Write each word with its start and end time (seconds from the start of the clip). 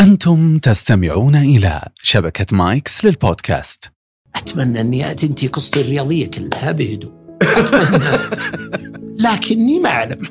أنتم 0.00 0.58
تستمعون 0.58 1.36
إلى 1.36 1.80
شبكة 2.02 2.56
مايكس 2.56 3.04
للبودكاست. 3.04 3.92
أتمنى 4.34 4.80
أني 4.80 5.14
تنتهي 5.14 5.48
قصتي 5.48 5.80
الرياضية 5.80 6.26
كلها 6.26 6.72
بهدوء. 6.72 7.12
أتمنى. 7.42 8.18
لكني 9.24 9.80
ما 9.80 9.88
أعلم. 9.90 10.26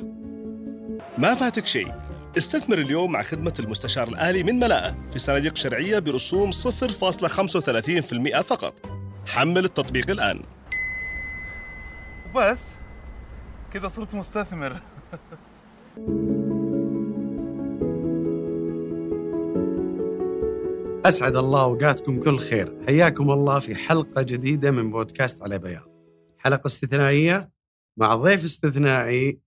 ما 1.17 1.35
فاتك 1.35 1.65
شيء. 1.65 1.91
استثمر 2.37 2.77
اليوم 2.77 3.11
مع 3.11 3.23
خدمة 3.23 3.53
المستشار 3.59 4.07
الآلي 4.07 4.43
من 4.43 4.59
ملاءة 4.59 4.97
في 5.13 5.19
صناديق 5.19 5.55
شرعية 5.55 5.99
برسوم 5.99 6.51
0.35% 6.51 8.41
فقط. 8.41 8.73
حمل 9.27 9.65
التطبيق 9.65 10.11
الآن. 10.11 10.41
بس 12.35 12.75
كذا 13.73 13.87
صرت 13.87 14.15
مستثمر. 14.15 14.81
أسعد 21.05 21.37
الله 21.37 21.63
أوقاتكم 21.63 22.19
كل 22.19 22.37
خير. 22.37 22.85
حياكم 22.87 23.31
الله 23.31 23.59
في 23.59 23.75
حلقة 23.75 24.21
جديدة 24.21 24.71
من 24.71 24.91
بودكاست 24.91 25.41
على 25.41 25.59
بياض. 25.59 25.89
حلقة 26.37 26.67
استثنائية 26.67 27.51
مع 27.97 28.15
ضيف 28.15 28.43
استثنائي. 28.43 29.39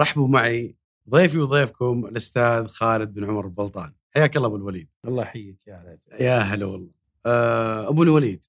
رحبوا 0.00 0.28
معي 0.28 0.76
ضيفي 1.10 1.38
وضيفكم 1.38 2.06
الأستاذ 2.06 2.66
خالد 2.66 3.14
بن 3.14 3.24
عمر 3.24 3.44
البلطان. 3.44 3.92
حياك 4.14 4.36
الله 4.36 4.46
أبو 4.46 4.56
الوليد. 4.56 4.88
الله 5.04 5.22
يحييك 5.22 5.66
يا 5.66 5.76
هلا 5.76 5.98
يا 6.20 6.38
هلا 6.38 6.66
والله. 6.66 6.90
آه، 7.26 7.88
أبو 7.88 8.02
الوليد 8.02 8.46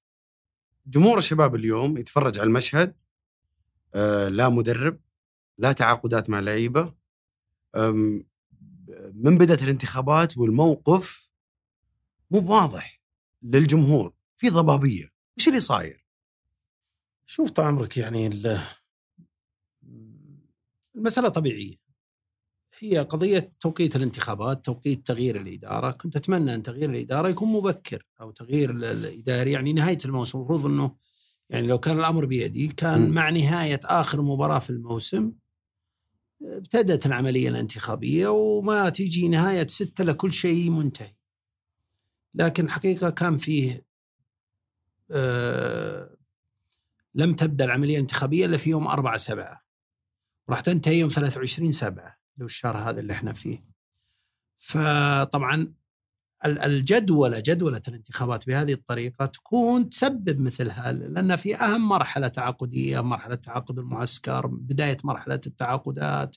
جمهور 0.86 1.18
الشباب 1.18 1.54
اليوم 1.54 1.96
يتفرج 1.96 2.38
على 2.38 2.46
المشهد 2.46 2.94
آه، 3.94 4.28
لا 4.28 4.48
مدرب 4.48 5.00
لا 5.58 5.72
تعاقدات 5.72 6.30
مع 6.30 6.40
لعيبة. 6.40 6.94
من 9.14 9.38
بدأت 9.38 9.62
الانتخابات 9.62 10.38
والموقف 10.38 11.29
مو 12.30 12.40
بواضح 12.40 13.00
للجمهور 13.42 14.14
في 14.36 14.48
ضبابية. 14.50 15.08
وش 15.38 15.48
اللي 15.48 15.60
صاير؟ 15.60 16.06
شوف 17.26 17.50
طال 17.50 17.64
عمرك 17.64 17.96
يعني 17.96 18.26
ال- 18.26 18.60
المسألة 20.96 21.28
طبيعية. 21.28 21.76
هي 22.78 22.98
قضية 22.98 23.48
توقيت 23.60 23.96
الانتخابات 23.96 24.64
توقيت 24.64 25.06
تغيير 25.06 25.36
الإدارة. 25.40 25.90
كنت 25.90 26.16
أتمنى 26.16 26.54
أن 26.54 26.62
تغيير 26.62 26.90
الإدارة 26.90 27.28
يكون 27.28 27.48
مبكر 27.52 28.06
أو 28.20 28.30
تغيير 28.30 28.70
ال- 28.70 28.84
الإداري. 28.84 29.52
يعني 29.52 29.72
نهاية 29.72 29.98
الموسم 30.04 30.38
المفروض 30.38 30.66
أنه 30.66 30.96
يعني 31.50 31.66
لو 31.66 31.78
كان 31.78 31.98
الأمر 31.98 32.24
بيدي 32.24 32.68
كان 32.68 33.00
مم. 33.00 33.14
مع 33.14 33.30
نهاية 33.30 33.80
آخر 33.84 34.22
مباراة 34.22 34.58
في 34.58 34.70
الموسم 34.70 35.32
ابتدت 36.42 37.06
العملية 37.06 37.48
الانتخابية 37.48 38.28
وما 38.28 38.88
تيجي 38.88 39.28
نهاية 39.28 39.66
ستة 39.66 40.04
لكل 40.04 40.32
شيء 40.32 40.70
منتهي. 40.70 41.14
لكن 42.34 42.70
حقيقة 42.70 43.10
كان 43.10 43.36
فيه 43.36 43.84
آه 45.10 46.16
لم 47.14 47.34
تبدأ 47.34 47.64
العملية 47.64 47.94
الانتخابية 47.96 48.46
إلا 48.46 48.56
في 48.56 48.70
يوم 48.70 48.86
4 48.86 49.16
سبعة. 49.16 49.64
راح 50.50 50.60
تنتهي 50.60 50.98
يوم 51.00 51.08
23 51.10 51.72
سبعة 51.72 52.16
لو 52.38 52.46
الشهر 52.46 52.76
هذا 52.78 53.00
اللي 53.00 53.12
إحنا 53.12 53.32
فيه. 53.32 53.64
فطبعا 54.56 55.74
ال- 56.44 56.58
الجدولة 56.58 57.42
جدولة 57.46 57.82
الانتخابات 57.88 58.46
بهذه 58.46 58.72
الطريقة 58.72 59.26
تكون 59.26 59.88
تسبب 59.88 60.40
مثل 60.40 60.70
هذا 60.70 61.08
لأن 61.08 61.36
في 61.36 61.56
أهم 61.56 61.88
مرحلة 61.88 62.28
تعاقدية 62.28 63.00
مرحلة 63.00 63.34
تعاقد 63.34 63.78
المعسكر 63.78 64.46
بداية 64.46 64.96
مرحلة 65.04 65.40
التعاقدات 65.46 66.36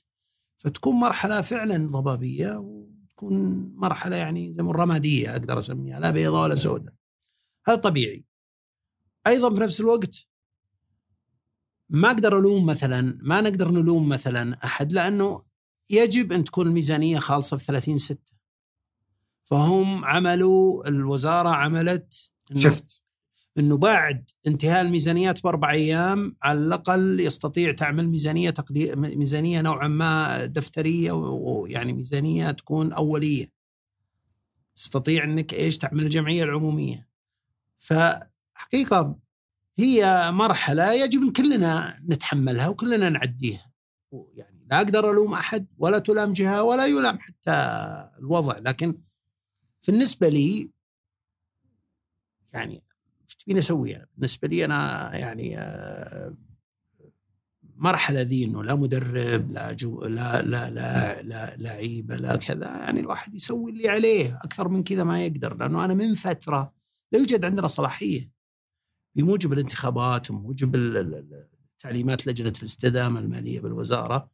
فتكون 0.58 0.94
مرحلة 0.94 1.42
فعلا 1.42 1.86
ضبابية 1.88 2.64
وتكون 3.14 3.72
مرحلة 3.76 4.16
يعني 4.16 4.52
زي 4.52 4.62
ما 4.62 4.70
الرمادية 4.70 5.32
أقدر 5.32 5.58
أسميها 5.58 6.00
لا 6.00 6.10
بيضاء 6.10 6.42
ولا 6.42 6.54
سوداء. 6.54 6.94
هذا 7.66 7.76
طبيعي. 7.76 8.24
أيضا 9.26 9.54
في 9.54 9.60
نفس 9.60 9.80
الوقت 9.80 10.26
ما 11.88 12.08
أقدر 12.08 12.38
ألوم 12.38 12.66
مثلا 12.66 13.18
ما 13.22 13.40
نقدر 13.40 13.70
نلوم 13.70 14.08
مثلا 14.08 14.64
أحد 14.64 14.92
لأنه 14.92 15.42
يجب 15.90 16.32
أن 16.32 16.44
تكون 16.44 16.66
الميزانية 16.66 17.18
خالصة 17.18 17.56
في 17.56 17.64
30 17.64 17.98
ستة. 17.98 18.32
فهم 19.44 20.04
عملوا 20.04 20.88
الوزارة 20.88 21.48
عملت 21.48 22.32
شفت. 22.56 23.03
إنه 23.58 23.76
بعد 23.76 24.30
انتهاء 24.46 24.80
الميزانيات 24.80 25.42
بأربع 25.42 25.70
أيام 25.70 26.36
على 26.42 26.58
الأقل 26.58 27.20
يستطيع 27.20 27.72
تعمل 27.72 28.08
ميزانية 28.08 28.50
تقدير 28.50 28.96
ميزانية 28.96 29.60
نوعا 29.60 29.88
ما 29.88 30.44
دفترية 30.46 31.12
ويعني 31.12 31.92
ميزانية 31.92 32.50
تكون 32.50 32.92
أولية. 32.92 33.52
تستطيع 34.76 35.24
إنك 35.24 35.54
إيش 35.54 35.78
تعمل 35.78 36.02
الجمعية 36.02 36.44
العمومية. 36.44 37.08
فحقيقة 37.76 39.18
هي 39.76 40.30
مرحلة 40.32 40.92
يجب 40.92 41.22
إن 41.22 41.32
كلنا 41.32 42.00
نتحملها 42.08 42.68
وكلنا 42.68 43.08
نعديها. 43.08 43.72
يعني 44.34 44.66
لا 44.70 44.76
أقدر 44.76 45.10
ألوم 45.10 45.32
أحد 45.32 45.66
ولا 45.78 45.98
تلام 45.98 46.32
جهة 46.32 46.62
ولا 46.62 46.86
يلام 46.86 47.18
حتى 47.18 47.52
الوضع 48.18 48.58
لكن 48.58 48.98
بالنسبة 49.86 50.28
لي 50.28 50.70
يعني 52.52 52.82
إيش 53.34 53.44
تبيني 53.44 53.58
أسوي 53.58 53.96
أنا؟ 53.96 54.06
بالنسبة 54.16 54.48
لي 54.48 54.64
أنا 54.64 55.10
يعني 55.16 55.58
آه، 55.58 56.34
مرحلة 57.76 58.20
ذي 58.20 58.44
إنه 58.44 58.64
لا 58.64 58.74
مدرب 58.74 59.50
لا 59.50 59.72
جو 59.72 60.04
لا 60.04 60.42
لا 60.42 60.70
لا 60.70 61.22
لا 61.22 61.56
لعيبه 61.56 62.16
لا 62.16 62.36
كذا 62.36 62.66
يعني 62.66 63.00
الواحد 63.00 63.34
يسوي 63.34 63.70
اللي 63.70 63.88
عليه 63.88 64.38
أكثر 64.44 64.68
من 64.68 64.82
كذا 64.82 65.04
ما 65.04 65.26
يقدر 65.26 65.56
لأنه 65.56 65.84
أنا 65.84 65.94
من 65.94 66.14
فترة 66.14 66.72
لا 67.12 67.18
يوجد 67.18 67.44
عندنا 67.44 67.66
صلاحية 67.66 68.30
بموجب 69.14 69.52
الانتخابات 69.52 70.30
وموجب 70.30 70.76
تعليمات 71.78 72.26
لجنة 72.26 72.52
الاستدامة 72.58 73.20
المالية 73.20 73.60
بالوزارة 73.60 74.28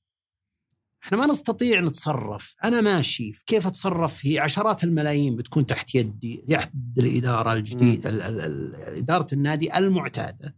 إحنا 1.05 1.19
ما 1.19 1.27
نستطيع 1.27 1.81
نتصرف. 1.81 2.55
أنا 2.65 2.81
ماشي. 2.81 3.33
في 3.33 3.45
كيف 3.47 3.67
أتصرف؟ 3.67 4.27
هي 4.27 4.39
عشرات 4.39 4.85
الملايين 4.85 5.37
بتكون 5.37 5.67
تحت 5.67 5.95
يدي 5.95 6.37
تحت 6.37 6.71
الإدارة 6.99 7.53
الجديدة 7.53 8.11
ال- 8.11 8.23
ال- 8.23 8.41
ال- 8.41 8.75
إدارة 8.99 9.27
النادي 9.33 9.79
المعتادة. 9.79 10.57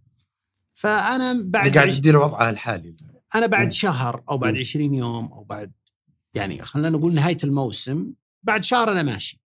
فأنا 0.75 1.33
بعد 1.45 1.77
قاعد 1.79 1.91
تدير 1.91 2.17
وضعها 2.17 2.51
الحالي. 2.51 2.95
أنا 3.35 3.47
بعد 3.47 3.65
مم. 3.65 3.71
شهر 3.71 4.23
أو 4.31 4.39
بعد 4.39 4.53
مم. 4.55 4.59
20 4.61 4.95
يوم 4.95 5.33
أو 5.33 5.45
بعد 5.45 5.73
يعني 6.35 6.63
خلينا 6.63 6.91
نقول 6.91 7.15
نهاية 7.15 7.37
الموسم 7.45 8.13
بعد 8.43 8.65
شهر 8.65 8.93
أنا 8.93 9.03
ماشي. 9.03 9.41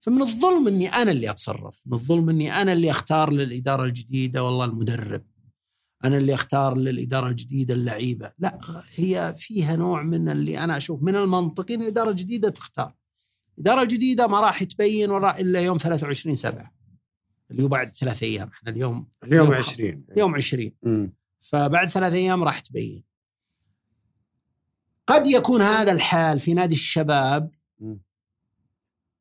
فمن 0.00 0.22
الظلم 0.22 0.68
إني 0.68 0.88
أنا 0.88 1.10
اللي 1.10 1.30
أتصرف. 1.30 1.82
من 1.86 1.92
الظلم 1.92 2.28
إني 2.30 2.62
أنا 2.62 2.72
اللي 2.72 2.90
أختار 2.90 3.32
للإدارة 3.32 3.84
الجديدة 3.84 4.44
والله 4.44 4.64
المدرب. 4.64 5.22
أنا 6.04 6.16
اللي 6.16 6.34
أختار 6.34 6.76
للإدارة 6.76 7.28
الجديدة 7.28 7.74
اللعيبة. 7.74 8.32
لا 8.38 8.58
هي 8.94 9.34
فيها 9.38 9.76
نوع 9.76 10.02
من 10.02 10.28
اللي 10.28 10.58
أنا 10.58 10.76
أشوف 10.76 11.02
من 11.02 11.16
المنطقي 11.16 11.74
إن 11.74 11.82
الاداره 11.82 12.10
الجديده 12.10 12.48
تختار. 12.48 12.94
الاداره 13.58 13.82
الجديده 13.82 14.26
ما 14.26 14.40
راح 14.40 14.62
تبين 14.62 15.10
وراء 15.10 15.40
إلا 15.40 15.60
يوم 15.60 15.76
23 15.78 16.34
7 16.34 16.74
اللي 17.50 17.62
هو 17.62 17.68
بعد 17.68 17.96
ثلاث 17.96 18.22
أيام. 18.22 18.48
إحنا 18.48 18.70
اليوم 18.70 19.08
اليوم 19.24 19.46
يوم 19.46 19.54
20 19.54 20.04
يوم 20.16 20.34
20 20.34 20.72
مم. 20.82 21.12
فبعد 21.40 21.88
ثلاث 21.88 22.12
أيام 22.12 22.44
راح 22.44 22.60
تبين. 22.60 23.04
قد 25.06 25.26
يكون 25.26 25.62
هذا 25.62 25.92
الحال 25.92 26.40
في 26.40 26.54
نادي 26.54 26.74
الشباب. 26.74 27.50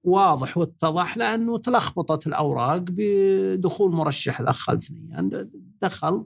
واضح 0.04 0.58
واتضح 0.58 1.18
لأنه 1.18 1.58
تلخبطت 1.58 2.28
الأوراق 2.28 2.84
بدخول 2.90 3.92
مرشح 3.92 4.40
الأخ 4.40 4.58
خالد 4.58 4.84
ثنيان. 4.84 5.50
دخل 5.82 6.26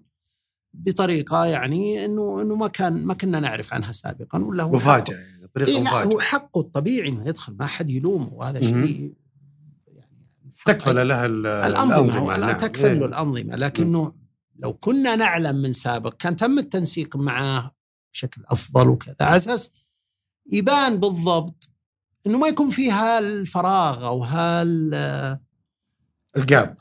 بطريقة 0.86 1.46
يعني 1.46 2.06
إنه 2.06 2.42
إنه 2.42 2.56
ما 2.56 2.68
كان 2.68 3.06
ما 3.06 3.14
كنا 3.14 3.40
نعرف 3.40 3.74
عنها 3.74 3.92
سابقا 3.92 4.40
ولا 4.44 4.64
هو 4.64 4.72
مفاجأة. 4.72 5.16
يعني 5.16 5.48
طريقة 5.56 5.70
إيه 5.70 5.76
لا 5.76 5.82
مفاجأة 5.90 6.14
هو 6.14 6.20
حقه 6.20 6.62
الطبيعي 6.62 7.10
إنه 7.10 7.28
يدخل 7.28 7.54
ما 7.60 7.66
حد 7.66 7.90
يلومه 7.90 8.34
وهذا. 8.34 8.62
شيء 8.62 9.14
يعني 9.88 10.28
تكفل 10.66 11.08
لها 11.08 11.26
ال- 11.26 11.48
الأنظمة 11.48 12.18
هو 12.18 12.32
لا 12.32 12.38
نعم. 12.38 12.58
تكفل 12.58 12.84
له 12.84 12.92
إيه. 13.02 13.06
الأنظمة 13.06 13.56
لكنه 13.56 14.14
لو 14.60 14.74
كنا 14.74 15.16
نعلم 15.16 15.56
من 15.56 15.72
سابق 15.74 16.14
كان 16.18 16.36
تم 16.36 16.60
التنسيق 16.60 17.16
معاه 17.16 17.72
بشكل 18.14 18.42
أفضل 18.46 18.90
وكذا 18.90 19.16
على 19.22 19.36
أساس 19.38 19.72
يبان 20.52 20.98
بالضبط 20.98 21.70
إنه 22.28 22.38
ما 22.38 22.48
يكون 22.48 22.70
فيها 22.70 23.20
الفراغ 23.20 24.06
أو 24.06 24.24
هال 24.24 24.90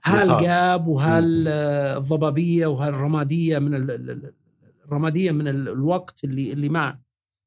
صار. 0.05 0.35
هالجاب 0.35 0.87
وهالضبابية 0.87 2.67
وهالرمادية 2.67 3.58
من 3.58 3.75
ال- 3.75 3.91
ال- 3.91 4.11
ال- 4.11 4.35
الرمادية 4.85 5.32
من 5.32 5.49
ال- 5.49 5.69
الوقت 5.69 6.25
اللي 6.25 6.53
اللي 6.53 6.69
ما 6.69 6.99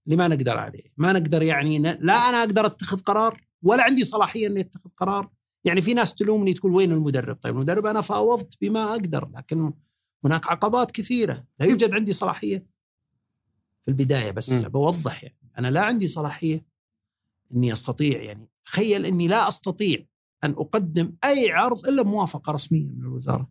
اللي 0.06 0.18
ما 0.18 0.28
نقدر 0.28 0.58
عليه، 0.58 0.84
ما 0.98 1.14
نقدر 1.14 1.42
يعني. 1.44 1.80
لا 1.80 2.14
أنا 2.14 2.38
أقدر 2.44 2.66
أتخذ 2.66 3.00
قرار 3.00 3.42
ولا 3.64 3.84
عندي 3.84 4.04
صلاحية 4.04 4.48
إني 4.48 4.60
أتخذ 4.60 4.90
قرار، 4.98 5.30
يعني 5.66 5.82
في 5.82 5.94
ناس 5.94 6.16
تلومني 6.16 6.54
تقول 6.54 6.72
وين 6.72 6.92
المدرب؟ 6.92 7.36
طيب 7.42 7.56
المدرب 7.56 7.86
أنا 7.86 8.02
فاوضت 8.02 8.54
بما 8.62 8.92
أقدر 8.92 9.30
لكن 9.36 9.74
هناك 10.26 10.48
عقبات 10.48 10.92
كثيرة، 10.92 11.44
لا 11.60 11.66
يوجد 11.66 11.94
عندي 11.94 12.14
صلاحية 12.14 12.66
في 13.82 13.88
البداية 13.88 14.32
بس 14.32 14.52
م. 14.52 14.70
بوضح 14.70 15.24
يعني 15.24 15.38
أنا 15.58 15.68
لا 15.68 15.82
عندي 15.82 16.08
صلاحية 16.08 16.66
إني 17.56 17.74
أستطيع 17.74 18.22
يعني 18.22 18.50
تخيل 18.64 19.06
إني 19.06 19.28
لا 19.28 19.48
أستطيع 19.48 20.06
أن 20.44 20.52
أقدم 20.52 21.14
أي 21.24 21.52
عرض 21.52 21.88
إلا 21.88 22.02
بموافقه 22.02 22.52
رسمية 22.52 22.84
من 22.84 23.02
الوزارة. 23.02 23.50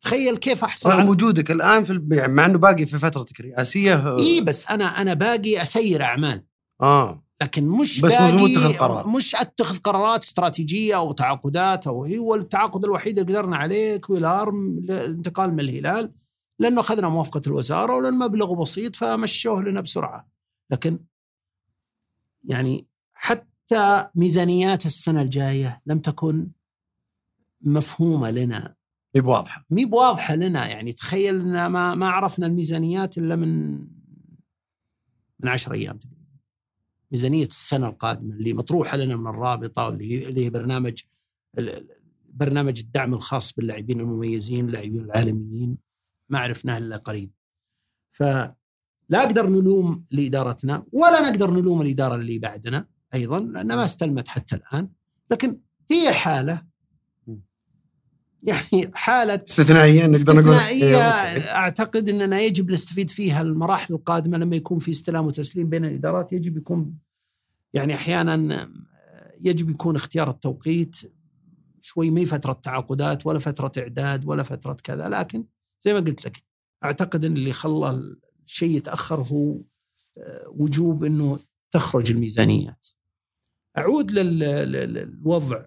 تخيل 0.00 0.36
كيف 0.36 0.64
أحصل 0.64 0.90
رغم 0.90 1.08
وجودك 1.08 1.50
الآن 1.50 1.84
في 1.84 1.90
الب- 1.92 2.12
يعني 2.12 2.32
مع 2.32 2.46
إنه 2.46 2.58
باقي 2.58 2.86
في 2.86 2.98
فترتك 2.98 3.40
الرئاسية 3.40 4.16
إي 4.18 4.40
بس 4.40 4.66
أنا 4.66 4.84
أنا 4.84 5.14
باقي 5.14 5.62
أسير 5.62 6.02
أعمال. 6.02 6.44
آه. 6.80 7.24
لكن 7.42 7.68
مش 7.68 8.00
بس 8.00 8.12
باقي 8.12 8.32
مو 8.32 8.44
متخذ 8.46 8.72
قرار. 8.78 9.06
مش 9.08 9.34
أتخذ 9.34 9.78
قرارات 9.78 10.22
استراتيجية 10.22 10.96
أو 10.96 11.12
تعاقدات 11.12 11.86
أو 11.86 12.04
هو 12.04 12.34
التعاقد 12.34 12.84
الوحيد 12.84 13.18
اللي 13.18 13.32
قدرنا 13.32 13.56
عليه 13.56 13.96
كويلارم 13.96 14.78
الانتقال 14.78 15.52
من 15.52 15.60
الهلال 15.60 16.12
لأنه 16.58 16.80
أخذنا 16.80 17.08
موافقة 17.08 17.42
الوزارة 17.46 17.96
ولأن 17.96 18.14
مبلغه 18.18 18.54
بسيط 18.54 18.96
فمشوه 18.96 19.62
لنا 19.62 19.80
بسرعة. 19.80 20.28
لكن 20.70 20.98
يعني 22.44 22.86
حتى 23.14 23.51
ميزانيات 24.14 24.86
السنة 24.86 25.22
الجاية 25.22 25.82
لم 25.86 25.98
تكن 25.98 26.48
مفهومة 27.60 28.30
لنا. 28.30 28.74
هي 29.16 29.20
بواضحة. 29.20 29.64
مي 29.70 29.84
بواضحة 29.84 30.34
لنا. 30.34 30.68
يعني 30.68 30.92
تخيل 30.92 31.40
إن 31.40 31.66
ما 31.66 31.94
ما 31.94 32.08
عرفنا 32.08 32.46
الميزانيات 32.46 33.18
إلا 33.18 33.36
من 33.36 33.78
من 35.40 35.48
10 35.48 35.74
أيام 35.74 35.98
تقريبا. 35.98 36.22
ميزانية 37.12 37.46
السنة 37.46 37.88
القادمة 37.88 38.34
اللي 38.34 38.52
مطروحة 38.52 38.96
لنا 38.96 39.16
من 39.16 39.26
الرابطة 39.26 39.86
واللي 39.86 40.28
اللي 40.28 40.44
هي 40.44 40.50
برنامج 40.50 41.02
برنامج 42.28 42.78
الدعم 42.78 43.14
الخاص 43.14 43.52
باللاعبين 43.52 44.00
المميزين 44.00 44.66
اللاعبين 44.66 45.04
العالميين. 45.04 45.78
ما 46.28 46.38
عرفناه 46.38 46.78
إلا 46.78 46.96
قريب. 46.96 47.30
فلا 48.10 48.54
أقدر 49.12 49.48
نلوم 49.48 50.04
لإدارتنا 50.10 50.86
ولا 50.92 51.30
نقدر 51.30 51.50
نلوم 51.50 51.82
الإدارة 51.82 52.14
اللي 52.14 52.38
بعدنا. 52.38 52.91
أيضا 53.14 53.40
لأنها 53.40 53.76
ما 53.76 53.84
استلمت 53.84 54.28
حتى 54.28 54.56
الآن. 54.56 54.88
لكن 55.30 55.58
هي 55.90 56.12
حالة. 56.12 56.62
يعني 58.42 58.90
حالة 58.94 59.44
استثنائية 59.48 60.06
نقدر 60.06 60.32
نقول؟ 60.32 60.54
استثنائية. 60.54 60.96
أوكي. 60.96 61.50
أعتقد 61.50 62.08
اننا 62.08 62.40
يجب 62.40 62.70
نستفيد 62.70 63.10
فيها 63.10 63.42
المراحل 63.42 63.94
القادمة 63.94 64.38
لما 64.38 64.56
يكون 64.56 64.78
في 64.78 64.90
استلام 64.90 65.26
وتسليم 65.26 65.68
بين 65.68 65.84
الإدارات. 65.84 66.32
يجب 66.32 66.56
يكون 66.56 66.98
يعني 67.74 67.94
أحيانا 67.94 68.68
يجب 69.40 69.70
يكون 69.70 69.96
اختيار 69.96 70.30
التوقيت 70.30 70.96
شوي 71.80 72.10
ما 72.10 72.20
هي 72.20 72.26
فترة 72.26 72.52
تعاقدات 72.52 73.26
ولا 73.26 73.38
فترة 73.38 73.72
إعداد 73.78 74.24
ولا 74.24 74.42
فترة 74.42 74.76
كذا. 74.84 75.08
لكن 75.08 75.44
زي 75.80 75.92
ما 75.92 76.00
قلت 76.00 76.24
لك 76.24 76.42
أعتقد 76.84 77.24
إن 77.24 77.36
اللي 77.36 77.52
خلى 77.52 78.16
الشيء 78.46 78.76
يتأخر 78.76 79.22
هو 79.22 79.56
آه، 80.18 80.46
وجوب 80.48 81.04
إنه 81.04 81.38
تخرج 81.70 82.10
الميزانيات. 82.10 82.86
أعود 83.78 84.10
لل- 84.10 84.38
لل- 84.38 84.94
للوضع. 84.94 85.64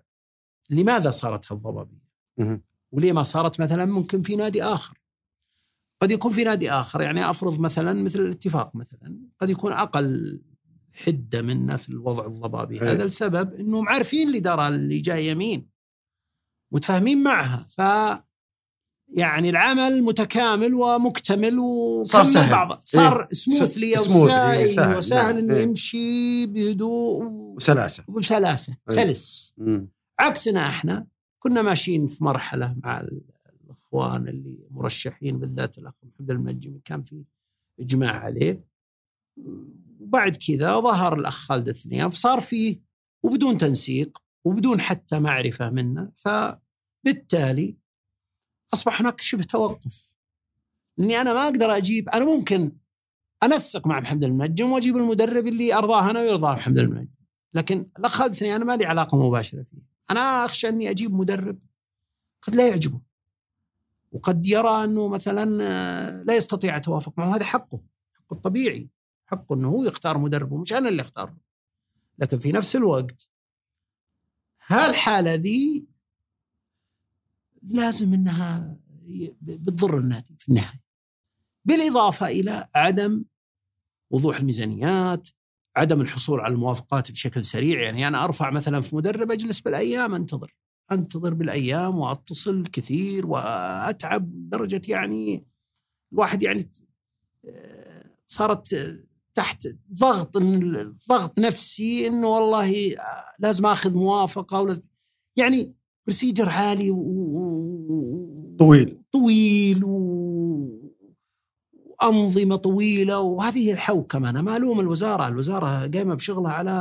لماذا 0.70 1.12
صارت 1.12 1.52
هالضبابية؟ 1.52 2.06
وليه 2.92 3.14
ما 3.14 3.24
صارت 3.24 3.62
مثلا 3.62 3.86
ممكن 3.86 4.22
في 4.22 4.36
نادي 4.36 4.64
آخر؟ 4.64 4.98
قد 6.02 6.12
يكون 6.12 6.34
في 6.34 6.44
نادي 6.44 6.72
آخر 6.72 7.02
يعني 7.02 7.30
أفرض 7.30 7.60
مثلا 7.60 7.94
مثل 7.94 8.20
الاتفاق 8.20 8.76
مثلا 8.76 9.18
قد 9.40 9.50
يكون 9.50 9.74
أقل 9.74 10.42
حدة 10.94 11.42
منا 11.42 11.78
في 11.78 11.90
الوضع 11.90 12.26
الضبابي. 12.26 12.82
أي. 12.82 12.88
هذا 12.88 13.04
السبب 13.04 13.54
إنهم 13.54 13.90
عارفين 13.90 14.30
الإدارة 14.30 14.68
اللي 14.68 15.00
جاية 15.00 15.34
مين 15.34 15.70
متفاهمين 16.72 17.24
معها. 17.24 17.66
ف 17.70 17.82
يعني 19.16 19.50
العمل 19.50 20.04
متكامل 20.04 20.74
ومكتمل 20.74 21.58
صار 22.06 22.22
وكمل 22.22 22.34
سهل. 22.34 22.52
بعض 22.52 22.72
صار 22.72 23.20
إيه. 23.22 23.28
سموثلي 23.28 23.98
أو. 23.98 24.04
إيه، 24.04 24.66
سهل, 24.66 24.74
سهل. 24.74 24.98
وسهل. 24.98 25.38
إنه 25.40 25.56
إيه. 25.56 25.64
يمشي 25.64 26.46
بهدوء 26.46 27.24
وسلاسة 27.26 28.04
وبسلاسه 28.08 28.78
إيه. 28.90 28.96
سلس 28.96 29.54
مم. 29.58 29.90
عكسنا 30.20 30.68
إحنا 30.68 31.08
كنا 31.40 31.62
ماشيين 31.62 32.08
في 32.08 32.24
مرحلة 32.24 32.76
مع 32.84 33.00
ال- 33.02 33.22
الإخوان 33.64 34.28
اللي 34.28 34.68
مرشحين 34.72 35.40
بالذات 35.40 35.78
الأخ 35.78 35.94
محمد 36.04 36.32
المنجم 36.32 36.80
كان 36.86 37.04
في 37.04 37.24
إجماع 37.80 38.20
عليه 38.20 38.66
وبعد 40.00 40.36
كذا 40.36 40.80
ظهر 40.80 41.20
الأخ 41.20 41.36
خالد 41.48 41.68
الثنيان 41.68 42.10
فصار 42.10 42.42
فيه 42.42 42.80
وبدون 43.24 43.58
تنسيق 43.58 44.18
وبدون 44.46 44.82
حتى 44.82 45.20
معرفة 45.20 45.70
منا 45.70 46.12
فبالتالي 46.16 47.78
أصبح 48.74 49.02
هناك 49.02 49.22
شبه 49.22 49.44
توقف. 49.44 50.16
لاني 50.98 51.22
أنا 51.22 51.34
ما 51.34 51.44
أقدر 51.44 51.78
أجيب 51.78 52.10
أنا 52.10 52.26
ممكن 52.26 52.72
أنسق 53.44 53.88
مع 53.88 54.00
محمد 54.00 54.24
المنجم 54.24 54.72
وأجيب 54.72 54.98
المدرب 54.98 55.48
اللي 55.48 55.74
أرضاه 55.74 56.10
أنا 56.10 56.20
ويرضاه 56.20 56.56
محمد 56.56 56.80
المنجم. 56.80 57.16
لكن 57.54 57.90
الاخ 58.00 58.12
خالد 58.12 58.44
أنا 58.44 58.66
ما 58.66 58.76
لي 58.76 58.86
علاقة 58.86 59.28
مباشرة 59.28 59.64
فيه. 59.64 59.82
أنا 60.12 60.46
أخشى 60.46 60.70
إني 60.70 60.90
أجيب 60.90 61.14
مدرب 61.14 61.60
قد 62.42 62.56
لا 62.56 62.68
يعجبه. 62.68 63.02
وقد 64.12 64.48
يرى 64.48 64.84
إنه 64.84 65.08
مثلا 65.08 65.64
آه، 65.64 66.24
لا 66.24 66.36
يستطيع 66.36 66.76
التوافق 66.76 67.14
معه. 67.18 67.36
هذا 67.36 67.46
حقه 67.46 67.82
حقه 68.14 68.34
الطبيعي. 68.34 68.90
حقه 69.26 69.56
إنه 69.56 69.70
هو 69.70 69.84
يختار 69.84 70.18
مدربه 70.18 70.58
مش 70.58 70.74
أنا 70.74 70.90
اللي 70.90 71.02
أختاره. 71.02 71.38
لكن 72.20 72.40
في 72.40 72.52
نفس 72.52 72.76
الوقت 72.76 73.30
هالحالة 74.68 75.34
ذي 75.34 75.88
لازم 77.68 78.14
إنها 78.14 78.78
بتضر 79.42 79.98
النادي 79.98 80.36
في 80.38 80.50
النهاية. 80.50 80.84
بالإضافة 81.66 82.28
إلى 82.28 82.68
عدم 82.76 83.24
وضوح 84.12 84.38
الميزانيات 84.38 85.28
عدم 85.78 86.02
الحصول 86.02 86.40
على 86.40 86.54
الموافقات 86.54 87.12
بشكل 87.12 87.46
سريع. 87.46 87.82
يعني 87.82 88.08
أنا 88.08 88.24
أرفع 88.24 88.50
مثلا 88.50 88.82
في 88.82 88.96
مدرب 88.96 89.32
أجلس 89.32 89.62
بالأيام 89.62 90.16
أنتظر 90.16 90.56
أنتظر 90.92 91.34
بالأيام 91.34 91.98
وأتصل 91.98 92.64
كثير 92.64 93.28
وأتعب 93.28 94.36
لدرجة 94.36 94.82
يعني 94.88 95.46
الواحد 96.14 96.44
يعني 96.44 96.72
صارت 98.28 98.76
تحت 99.34 99.68
ضغط 99.94 100.38
ضغط 101.10 101.40
نفسي 101.40 102.08
إنه 102.08 102.28
والله 102.28 102.98
آه، 102.98 103.26
لازم 103.40 103.66
آخذ 103.66 103.94
موافقة 103.94 104.62
ولازم. 104.62 104.82
يعني 105.36 105.74
بروسيجر 106.08 106.50
عالي 106.50 106.92
و- 106.92 108.56
طويل. 108.60 109.02
طويل 109.12 109.84
و... 109.84 110.96
وأنظمة 111.74 112.56
طويلة 112.56 113.20
وهذه 113.20 113.68
هي 113.68 113.74
الحوكمة. 113.74 114.30
أنا 114.30 114.42
ما 114.42 114.58
ألوم 114.58 114.80
الوزارة 114.80 115.28
الوزارة 115.28 115.88
قايمة 115.88 116.16
بشغلها 116.16 116.52
على 116.52 116.72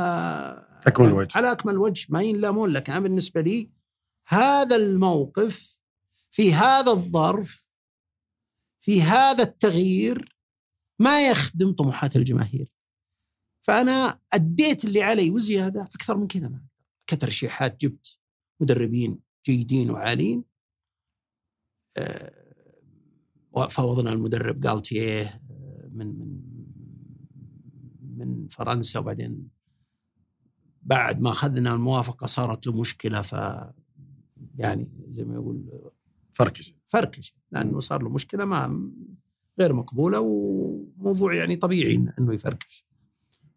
أكمل 0.87 1.13
وجه. 1.13 1.37
على 1.37 1.51
أكمل 1.51 1.77
وجه 1.77 2.05
ما 2.09 2.21
ينلامون 2.21 2.69
لك 2.69 2.89
أنا 2.89 2.99
بالنسبة 2.99 3.41
لي 3.41 3.69
هذا 4.27 4.75
الموقف 4.75 5.79
في 6.31 6.53
هذا 6.53 6.91
الظرف 6.91 7.65
في 8.79 9.01
هذا 9.01 9.43
التغيير 9.43 10.37
ما 10.99 11.29
يخدم 11.29 11.71
طموحات 11.71 12.15
الجماهير. 12.15 12.71
فأنا 13.61 14.19
أديت 14.33 14.85
اللي 14.85 15.03
علي 15.03 15.31
وزيادة 15.31 15.81
أكثر 15.83 16.17
من 16.17 16.27
كذا. 16.27 16.47
ما. 16.47 16.65
كترشيحات 17.07 17.81
جبت 17.81 18.17
مدربين. 18.59 19.19
جيدين 19.45 19.91
وعالين 19.91 20.43
آه، 21.97 23.67
فوضنا 23.69 24.13
المدرب 24.13 24.59
جالتيه 24.59 25.21
آه، 25.23 25.89
من 25.93 26.19
من 26.19 26.41
من 28.17 28.47
فرنسا 28.47 28.99
وبعدين 28.99 29.49
بعد 30.81 31.21
ما 31.21 31.29
أخذنا 31.29 31.73
الموافقة 31.73 32.27
صارت 32.27 32.67
له 32.67 32.79
مشكلة 32.79 33.21
ف 33.21 33.33
يعني 34.55 34.91
زي 35.09 35.23
ما 35.23 35.33
يقول 35.33 35.91
فركش 36.33 36.75
فركش 36.83 37.35
لأنه 37.51 37.79
صار 37.79 38.03
له 38.03 38.09
مشكلة 38.09 38.45
ما 38.45 38.91
غير 39.59 39.73
مقبولة 39.73 40.19
وموضوع 40.19 41.33
يعني 41.33 41.55
طبيعي 41.55 41.95
إنه 42.19 42.33
يفركش. 42.33 42.85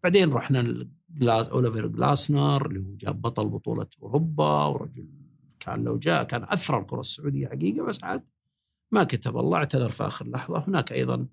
بعدين 0.02 0.32
رحنا 0.32 0.88
لجلاس 1.10 1.48
اوليفر 1.48 1.86
جلاسنر 1.86 2.66
اللي 2.66 2.80
هو 2.80 2.94
جاب 2.96 3.22
بطل 3.22 3.48
بطولة 3.48 3.86
أوروبا 4.02 4.64
ورجل 4.64 5.17
كان 5.60 5.84
لو 5.84 5.98
جاء 5.98 6.22
كان 6.22 6.42
اثرى 6.42 6.78
الكرة 6.78 7.00
السعودية 7.00 7.48
حقيقة 7.48 7.84
بس 7.84 8.04
عاد 8.04 8.24
ما 8.92 9.04
كتب 9.04 9.38
الله 9.38 9.58
اعتذر 9.58 9.88
في 9.88 10.06
آخر 10.06 10.28
لحظة. 10.28 10.64
هناك 10.68 10.92
أيضا 10.92 11.26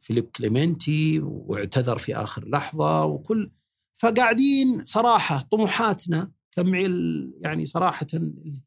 فيليب 0.00 0.24
كليمنتي 0.24 1.20
واعتذر 1.20 1.98
في 1.98 2.16
آخر 2.16 2.48
لحظة 2.48 3.04
وكل. 3.04 3.50
فقاعدين 3.94 4.80
صراحة 4.84 5.42
طموحاتنا 5.42 6.32
كان 6.52 6.70
معي 6.70 7.30
يعني 7.40 7.66
صراحة 7.66 8.06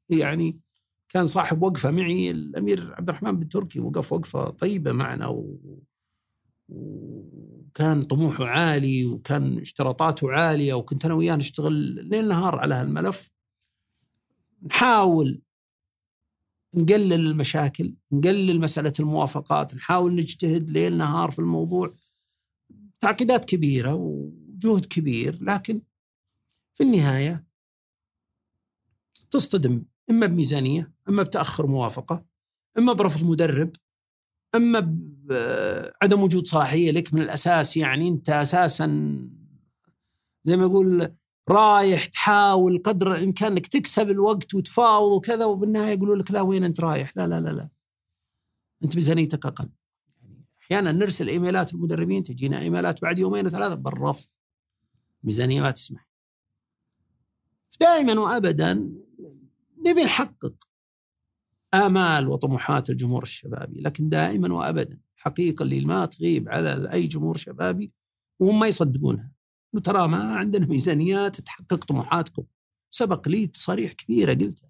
يعني 0.09 0.59
كان 1.09 1.27
صاحب 1.27 1.61
وقفة 1.61 1.91
معي 1.91 2.31
الأمير 2.31 2.93
عبد 2.97 3.09
الرحمن 3.09 3.39
بن 3.39 3.49
تركي 3.49 3.79
وقف 3.79 4.13
وقفة 4.13 4.49
طيبة 4.49 4.91
معنا 4.91 5.27
و... 5.27 5.59
وكان 6.69 8.03
طموحه 8.03 8.45
عالي 8.45 9.05
وكان 9.05 9.59
اشتراطاته 9.59 10.31
عالية 10.31 10.73
وكنت 10.73 11.05
أنا 11.05 11.13
وياه 11.13 11.35
نشتغل 11.35 11.73
ليل 12.09 12.27
نهار 12.27 12.55
على 12.55 12.75
هالملف. 12.75 13.29
نحاول 14.65 15.41
نقلل 16.75 17.13
المشاكل 17.13 17.95
نقلل 18.11 18.59
مسألة 18.59 18.93
الموافقات 18.99 19.75
نحاول 19.75 20.15
نجتهد 20.15 20.69
ليل 20.69 20.97
نهار 20.97 21.31
في 21.31 21.39
الموضوع. 21.39 21.93
تعقيدات 22.99 23.45
كبيرة 23.45 23.93
وجهد 23.93 24.85
كبير 24.85 25.43
لكن 25.43 25.81
في 26.73 26.83
النهاية 26.83 27.45
تصطدم 29.31 29.83
إما 30.09 30.25
بميزانية 30.25 30.93
إما 31.09 31.23
بتأخر 31.23 31.67
موافقة 31.67 32.25
إما 32.77 32.93
برفض 32.93 33.23
مدرب 33.23 33.71
إما 34.55 34.79
بعدم 35.23 36.21
وجود 36.21 36.47
صلاحية 36.47 36.91
لك 36.91 37.13
من 37.13 37.21
الأساس 37.21 37.77
يعني 37.77 38.07
أنت 38.07 38.29
أساسا 38.29 38.85
زي 40.43 40.57
ما 40.57 40.63
يقول 40.63 41.15
رايح 41.49 42.05
تحاول 42.05 42.81
قدر 42.85 43.15
الإمكان 43.15 43.51
إنك 43.51 43.67
تكسب 43.67 44.09
الوقت 44.09 44.53
وتفاوض 44.53 45.11
وكذا 45.11 45.45
وبالنهاية 45.45 45.93
يقولوا 45.93 46.15
لك 46.15 46.31
لا 46.31 46.41
وين 46.41 46.63
أنت 46.63 46.81
رايح؟ 46.81 47.17
لا 47.17 47.27
لا 47.27 47.41
لا 47.41 47.49
لا 47.49 47.69
أنت 48.83 48.95
ميزانيتك 48.95 49.45
أقل. 49.45 49.69
يعني 50.21 50.45
أحيانا 50.61 50.91
نرسل 50.91 51.27
إيميلات 51.27 51.73
للمدربين 51.73 52.23
تجينا 52.23 52.59
إيميلات 52.59 53.01
بعد 53.01 53.19
يومين 53.19 53.45
وثلاثة 53.45 53.75
بالرفض. 53.75 54.29
ميزانية 55.23 55.61
ما 55.61 55.71
تسمح. 55.71 56.09
دائما 57.79 58.19
وابدا 58.19 58.73
نبي 59.87 60.03
نحقق 60.03 60.53
آمال 61.73 62.27
وطموحات 62.27 62.89
الجمهور 62.89 63.23
الشبابي، 63.23 63.81
لكن 63.81 64.09
دائما 64.09 64.53
وابدا 64.53 64.99
الحقيقة 65.17 65.63
اللي 65.63 65.85
ما 65.85 66.05
تغيب 66.05 66.49
على 66.49 66.91
أي 66.91 67.07
جمهور 67.07 67.37
شبابي 67.37 67.93
وهم 68.39 68.59
ما 68.59 68.67
يصدقونها. 68.67 69.31
ترى 69.79 70.07
ما 70.07 70.35
عندنا 70.35 70.67
ميزانيات 70.67 71.41
تحقق 71.41 71.85
طموحاتكم. 71.85 72.43
سبق 72.91 73.27
لي 73.27 73.47
تصاريح 73.47 73.93
كثيرة 73.93 74.33
قلتها. 74.33 74.69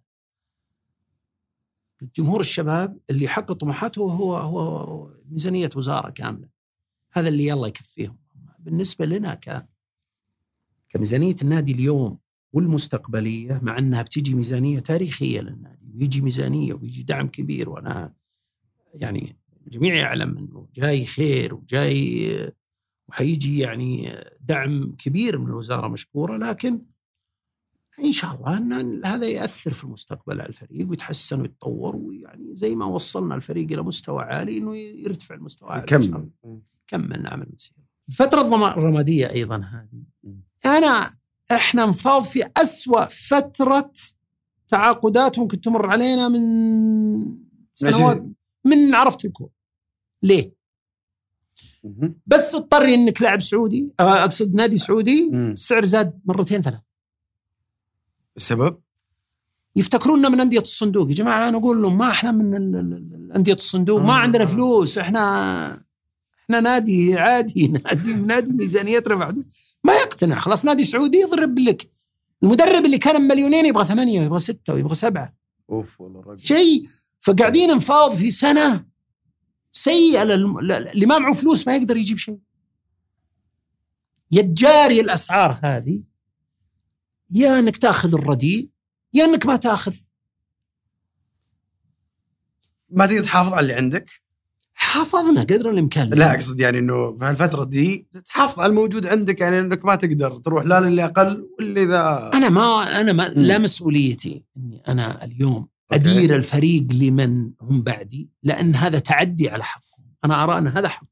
جمهور 2.16 2.40
الشباب 2.40 3.00
اللي 3.10 3.26
يحقق 3.26 3.52
طموحاته 3.52 4.02
هو 4.02 4.36
هو 4.38 5.10
ميزانية 5.30 5.70
وزارة 5.76 6.10
كاملة. 6.10 6.50
هذا 7.12 7.30
اللي 7.30 7.48
يلا 7.48 7.68
يكفيهم. 7.68 8.18
بالنسبة 8.60 9.06
لنا 9.06 9.34
ك 9.34 9.68
كميزانية 10.90 11.36
النادي 11.42 11.72
اليوم 11.72 12.18
والمستقبلية 12.54 13.60
مع 13.64 13.78
أنها 13.78 14.02
بتيجي 14.02 14.34
ميزانية 14.34 14.80
تاريخية 14.80 15.42
للنادي 15.42 15.92
ويجي 15.96 16.22
ميزانية 16.22 16.74
ويجي 16.74 17.04
دعم 17.04 17.28
كبير 17.28 17.70
وأنا 17.70 18.14
يعني 18.94 19.36
الجميع 19.66 19.96
يعلم 19.96 20.38
إنه 20.38 20.68
جاي 20.76 21.06
خير 21.06 21.56
وجاي 21.56 22.54
وحيجي 23.10 23.60
يعني 23.60 24.10
دعم 24.42 24.96
كبير 24.98 25.38
من 25.38 25.48
الوزارة 25.48 25.88
مشكورة 25.88 26.38
لكن 26.38 26.82
إن 28.00 28.12
شاء 28.12 28.36
الله 28.36 28.58
إن 28.58 29.06
هذا 29.06 29.28
يأثر 29.28 29.72
في 29.72 29.84
المستقبل 29.84 30.42
على 30.42 30.50
الفريق 30.50 30.90
ويتحسن 30.90 31.42
ويتطور 31.42 31.96
ويعني 31.96 32.56
زي 32.56 32.76
ما 32.76 32.86
وصلنا 32.86 33.36
الفريق 33.36 33.72
إلى 33.72 33.82
مستوى 33.82 34.24
عالي 34.24 34.58
إنه 34.58 34.78
يرتفع 34.78 35.36
المستوى 35.36 35.78
يكمل. 35.78 36.30
كمل 36.88 37.24
نعم 37.24 37.42
المسيره 37.42 37.84
الفترة 38.10 38.42
الرمادية 38.72 39.30
أيضا 39.30 39.58
هذه. 39.58 40.04
أنا 40.66 41.16
إحنا 41.52 41.86
نفاض 41.86 42.24
في 42.24 42.50
أسوأ 42.58 43.06
فترة 43.06 43.92
تعاقدات 44.68 45.40
ممكن 45.40 45.62
تمر 45.62 45.86
علينا 45.86 46.28
من 46.28 46.42
سنوات. 47.74 48.26
من 48.66 48.96
عرفت 48.96 49.26
الكورة. 49.26 49.52
ليه؟ 50.24 50.54
بس 52.28 52.56
اضطري 52.56 52.94
انك 52.94 53.22
لاعب 53.22 53.42
سعودي 53.42 53.88
آه، 54.00 54.24
اقصد 54.24 54.54
نادي 54.56 54.78
سعودي 54.78 55.30
السعر 55.34 55.86
زاد 55.86 56.20
مرتين 56.26 56.62
ثلاث. 56.62 56.80
السبب؟ 58.38 58.78
يفتكروننا 59.76 60.30
من 60.30 60.40
أندية 60.40 60.60
الصندوق. 60.60 61.10
يا 61.10 61.14
جماعة 61.14 61.50
أنا 61.50 61.58
أقول 61.58 61.82
لهم 61.82 61.98
ما 61.98 62.10
إحنا 62.12 62.32
من 62.32 62.76
أندية 63.36 63.54
الصندوق 63.54 64.02
ما 64.02 64.10
آه. 64.10 64.14
عندنا 64.14 64.46
فلوس 64.46 64.98
إحنا 64.98 65.84
إحنا 66.44 66.60
نادي 66.60 67.20
عادي 67.20 67.68
نادي 67.86 68.14
نادي 68.14 68.54
ميزانيتنا 68.54 69.16
محدود 69.16 69.46
ما 69.84 69.94
يقتنع. 69.94 70.40
خلاص 70.40 70.66
نادي 70.66 70.86
سعودي 70.86 71.18
يضرب 71.18 71.60
لك. 71.60 71.90
المدرب 72.44 72.86
اللي 72.86 72.98
كان 72.98 73.22
مليونين 73.22 73.66
يبغى 73.66 73.86
ثمانية 73.86 74.20
ويبغى 74.20 74.40
ستة 74.40 74.74
ويبغى 74.74 74.96
سبعة. 74.96 75.34
أوف 75.70 76.02
والله 76.02 76.38
شيء. 76.38 76.84
فقاعدين 77.20 77.76
نفاوض 77.76 78.12
في 78.12 78.32
سنة 78.32 78.86
سيئة 79.76 80.24
اللي 80.24 81.06
ما 81.06 81.18
معه 81.20 81.34
فلوس 81.34 81.68
ما 81.68 81.76
يقدر 81.76 81.98
يجيب 81.98 82.18
شيء. 82.18 82.40
يا 84.32 84.42
تجاري 84.42 85.02
الأسعار 85.02 85.60
هذه 85.64 86.04
يا 87.32 87.60
إنك 87.60 87.78
تأخذ 87.78 88.14
الرديء 88.14 88.70
يا 89.14 89.26
إنك 89.26 89.46
ما 89.46 89.56
تأخذ. 89.56 89.96
ما 92.90 93.06
تقدر 93.06 93.24
تحافظ 93.24 93.54
على 93.54 93.60
اللي 93.60 93.74
عندك؟ 93.74 94.24
حافظنا 94.74 95.42
قدر 95.42 95.70
الإمكان. 95.70 96.10
لا 96.10 96.34
أقصد 96.34 96.60
يعني 96.60 96.80
إنه 96.80 97.18
في 97.18 97.30
الفترة 97.30 97.64
دي 97.64 98.08
تحافظ 98.26 98.60
على 98.60 98.70
الموجود 98.70 99.08
عندك 99.08 99.42
يعني 99.42 99.60
إنك 99.60 99.86
ما 99.86 99.96
تقدر 99.96 100.38
تروح 100.38 100.64
لا 100.64 100.80
للي 100.80 101.06
أقل 101.06 101.50
واللي 101.58 101.86
ذا 101.86 102.32
أنا 102.34 102.50
ما 102.50 103.02
أنا 103.02 103.12
ما 103.12 103.24
لا 103.36 103.58
مسؤوليتي 103.58 104.44
إني 104.58 104.84
أنا 104.88 105.24
اليوم 105.26 105.68
أدير 105.96 106.36
الفريق 106.36 106.94
لمن 106.94 107.52
هم 107.62 107.82
بعدي 107.82 108.30
لأن 108.44 108.76
هذا 108.76 109.00
تعدي 109.00 109.50
على 109.50 109.64
حقهم 109.64 110.06
أنا 110.26 110.44
أرى 110.44 110.58
أن 110.58 110.68
هذا 110.68 110.88
حق. 110.88 111.08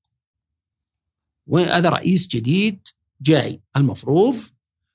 وهذا 1.47 1.89
رئيس 1.89 2.27
جديد 2.27 2.88
جاي. 3.21 3.61
المفروض 3.77 4.35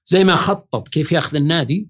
زي 0.06 0.24
ما 0.24 0.34
خطط 0.34 0.88
كيف 0.88 1.12
ياخذ 1.12 1.36
النادي 1.36 1.88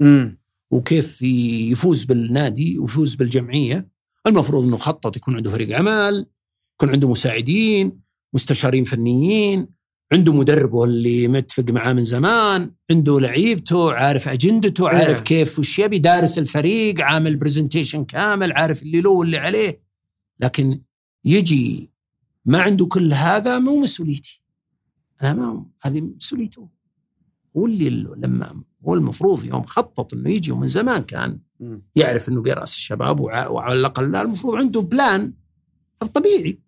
مم. 0.00 0.38
وكيف 0.70 1.22
يفوز 1.22 2.04
بالنادي 2.04 2.78
ويفوز 2.78 3.14
بالجمعية. 3.14 3.88
المفروض 4.26 4.64
إنه 4.64 4.76
خطط 4.76 5.16
يكون 5.16 5.36
عنده 5.36 5.50
فريق 5.50 5.78
عمل 5.78 6.26
يكون 6.74 6.90
عنده 6.90 7.08
مساعدين 7.08 8.00
مستشارين 8.32 8.84
فنيين. 8.84 9.68
عنده 10.12 10.32
مدربه 10.32 10.84
اللي 10.84 11.28
متفق 11.28 11.70
معاه 11.70 11.92
من 11.92 12.04
زمان 12.04 12.70
عنده 12.90 13.20
لعيبته 13.20 13.92
عارف 13.92 14.28
أجندته 14.28 14.88
عارف 14.88 15.18
yeah. 15.18 15.22
كيف 15.22 15.58
وش 15.58 15.78
يبي 15.78 15.98
دارس 15.98 16.38
الفريق 16.38 17.00
عامل 17.00 17.36
برزنتيشن 17.36 18.04
كامل 18.04 18.52
عارف 18.52 18.82
اللي 18.82 19.00
له 19.00 19.10
واللي 19.10 19.36
عليه. 19.36 19.82
لكن 20.40 20.80
يجي 21.24 21.90
ما 22.44 22.62
عنده 22.62 22.86
كل 22.86 23.12
هذا 23.12 23.58
مو 23.58 23.80
مسؤوليتي. 23.80 24.42
أنا 25.22 25.34
ما 25.34 25.66
هذه 25.82 26.00
مسؤوليته. 26.00 26.68
هو 27.56 27.66
اللي 27.66 27.90
لما 28.16 28.62
هو 28.86 28.94
المفروض 28.94 29.44
يوم 29.44 29.62
خطط 29.62 30.14
إنه 30.14 30.30
يجي 30.30 30.52
ومن 30.52 30.68
زمان 30.68 31.02
كان 31.02 31.38
يعرف 31.96 32.28
إنه 32.28 32.42
بيرأس 32.42 32.72
الشباب 32.72 33.20
وعلى 33.20 33.78
الأقل 33.78 34.16
المفروض 34.16 34.54
عنده 34.54 34.80
plan 34.80 35.32
هذا 36.02 36.10
طبيعي 36.10 36.58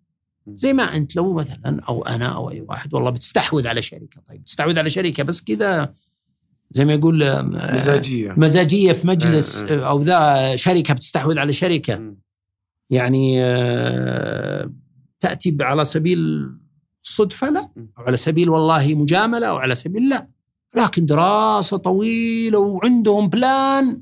زي 0.47 0.73
ما 0.73 0.83
أنت 0.83 1.15
لو 1.15 1.33
مثلا 1.33 1.81
أو 1.89 2.03
أنا 2.03 2.25
أو 2.25 2.49
أي 2.51 2.61
واحد 2.61 2.93
والله 2.93 3.09
بتستحوذ 3.09 3.67
على 3.67 3.81
شركة. 3.81 4.21
طيب 4.29 4.45
تستحوذ 4.45 4.79
على 4.79 4.89
شركة 4.89 5.23
بس 5.23 5.41
كذا 5.41 5.93
زي 6.71 6.85
ما 6.85 6.93
يقول 6.93 7.23
آه، 7.23 7.41
مزاجية. 7.41 8.33
مزاجية 8.37 8.93
في 8.93 9.07
مجلس 9.07 9.61
آه، 9.61 9.67
آه. 9.67 9.89
أو 9.89 10.01
ذا 10.01 10.55
شركة 10.55 10.93
بتستحوذ 10.93 11.39
على 11.39 11.53
شركة. 11.53 12.13
يعني 12.89 13.39
تأتي 15.19 15.57
على 15.61 15.85
سبيل 15.85 16.49
الصدفه 17.03 17.49
لا. 17.49 17.69
أو 17.97 18.03
على 18.03 18.17
سبيل 18.17 18.49
والله 18.49 18.95
مجاملة 18.95 19.47
أو 19.47 19.57
على 19.57 19.75
سبيل 19.75 20.09
لا. 20.09 20.27
لكن 20.75 21.05
دراسة 21.05 21.77
طويلة 21.77 22.59
وعندهم 22.59 23.27
بلان 23.29 24.01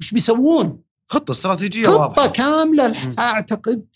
وش 0.00 0.10
بيسوون؟ 0.12 0.82
خطة 1.08 1.32
استراتيجية 1.32 1.86
خطة 1.86 1.96
واضحة. 1.96 2.22
خطه 2.22 2.32
كامله 2.32 2.92
فاعتقد 2.92 3.86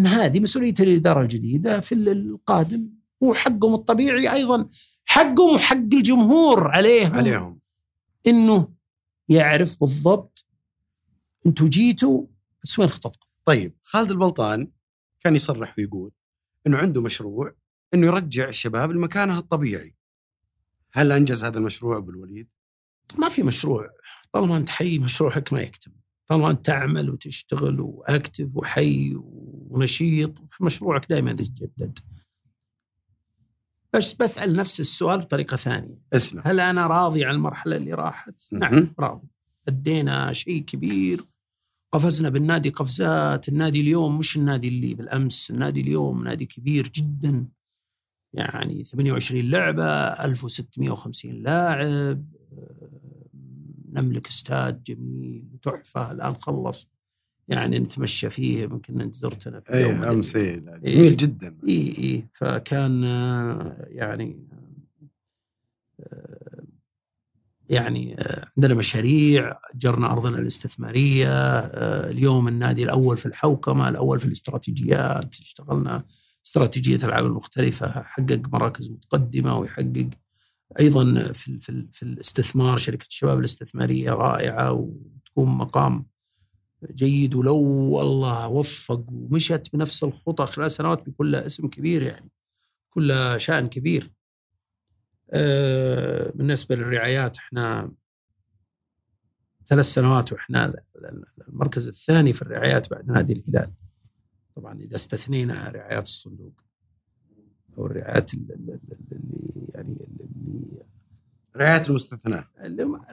إن 0.00 0.06
هذه 0.06 0.40
مسؤولية 0.40 0.74
الإدارة 0.80 1.22
الجديدة 1.22 1.80
في 1.80 1.94
القادم 1.94 2.90
وحقهم 3.20 3.74
الطبيعي 3.74 4.32
أيضا 4.32 4.68
حقهم 5.04 5.54
وحق 5.54 5.76
الجمهور 5.76 6.68
عليهم 6.68 7.14
عليهم 7.14 7.60
إنه 8.26 8.68
يعرف 9.28 9.80
بالضبط 9.80 10.46
أنتم 11.46 11.66
جيتوا 11.66 12.26
بس 12.62 12.78
وين 12.78 12.88
خططكم؟ 12.88 13.28
طيب 13.44 13.76
خالد 13.82 14.10
البلطان 14.10 14.70
كان 15.20 15.36
يصرح 15.36 15.74
ويقول 15.78 16.12
إنه 16.66 16.76
عنده 16.76 17.02
مشروع 17.02 17.54
إنه 17.94 18.06
يرجع 18.06 18.48
الشباب 18.48 18.92
لمكانها 18.92 19.38
الطبيعي. 19.38 19.94
هل 20.92 21.12
أنجز 21.12 21.44
هذا 21.44 21.58
المشروع 21.58 21.96
أبو 21.96 22.10
الوليد؟ 22.10 22.48
ما 23.18 23.28
في 23.28 23.42
مشروع 23.42 23.90
طالما 24.32 24.56
أنت 24.56 24.68
حي 24.68 24.98
مشروعك 24.98 25.52
ما 25.52 25.60
يكتمل. 25.60 25.94
طالما 26.26 26.50
أنت 26.50 26.66
تعمل 26.66 27.10
وتشتغل 27.10 27.80
واكتف 27.80 28.48
وحي 28.54 29.16
ونشيط 29.74 30.38
في 30.48 30.64
مشروعك 30.64 31.06
دائما 31.10 31.32
تتجدد. 31.32 31.98
بس 33.92 34.12
بسأل 34.12 34.56
نفس 34.56 34.80
السؤال 34.80 35.18
بطريقة 35.18 35.56
ثانية. 35.56 36.00
اسمع. 36.12 36.42
هل 36.46 36.60
أنا 36.60 36.86
راضي 36.86 37.24
عن 37.24 37.34
المرحلة 37.34 37.76
اللي 37.76 37.94
راحت؟ 37.94 38.40
نعم 38.52 38.94
راضي. 38.98 39.28
أدينا 39.68 40.32
شيء 40.32 40.62
كبير. 40.62 41.20
قفزنا 41.92 42.28
بالنادي 42.28 42.70
قفزات. 42.70 43.48
النادي 43.48 43.80
اليوم 43.80 44.18
مش 44.18 44.36
النادي 44.36 44.68
اللي 44.68 44.94
بالأمس. 44.94 45.50
النادي 45.50 45.80
اليوم 45.80 46.24
نادي 46.24 46.46
كبير 46.46 46.88
جدا. 46.88 47.46
يعني 48.32 48.84
28 48.84 49.50
لعبة 49.50 49.84
1650 49.84 51.42
لاعب. 51.42 52.24
نملك 53.92 54.26
استاد 54.28 54.82
جميل 54.82 55.44
تحفة. 55.62 56.12
الآن 56.12 56.34
خلص. 56.34 56.88
يعني 57.48 57.78
نتمشى 57.78 58.30
فيه 58.30 58.62
يمكن 58.62 59.00
انت 59.00 59.14
زرتنا 59.14 59.60
في 59.60 59.80
يوم 59.80 60.04
أمس 60.04 60.36
جميل 60.36 60.84
إيه 60.84 61.16
جدا. 61.16 61.56
اي 61.68 61.94
اي 61.98 62.28
فكان 62.32 63.02
يعني 63.88 64.46
يعني 67.68 68.14
آه، 68.18 68.46
عندنا 68.56 68.74
مشاريع 68.74 69.56
جرنا 69.74 70.12
ارضنا 70.12 70.38
الاستثمارية 70.38 71.28
آه، 71.28 72.10
اليوم 72.10 72.48
النادي 72.48 72.82
الأول 72.84 73.16
في 73.16 73.26
الحوكمة 73.26 73.88
الأول 73.88 74.20
في 74.20 74.26
الاستراتيجيات 74.26 75.34
اشتغلنا 75.40 76.04
استراتيجية 76.46 76.96
الالعاب 76.96 77.26
المختلفة 77.26 78.02
حقق 78.02 78.48
مراكز 78.52 78.90
متقدمة 78.90 79.58
ويحقق 79.58 80.10
أيضا 80.80 81.32
في 81.32 81.60
في, 81.60 81.86
في 81.92 82.02
الاستثمار 82.02 82.78
شركة 82.78 83.06
الشباب 83.06 83.38
الاستثمارية 83.38 84.10
رائعة 84.10 84.72
وتكون 84.72 85.48
مقام 85.48 86.06
جيد 86.90 87.34
ولو 87.34 87.56
والله 87.90 88.48
وفق 88.48 89.04
ومشت 89.12 89.70
بنفس 89.72 90.04
الخطى 90.04 90.46
خلال 90.46 90.70
سنوات 90.70 91.02
بيكون 91.02 91.30
لها 91.30 91.46
اسم 91.46 91.68
كبير 91.68 92.02
يعني 92.02 92.30
كلها 92.90 93.38
شأن 93.38 93.68
كبير. 93.68 94.12
آه، 95.30 96.32
بالنسبة 96.34 96.76
للرعايات 96.76 97.36
إحنا 97.36 97.92
ثلاث 99.66 99.84
سنوات 99.84 100.32
وإحنا 100.32 100.74
المركز 101.48 101.88
الثاني 101.88 102.32
في 102.32 102.42
الرعايات 102.42 102.90
بعد 102.90 103.10
نادي 103.10 103.32
الهلال. 103.32 103.72
طبعا 104.56 104.78
إذا 104.80 104.96
استثنينا 104.96 105.68
رعايات 105.68 106.02
الصندوق 106.02 106.52
أو 107.78 107.86
الرعايات 107.86 108.34
اللي 108.34 108.78
رعاية 111.56 111.82
المستثناة 111.88 112.48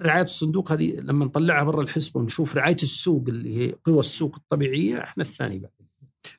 رعاية 0.01 0.23
الصندوق 0.23 0.71
هذه 0.71 0.99
لما 0.99 1.25
نطلعها 1.25 1.63
برا 1.63 1.81
الحسبة 1.81 2.19
ونشوف 2.19 2.55
رعاية 2.55 2.77
السوق 2.83 3.23
اللي 3.27 3.57
هي 3.57 3.75
قوى 3.83 3.99
السوق 3.99 4.35
الطبيعية 4.35 5.03
إحنا 5.03 5.23
الثاني 5.23 5.59
بعد. 5.59 5.71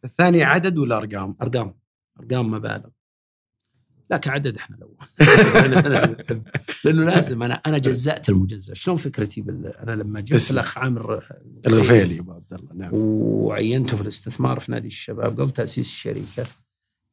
الثاني 0.05 0.43
عدد 0.43 0.79
ولا 0.79 0.99
أرقام؟ 0.99 1.37
أرقام. 1.43 1.75
أرقام 2.21 2.51
مبالغ. 2.51 2.89
لا 4.11 4.17
كعدد 4.17 4.57
إحنا 4.57 4.77
الأول. 4.77 4.97
لأنه 6.85 7.05
لازم. 7.05 7.43
أنا 7.43 7.55
أنا 7.55 7.79
جزأت 7.79 8.29
المجزأ 8.29 8.75
شلون 8.75 8.97
فكرتي 8.97 9.41
بال... 9.41 9.67
أنا 9.67 9.93
لما 9.93 10.21
جبت 10.21 10.51
الأخ 10.51 10.79
عامر 10.79 11.25
الغفيلي 11.67 12.21
أبو 12.21 12.33
عبد 12.33 12.53
الله. 12.53 12.75
نعم. 12.75 12.91
وعينته 12.95 13.97
في 13.97 14.03
الاستثمار 14.03 14.61
في 14.61 14.73
نادي 14.73 14.87
الشباب 14.87 15.41
قبل 15.41 15.51
تاسيس 15.51 15.87
الشركة 15.87 16.47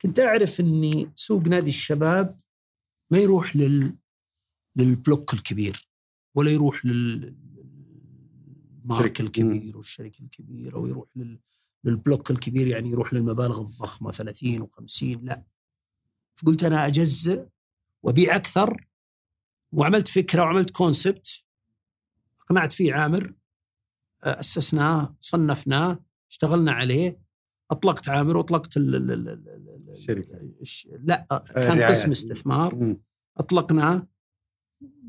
كنت 0.01 0.19
أعرف 0.19 0.59
إني 0.59 1.11
سوق 1.15 1.47
نادي 1.47 1.69
الشباب 1.69 2.35
ما 3.11 3.17
يروح 3.17 3.55
لل 3.55 3.95
للبلوك 4.75 5.33
الكبير 5.33 5.87
ولا 6.35 6.51
يروح 6.51 6.85
للمارك 6.85 7.41
الكبير 9.21 9.77
والشركة 9.77 10.23
الكبيرة 10.23 10.77
ويروح 10.79 11.07
لل 11.15 11.39
للبلوك 11.83 12.31
الكبير 12.31 12.67
يعني 12.67 12.89
يروح 12.89 13.13
للمبالغ 13.13 13.61
الضخمة 13.61 14.11
30 14.11 14.67
و50 14.67 15.03
لا. 15.03 15.43
فقلت 16.35 16.63
أنا 16.63 16.87
اجزء 16.87 17.47
وأبيع 18.03 18.35
أكثر 18.35 18.87
وعملت 19.71 20.07
فكرة 20.07 20.41
وعملت 20.41 20.69
كونسبت 20.69 21.43
اقنعت 22.41 22.71
فيه 22.73 22.93
عامر 22.93 23.33
أسسناه 24.23 25.15
صنفناه 25.19 25.99
اشتغلنا 26.29 26.71
عليه 26.71 27.19
أطلقت 27.71 28.09
عامر 28.09 28.37
وأطلقت 28.37 28.77
الشركة 28.77 30.39
لا 31.03 31.27
كان 31.55 31.81
قسم 31.81 32.11
استثمار. 32.11 32.95
أطلقناه 33.37 34.07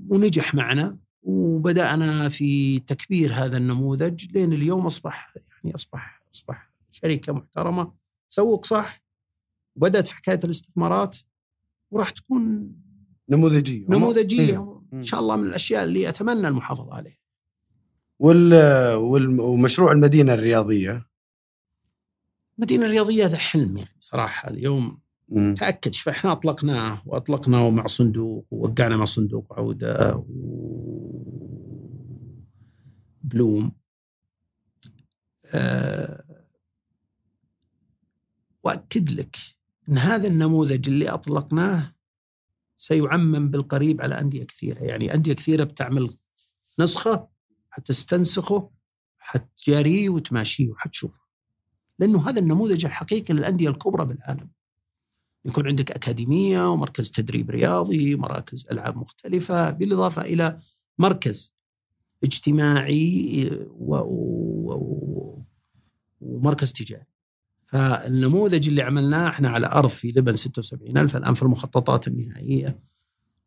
ونجح 0.08 0.54
معنا 0.54 0.98
وبدانا 1.22 2.28
في 2.28 2.78
تكبير 2.78 3.32
هذا 3.34 3.56
النموذج 3.56 4.24
لين 4.32 4.52
اليوم 4.52 4.86
أصبح 4.86 5.34
يعني 5.36 5.74
أصبح 5.74 6.22
أصبح 6.34 6.70
شركة 6.90 7.32
محترمة. 7.32 7.92
تسوق 8.30 8.66
صح 8.66 9.02
وبدأت 9.76 10.06
في 10.06 10.14
حكاية 10.14 10.40
الاستثمارات 10.44 11.16
وراح 11.90 12.10
تكون 12.10 12.72
نموذجية. 13.28 13.86
نموذجية 13.88 14.82
ان 14.92 15.02
شاء 15.02 15.20
الله 15.20 15.36
من 15.36 15.46
الأشياء 15.46 15.84
اللي 15.84 16.08
أتمنى 16.08 16.48
المحافظة 16.48 16.94
عليها. 16.94 17.18
وال... 18.18 18.54
وال... 18.94 19.40
ومشروع 19.40 19.92
المدينة 19.92 20.34
الرياضية؟ 20.34 21.06
المدينة 22.58 22.86
الرياضية 22.86 23.26
هذا 23.26 23.36
حلم 23.36 23.76
يعني 23.76 23.96
صراحة 24.00 24.50
اليوم. 24.50 25.00
تأكد 25.56 25.94
فاحنا 25.94 26.32
أطلقناه 26.32 26.98
واطلقناه 27.06 27.70
مع 27.70 27.86
صندوق 27.86 28.46
ووقعنا 28.50 28.96
مع 28.96 29.04
صندوق 29.04 29.52
عودة 29.52 30.16
و... 30.16 30.24
بلوم 33.22 33.72
أه 35.46 36.24
وأكد 38.62 39.10
لك 39.10 39.36
إن 39.88 39.98
هذا 39.98 40.28
النموذج 40.28 40.88
اللي 40.88 41.08
أطلقناه 41.08 41.94
سيعمم 42.76 43.50
بالقريب 43.50 44.00
على 44.00 44.20
أندية 44.20 44.44
كثيرة، 44.44 44.78
يعني 44.78 45.14
أندية 45.14 45.32
كثيرة 45.32 45.64
بتعمل 45.64 46.16
نسخة 46.78 47.28
حتستنسخه 47.70 48.70
حتجاريه 49.18 50.08
وتماشيه 50.08 50.70
وحتشوفه. 50.70 51.20
لأنه 51.98 52.28
هذا 52.28 52.40
النموذج 52.40 52.84
الحقيقي 52.84 53.34
للأندية 53.34 53.68
الكبرى 53.68 54.04
بالعالم. 54.04 54.50
يكون 55.44 55.66
عندك 55.66 55.90
أكاديمية 55.90 56.70
ومركز 56.72 57.10
تدريب 57.10 57.50
رياضي، 57.50 58.16
مراكز 58.16 58.66
ألعاب 58.70 58.96
مختلفة، 58.96 59.70
بالإضافة 59.70 60.22
إلى 60.22 60.56
مركز 60.98 61.54
اجتماعي 62.24 63.50
و... 63.70 63.96
و... 63.96 65.38
ومركز 66.20 66.72
تجاري. 66.72 67.06
فالنموذج 67.64 68.68
اللي 68.68 68.82
عملناه 68.82 69.28
إحنا 69.28 69.48
على 69.48 69.66
أرض 69.66 69.88
في 69.88 70.12
لبن 70.16 70.36
76 70.36 70.98
ألف 70.98 71.16
الآن 71.16 71.34
في 71.34 71.42
المخططات 71.42 72.08
النهائية 72.08 72.78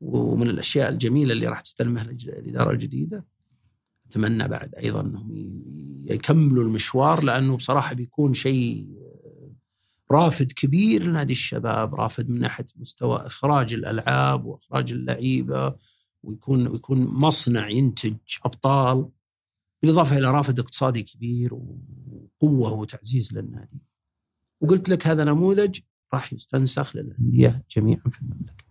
ومن 0.01 0.49
الأشياء 0.49 0.89
الجميلة 0.89 1.33
اللي 1.33 1.47
راح 1.47 1.61
تستلمها 1.61 2.03
الإدارة 2.03 2.71
الجديدة 2.71 3.25
أتمنى 4.07 4.47
بعد 4.47 4.75
أيضا 4.75 5.01
إنهم 5.01 5.31
يكملوا 6.05 6.63
المشوار 6.63 7.23
لأنه 7.23 7.57
بصراحة 7.57 7.93
بيكون 7.93 8.33
شيء 8.33 8.87
رافد 10.13 10.51
كبير 10.51 11.03
لنادي 11.03 11.33
الشباب 11.33 11.95
رافد 11.95 12.29
من 12.29 12.39
ناحية 12.39 12.65
مستوى 12.75 13.17
إخراج 13.17 13.73
الألعاب 13.73 14.45
وإخراج 14.45 14.91
اللعيبة 14.91 15.75
ويكون 16.23 16.67
ويكون 16.67 16.97
مصنع 16.97 17.69
ينتج 17.69 18.15
أبطال 18.45 19.09
بالإضافة 19.81 20.17
إلى 20.17 20.31
رافد 20.31 20.59
اقتصادي 20.59 21.03
كبير 21.03 21.53
وقوة 21.53 22.73
وتعزيز 22.73 23.33
للنادي. 23.33 23.81
وقلت 24.61 24.89
لك 24.89 25.07
هذا 25.07 25.23
نموذج 25.23 25.79
راح 26.13 26.33
يستنسخ 26.33 26.95
للأندية 26.95 27.63
جميعا 27.75 28.03
في 28.11 28.21
المملكة. 28.21 28.63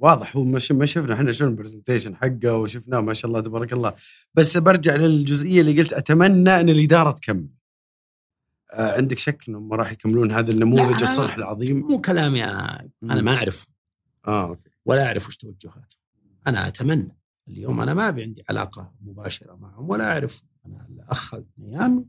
واضح 0.00 0.36
هو 0.36 0.44
ما 0.44 0.86
شفنا 0.86 1.14
إحنا 1.14 1.32
شنو 1.32 1.48
ال 1.48 1.53
presentation 1.53 2.16
حقه 2.16 2.58
وشفناه 2.58 3.00
ما 3.00 3.14
شاء 3.14 3.28
الله 3.28 3.40
تبارك 3.40 3.72
الله 3.72 3.94
بس 4.34 4.56
برجع 4.56 4.96
للجزئية 4.96 5.60
اللي 5.60 5.82
قلت 5.82 5.92
أتمنى 5.92 6.60
إن 6.60 6.68
الإدارة 6.68 7.10
تكمل. 7.10 7.48
آه 8.72 8.96
عندك 8.96 9.18
شك 9.18 9.44
إنهم 9.48 9.72
راح 9.72 9.92
يكملون 9.92 10.32
هذا 10.32 10.52
النموذج 10.52 11.02
الصرح 11.02 11.34
العظيم؟ 11.34 11.86
مو 11.86 12.00
كلامي 12.00 12.44
أنا. 12.44 12.88
أنا 13.02 13.22
ما 13.22 13.34
اعرف 13.34 13.66
آه 14.26 14.48
okay. 14.48 14.70
ولا 14.84 15.06
أعرف 15.06 15.28
وش 15.28 15.36
توجهاتهم. 15.36 15.86
أنا 16.46 16.68
أتمنى 16.68 17.18
اليوم 17.48 17.80
أنا 17.80 17.94
ما 17.94 18.02
عندي 18.02 18.44
علاقة 18.50 18.92
مباشرة 19.00 19.54
معهم 19.56 19.90
ولا 19.90 20.12
أعرف. 20.12 20.42
أنا 20.66 20.86
الاخ 20.90 21.34
البنيان 21.34 22.04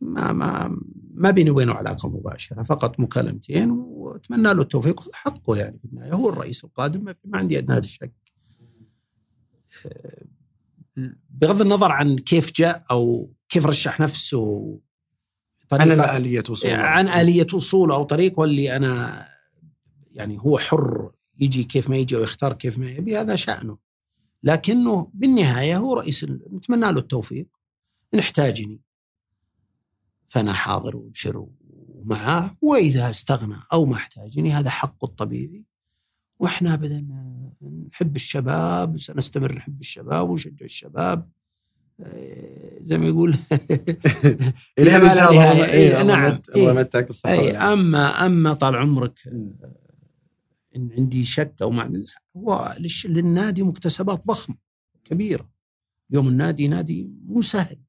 ما 0.00 0.32
ما 0.32 0.78
ما 1.14 1.30
بيني 1.30 1.50
وبينه 1.50 1.72
علاقة 1.72 2.08
مباشرة 2.08 2.62
فقط 2.62 3.00
مكالمتين 3.00 3.70
وأتمنى 3.70 4.42
له 4.42 4.62
التوفيق. 4.62 5.12
حقه 5.12 5.56
يعني 5.56 5.78
في 5.78 5.84
النهاية 5.84 6.12
هو 6.12 6.28
الرئيس 6.28 6.64
القادم 6.64 7.14
ما 7.24 7.38
عندي 7.38 7.58
أدنى 7.58 7.82
شك 7.82 8.12
آه، 9.86 10.24
بغض 11.30 11.60
النظر 11.60 11.92
عن 11.92 12.16
كيف 12.16 12.52
جاء 12.52 12.84
أو 12.90 13.30
كيف 13.48 13.66
رشح 13.66 14.00
نفسه 14.00 14.78
عن 15.72 15.90
آلية 15.90 16.42
وصوله 16.50 16.74
عن 16.74 17.08
آلية 17.08 17.46
وصوله 17.54 17.94
أو 17.94 18.04
طريقة 18.04 18.44
اللي 18.44 18.76
أنا 18.76 19.26
يعني 20.12 20.38
هو 20.38 20.58
حر 20.58 21.10
يجي 21.40 21.64
كيف 21.64 21.90
ما 21.90 21.96
يجي 21.96 22.16
ويختار 22.16 22.52
كيف 22.52 22.78
ما 22.78 22.90
يبي 22.90 23.18
هذا 23.18 23.36
شأنه. 23.36 23.78
لكنه 24.42 25.10
بالنهاية 25.14 25.76
هو 25.76 25.94
رئيس 25.94 26.24
نتمنى 26.24 26.92
له 26.92 26.98
التوفيق. 26.98 27.46
نحتاجني 28.14 28.80
فأنا 30.26 30.52
حاضر 30.52 30.96
وأبشر 30.96 31.46
معاه 32.04 32.56
وإذا 32.62 33.10
استغنى 33.10 33.56
أو 33.72 33.86
ما 33.86 33.94
احتاجني 33.94 34.52
هذا 34.52 34.70
حقه 34.70 35.04
الطبيعي. 35.04 35.66
وإحنا 36.38 36.74
ابدا 36.74 37.06
نحب 37.90 38.16
الشباب 38.16 38.98
سنستمر 38.98 39.54
نحب 39.54 39.80
الشباب 39.80 40.30
ونشجع 40.30 40.64
الشباب. 40.64 41.30
زي 42.80 42.98
ما 42.98 43.06
يقول. 43.06 43.30
إلى 44.78 44.98
ما 44.98 45.14
لا 45.14 45.32
نهايه 45.32 45.64
إيه 45.64 46.02
نعم. 46.02 46.40
الله 46.56 46.70
يمتعك 46.70 47.08
إيه 47.26 47.72
اما 47.72 48.26
أما 48.26 48.52
طال 48.52 48.76
عمرك 48.76 49.18
آه، 49.26 49.76
إن 50.76 50.90
عندي 50.98 51.24
شك 51.24 51.54
أو 51.62 51.70
ما 51.70 52.04
هو 52.36 52.74
للنادي 53.04 53.62
مكتسبات 53.62 54.26
ضخمة 54.26 54.56
كبيرة. 55.04 55.50
اليوم 56.10 56.28
النادي 56.28 56.68
نادي 56.68 57.10
مو 57.26 57.42
سهل. 57.42 57.80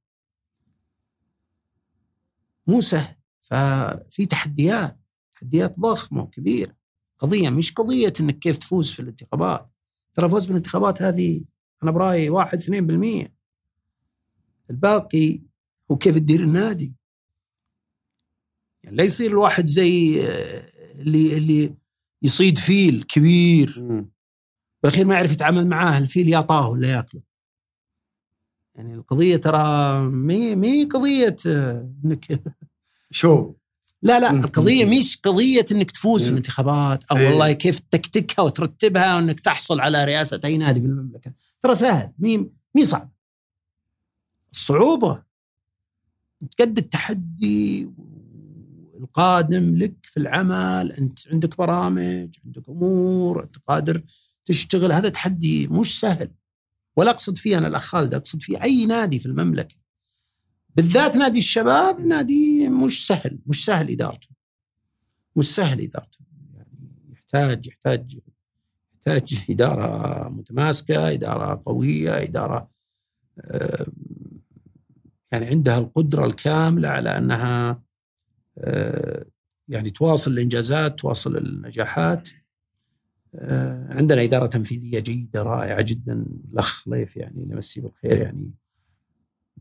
مو 2.68 2.82
سهل. 2.82 3.15
ففي 3.39 4.26
تحديات 4.30 5.00
تحديات 5.36 5.80
ضخمة 5.80 6.24
وكبيرة. 6.24 6.76
قضية 7.20 7.50
مش 7.50 7.72
قضية 7.72 8.13
إنك 8.20 8.39
كيف 8.39 8.58
تفوز 8.58 8.91
في 8.91 9.00
الانتخابات. 9.00 9.70
ترى 10.13 10.30
فوز 10.30 10.46
بالانتخابات 10.46 11.02
هذه 11.02 11.41
أنا 11.84 11.91
برأيي 11.91 12.30
1 12.30 12.60
2% 12.60 13.35
الباقي 14.69 15.41
هو 15.91 15.97
كيف 15.97 16.15
تدير 16.15 16.43
النادي 16.43 16.95
يعني 18.84 18.97
لا 18.97 19.04
يصير 19.04 19.32
الواحد 19.32 19.65
زي 19.65 20.21
آه، 20.28 20.69
اللي 21.01 21.38
اللي 21.38 21.75
يصيد 22.23 22.58
فيل 22.58 23.04
كبير. 23.04 23.84
بالأخير 24.84 25.06
ما 25.06 25.15
يعرف 25.15 25.32
يتعامل 25.32 25.67
معاه 25.67 25.97
الفيل 25.97 26.30
يعطاه 26.30 26.69
ولا 26.69 26.88
يأكله 26.91 27.21
يعني 28.75 28.93
القضية 28.93 29.38
ترى 29.38 29.99
مي 30.01 30.56
مي 30.56 30.84
قضية 30.84 31.36
آه، 31.47 31.93
إنك 32.06 32.25
شو 33.12 33.54
لا 34.01 34.19
لا. 34.19 34.32
القضية 34.32 34.86
مش 34.86 35.17
قضية 35.23 35.65
إنك 35.71 35.91
تفوز 35.91 36.23
في. 36.23 36.30
الانتخابات 36.30 37.04
أو 37.04 37.17
إيه. 37.17 37.30
والله 37.30 37.51
كيف 37.51 37.80
تكتكها 37.80 38.43
وترتبها 38.43 39.15
وإنك 39.15 39.39
تحصل 39.39 39.80
على 39.80 40.06
رئاسة 40.06 40.41
أي 40.45 40.58
نادي 40.58 40.82
في 40.82 40.86
المملكة 40.88 41.34
ترى 41.62 41.75
سهل 41.75 42.12
مي 42.19 42.51
مي 42.75 42.86
صعب 42.86 43.14
الصعوبه 44.56 45.24
انت 46.44 46.62
قد 46.62 46.78
التحدي 46.78 47.89
القادم 48.98 49.76
لك 49.76 49.96
في 50.04 50.18
العمل 50.18 50.91
أنت 50.91 51.20
عندك 51.28 51.58
برامج 51.58 52.36
عندك 52.46 52.70
أمور 52.70 53.44
أنت 53.44 53.58
قادر 53.58 54.04
تشتغل. 54.46 54.91
هذا 54.91 55.10
تحدي 55.10 55.68
مش 55.68 56.00
سهل. 56.00 56.32
ولا 56.98 57.12
أقصد 57.12 57.38
فيه 57.38 57.58
أنا 57.58 57.68
الاخ 57.68 57.84
خالد 57.86 58.13
أقصد 58.13 58.41
فيه 58.41 58.63
أي 58.63 58.86
نادي 58.86 59.20
في 59.20 59.26
المملكة. 59.26 59.76
بالذات 60.76 61.15
نادي 61.18 61.38
الشباب 61.38 62.00
نادي 62.00 62.70
مش 62.70 63.08
سهل 63.08 63.39
مش 63.46 63.65
سهل 63.65 63.91
إدارته. 63.91 64.28
مش 65.36 65.56
سهل 65.56 65.82
إدارته. 65.82 66.20
يعني 66.54 67.12
يحتاج 67.13 67.68
يحتاج 67.68 68.20
يحتاج 68.96 69.46
إدارة 69.50 70.30
متماسكة 70.30 71.13
إدارة 71.13 71.62
قوية 71.65 72.24
إدارة 72.24 72.70
آه، 73.39 73.86
يعني 75.36 75.48
عندها 75.48 75.78
القدرة 75.78 76.26
الكاملة 76.26 76.89
على 76.89 77.17
أنها 77.17 77.82
آه، 78.58 79.26
يعني 79.67 79.89
تواصل 79.89 80.32
الإنجازات 80.32 81.00
تواصل 81.00 81.38
النجاحات. 81.38 82.30
آه، 83.36 83.88
عندنا 83.89 84.24
إدارة 84.24 84.45
تنفيذية 84.45 85.00
جيدة 85.00 85.41
رائعة 85.41 85.82
جدا 85.82 86.26
الأخ 86.52 86.88
ليف 86.88 87.17
يعني 87.17 87.45
نمسيه 87.45 87.82
بالخير 87.82 88.17
يعني 88.17 88.52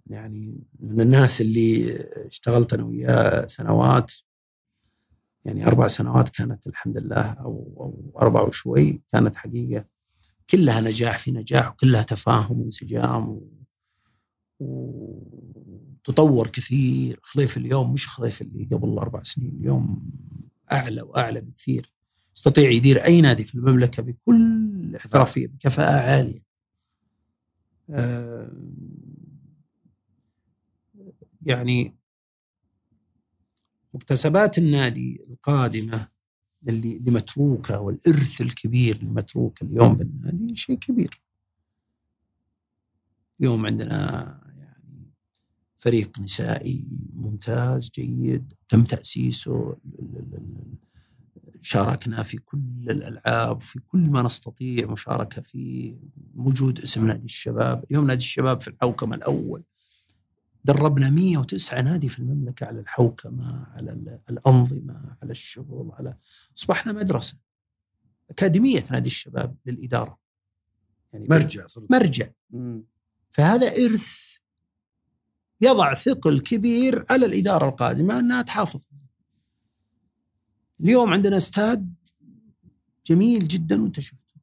يعني 0.07 0.59
من 0.81 1.01
الناس 1.01 1.41
اللي 1.41 1.99
اشتغلت 2.27 2.75
أنا 2.75 2.85
وياه 2.85 3.47
سنوات 3.47 4.13
يعني 5.45 5.67
أربع 5.67 5.87
سنوات 5.87 6.29
كانت 6.29 6.67
الحمد 6.67 6.99
لله 6.99 7.23
أو 7.23 7.75
أو 7.81 8.19
أربع 8.23 8.43
وشوي 8.43 9.03
كانت 9.13 9.37
حقيقة. 9.37 9.85
كلها 10.51 10.81
نجاح 10.81 11.19
في 11.19 11.33
نجاح 11.33 11.73
وكلها 11.73 12.03
تفاهم 12.03 12.61
وانسجام 12.61 13.29
و... 13.29 13.43
وتطور 16.09 16.49
كثير 16.49 17.21
خليف 17.23 17.57
اليوم 17.57 17.93
مش 17.93 18.09
خليف 18.09 18.43
اللي 18.43 18.65
قبل 18.65 18.99
أربع 18.99 19.23
سنين 19.23 19.57
اليوم 19.61 20.11
أعلى 20.73 21.03
وأعلى 21.03 21.41
بكثير 21.41 21.93
يستطيع 22.37 22.71
يدير 22.71 23.05
أي 23.05 23.21
نادي 23.21 23.45
في 23.45 23.55
المملكة 23.55 24.03
بكل 24.03 24.97
احترافية 24.97 25.47
بكفاءة 25.47 26.11
عالية. 26.11 26.41
آه، 27.91 28.53
يعني 31.43 31.95
مكتسبات 33.95 34.59
النادي 34.59 35.25
القادمة 35.31 36.09
اللي 36.69 36.97
اللي 36.97 37.11
متروكه 37.11 37.81
والإرث 37.81 38.41
الكبير 38.41 38.97
المتروك 38.97 39.63
اليوم 39.63 39.95
بالنادي 39.95 40.55
شيء 40.55 40.79
كبير. 40.79 41.21
اليوم 43.41 43.67
عندنا 43.67 44.44
فريق 45.85 46.21
نسائي 46.21 46.85
ممتاز 47.15 47.91
جيد 47.95 48.53
تم 48.69 48.85
ال- 49.99 50.75
شاركنا 51.61 52.23
في 52.23 52.37
كل 52.39 52.59
الألعاب 52.91 53.61
في 53.61 53.79
كل 53.79 53.99
ما 54.11 54.23
نستطيع 54.23 54.87
مشاركة 54.87 55.43
في 55.43 55.97
وجود 56.35 56.79
اسم 56.81 57.07
نادي 57.07 57.25
الشباب، 57.25 57.85
اليوم 57.91 58.07
نادي 58.07 58.19
الشباب 58.25 58.61
في 58.61 58.69
الحوكمة 58.69 59.17
الأول 59.17 59.63
دربنا 60.65 61.11
109 61.11 61.81
نادي 61.81 62.09
في 62.09 62.19
المملكة 62.19 62.67
على 62.67 62.81
الحوكمة، 62.81 63.67
على 63.67 63.93
ال- 63.93 64.21
الأنظمة، 64.31 65.17
على 65.23 65.31
الشغل، 65.31 65.91
على 65.93 66.17
أصبحنا 66.59 66.93
مدرسة. 66.93 67.37
أكاديمية 68.31 68.85
نادي 68.91 69.07
الشباب 69.09 69.57
للإدارة. 69.67 70.19
يعني 71.13 71.27
مرجع 71.31 71.67
صرت 71.67 71.91
مرجع 71.91 72.29
مم. 72.51 72.85
فهذا 73.31 73.67
إرث 73.67 74.34
يضع 75.65 75.95
ثقل 75.95 76.41
كبير 76.41 77.05
على 77.11 77.27
الإدارة 77.27 77.69
القادمة 77.69 78.19
أنها 78.19 78.43
تحافظ. 78.43 78.81
اليوم 80.81 81.13
عندنا 81.13 81.37
استاد 81.37 81.95
جميل 83.07 83.49
جدا 83.49 83.83
وأنت 83.83 84.01
شفته. 84.01 84.35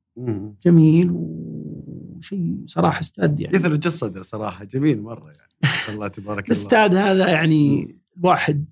جميل 0.64 1.12
وشيء 1.12 2.58
صراحة 2.66 3.00
استاد 3.00 3.40
يعني. 3.40 3.58
يثلج 3.58 3.86
الصدر 3.86 4.24
صراحة 4.24 4.64
جميل 4.64 5.02
مرة 5.02 5.32
يعني. 5.32 5.74
الله 5.90 6.08
تبارك 6.08 6.46
الله. 6.46 6.58
الاستاد 6.58 6.96
هذا 6.96 7.30
يعني 7.30 7.96
الواحد 8.18 8.66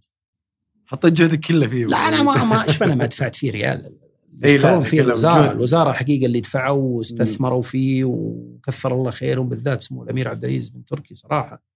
حطيت 0.85 1.13
جهدك 1.13 1.39
كله 1.39 1.67
فيه. 1.67 1.85
لا 1.85 1.97
أنا 1.97 2.23
ما 2.23 2.43
ما 2.43 2.67
شوف 2.67 2.83
أنا 2.83 2.95
ما 2.95 3.05
دفعت 3.05 3.35
فيه 3.35 3.51
ريال. 3.51 3.85
إي 4.45 4.57
لا، 4.57 4.77
أتكلم 4.77 5.01
الوزارة. 5.07 5.51
الوزارة 5.51 5.91
الحقيقة 5.91 6.25
اللي 6.25 6.39
دفعوا 6.39 6.97
واستثمروا 6.97 7.61
فيه 7.61 8.03
وكثر 8.05 8.95
الله 8.95 9.11
خيرهم 9.11 9.49
بالذات 9.49 9.81
سمو 9.81 10.03
الأمير 10.03 10.29
عبد 10.29 10.43
العزيز 10.43 10.69
بن 10.69 10.85
تركي 10.85 11.15
صراحة. 11.15 11.68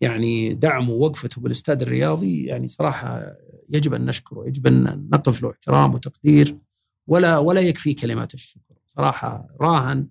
يعني 0.00 0.54
دعمه 0.54 0.90
ووقفته 0.90 1.40
بالاستاد 1.40 1.82
الرياضي 1.82 2.44
يعني 2.44 2.68
صراحة 2.68 3.36
يجب 3.70 3.94
أن 3.94 4.06
نشكره 4.06 4.46
يجب 4.46 4.66
أن 4.66 5.08
نقف 5.12 5.42
له 5.42 5.50
احترام 5.50 5.94
وتقدير 5.94 6.56
ولا 7.06 7.38
ولا 7.38 7.60
يكفي 7.60 7.94
كلمات 7.94 8.34
الشكر. 8.34 8.74
صراحة 8.86 9.46
راهن 9.60 10.08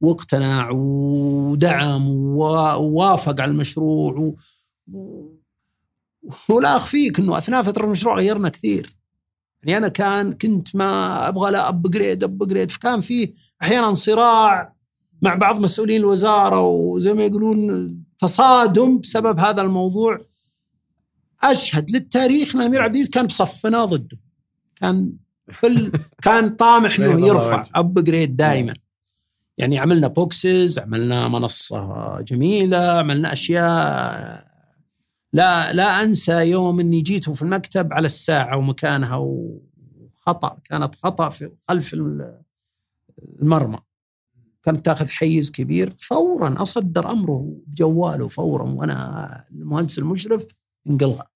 واقتنع 0.00 0.70
ودعم 0.70 2.08
ووافق 2.08 3.40
على 3.40 3.50
المشروع 3.50 4.18
و... 4.18 4.36
ولا 6.48 6.76
أخفيك 6.76 7.18
إنه 7.18 7.38
أثناء 7.38 7.62
فترة 7.62 7.84
المشروع 7.84 8.16
غيرنا 8.16 8.48
كثير. 8.48 8.96
يعني 9.62 9.76
أنا 9.76 9.88
كان 9.88 10.32
كنت 10.32 10.76
ما 10.76 11.28
أبغى 11.28 11.50
إلا 11.50 11.68
upgrade 11.68 12.24
upgrade 12.24 12.70
فكان 12.70 13.00
في 13.00 13.32
أحيانا 13.62 13.94
صراع 13.94 14.74
مع 15.22 15.34
بعض 15.34 15.60
مسؤولين 15.60 16.00
الوزارة 16.00 16.60
وزي 16.60 17.12
ما 17.12 17.24
يقولون 17.24 17.88
تصادم 18.18 18.98
بسبب 18.98 19.38
هذا 19.40 19.62
الموضوع. 19.62 20.18
أشهد 21.42 21.90
للتاريخ 21.90 22.54
أن 22.54 22.60
الامير 22.60 22.80
عبد 22.82 22.94
العزيز 22.94 23.10
كان 23.10 23.26
بصفنا 23.26 23.84
ضده. 23.84 24.18
كان 24.76 25.12
كل 25.60 25.92
كان 26.24 26.48
طامح 26.50 26.94
إنه 26.98 27.26
يرفع. 27.26 27.64
upgrade 27.74 28.36
دائما. 28.36 28.72
يعني 29.58 29.78
عملنا 29.78 30.06
boxes 30.08 30.78
عملنا 30.78 31.28
منصة 31.28 32.20
جميلة 32.20 32.78
عملنا 32.98 33.32
أشياء. 33.32 34.44
لا 35.32 35.72
لا 35.72 36.02
أنسى 36.02 36.32
يوم 36.32 36.80
إني 36.80 37.00
جيت 37.00 37.30
في 37.30 37.42
المكتب 37.42 37.92
على 37.92 38.06
الساعة 38.06 38.56
ومكانها 38.56 39.16
وخطأ 39.16 40.58
كانت 40.64 40.94
خطأ 40.94 41.28
في 41.28 41.50
خلف 41.68 41.94
ال- 41.94 42.40
المرمى. 43.42 43.78
كانت 44.64 44.86
تاخذ 44.86 45.08
حيز 45.08 45.50
كبير 45.50 45.90
فورا 45.90 46.62
أصدر 46.62 47.10
أمره 47.10 47.56
بجواله 47.66 48.28
فورا 48.28 48.70
وأنا 48.70 49.44
المهندس 49.50 49.98
المشرف 49.98 50.46
انقلها 50.90 51.30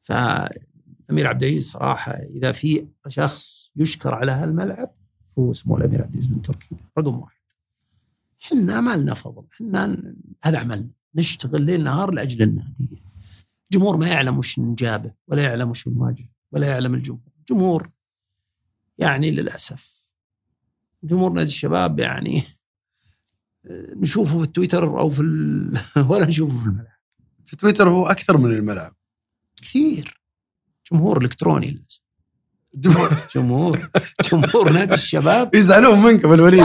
فالامير 0.00 1.26
عبد 1.26 1.42
العزيز 1.42 1.70
صراحة 1.70 2.12
إذا 2.12 2.52
في 2.52 2.88
شخص 3.08 3.70
يشكر 3.76 4.14
على 4.14 4.32
هالملعب 4.32 4.94
هو 5.38 5.50
اسمه 5.50 5.76
الأمير 5.76 6.02
عبد 6.02 6.14
العزيز 6.14 6.26
بن 6.26 6.42
تركي 6.42 6.76
رقم 6.98 7.20
واحد. 7.20 7.42
إحنا 8.42 8.80
ما 8.80 8.96
لنا 8.96 9.14
فضل 9.14 9.46
إحنا 9.52 10.14
هذا 10.42 10.58
عملنا 10.58 10.90
نشتغل 11.14 11.62
ليل 11.62 11.84
نهار 11.84 12.10
لأجل 12.10 12.42
النادي. 12.42 13.02
الجمهور 13.72 13.96
ما 13.96 14.08
يعلم 14.08 14.38
وش 14.38 14.58
نجابه 14.58 15.12
ولا 15.28 15.42
يعلم 15.42 15.70
وش 15.70 15.88
نواجه 15.88 16.30
ولا 16.52 16.66
يعلم 16.66 16.94
الجمهور. 16.94 17.32
الجمهور 17.40 17.90
يعني 18.98 19.30
للأسف 19.30 20.01
جمهور 21.04 21.32
نادي 21.32 21.48
الشباب 21.48 21.98
يعني 21.98 22.42
نشوفه 23.96 24.38
في 24.38 24.44
التويتر 24.44 25.00
أو 25.00 25.08
في 25.08 25.22
ال... 25.22 25.78
ولا 26.10 26.26
نشوفه 26.26 26.58
في 26.58 26.66
الملعب. 26.66 26.92
في 27.44 27.56
تويتر 27.56 27.88
هو 27.88 28.06
أكثر 28.06 28.38
من 28.38 28.50
الملعب. 28.50 28.94
كثير. 29.56 30.20
جمهور 30.92 31.22
إلكتروني 31.22 31.80
جمهور. 33.34 33.90
جمهور. 34.32 34.72
نادي 34.72 34.94
الشباب. 34.94 35.54
يزعلون 35.56 36.02
منك 36.02 36.24
أبو 36.24 36.34
الوليد. 36.34 36.62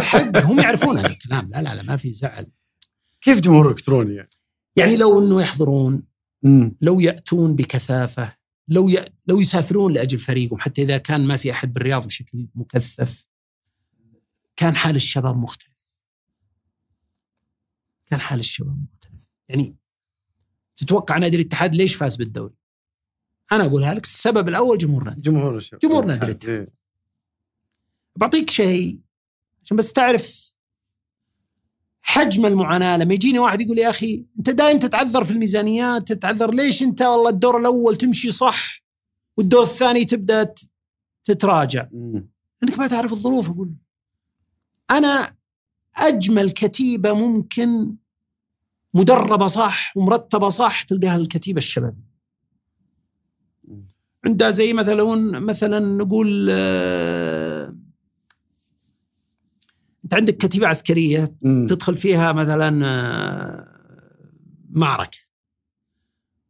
حق 0.00 0.36
هم 0.36 0.60
يعرفون 0.60 0.98
هذا 0.98 1.06
الكلام. 1.06 1.50
لا 1.54 1.62
لا 1.62 1.74
لا 1.74 1.82
ما 1.82 1.96
في 1.96 2.12
زعل. 2.12 2.46
كيف 3.20 3.40
جمهور 3.40 3.70
إلكتروني 3.70 4.14
يعني؟ 4.14 4.30
يعني 4.76 4.96
لو 4.96 5.24
إنه 5.24 5.42
يحضرون 5.42 6.02
مم. 6.42 6.76
لو 6.80 7.00
يأتون 7.00 7.56
بكثافة 7.56 8.32
لو 8.68 8.88
ي... 8.88 9.04
لو 9.26 9.40
يسافرون 9.40 9.92
لأجل 9.92 10.18
فريقهم 10.18 10.58
حتى 10.58 10.82
إذا 10.82 10.98
كان 10.98 11.26
ما 11.26 11.36
في 11.36 11.50
أحد 11.50 11.72
بالرياض 11.72 12.06
بشكل 12.06 12.48
مكثف. 12.54 13.26
كان 14.60 14.76
حال 14.76 14.96
الشباب 14.96 15.36
مختلف 15.36 15.94
كان 18.06 18.20
حال 18.20 18.38
الشباب 18.38 18.86
مختلف 18.92 19.28
يعني 19.48 19.76
تتوقع 20.76 21.18
نادي 21.18 21.36
الاتحاد 21.36 21.74
ليش 21.74 21.94
فاز 21.94 22.16
بالدوري؟ 22.16 22.54
أنا 23.52 23.64
أقولها 23.64 23.94
لك 23.94 24.04
السبب 24.04 24.48
الأول 24.48 24.78
جمهور 24.78 25.04
نادي 25.04 25.20
جمهور 25.20 25.56
الشباب 25.56 25.80
جمهور 25.80 26.04
نادي 26.04 26.26
الاتحاد. 26.26 26.50
إيه. 26.50 26.66
بعطيك 28.16 28.50
شيء 28.50 29.00
عشان 29.64 29.76
بس 29.76 29.92
تعرف 29.92 30.52
حجم 32.02 32.46
المعاناة 32.46 32.96
لما 32.96 33.14
يجيني 33.14 33.38
واحد 33.38 33.60
يقول 33.60 33.78
يا 33.78 33.90
أخي 33.90 34.26
أنت 34.38 34.50
دايم 34.50 34.78
تتعذر 34.78 35.24
في 35.24 35.30
الميزانيات 35.30 36.12
تتعذر 36.12 36.54
ليش 36.54 36.82
أنت 36.82 37.02
والله 37.02 37.30
الدور 37.30 37.58
الأول 37.58 37.96
تمشي 37.96 38.32
صح 38.32 38.82
والدور 39.36 39.62
الثاني 39.62 40.04
تبدأ 40.04 40.54
تتراجع. 41.24 41.88
لانك 42.62 42.78
ما 42.78 42.86
تعرف 42.86 43.12
الظروف 43.12 43.50
أقول 43.50 43.74
أنا 44.90 45.36
أجمل 45.96 46.50
كتيبة 46.50 47.12
ممكن 47.12 47.94
مدربة 48.94 49.48
صح 49.48 49.96
ومرتبة 49.96 50.48
صح 50.48 50.82
تلقاها 50.82 51.16
الكتيبة 51.16 51.58
الشبابيه 51.58 52.10
عندها 54.26 54.50
زي 54.50 54.72
مثلا 54.72 55.04
مثلا 55.40 55.78
نقول 55.78 56.48
آه، 56.50 57.76
أنت 60.04 60.14
عندك 60.14 60.36
كتيبة 60.36 60.66
عسكرية. 60.68 61.34
تدخل 61.68 61.96
فيها 61.96 62.32
مثلا 62.32 62.86
آه، 62.86 63.68
معركة. 64.70 65.18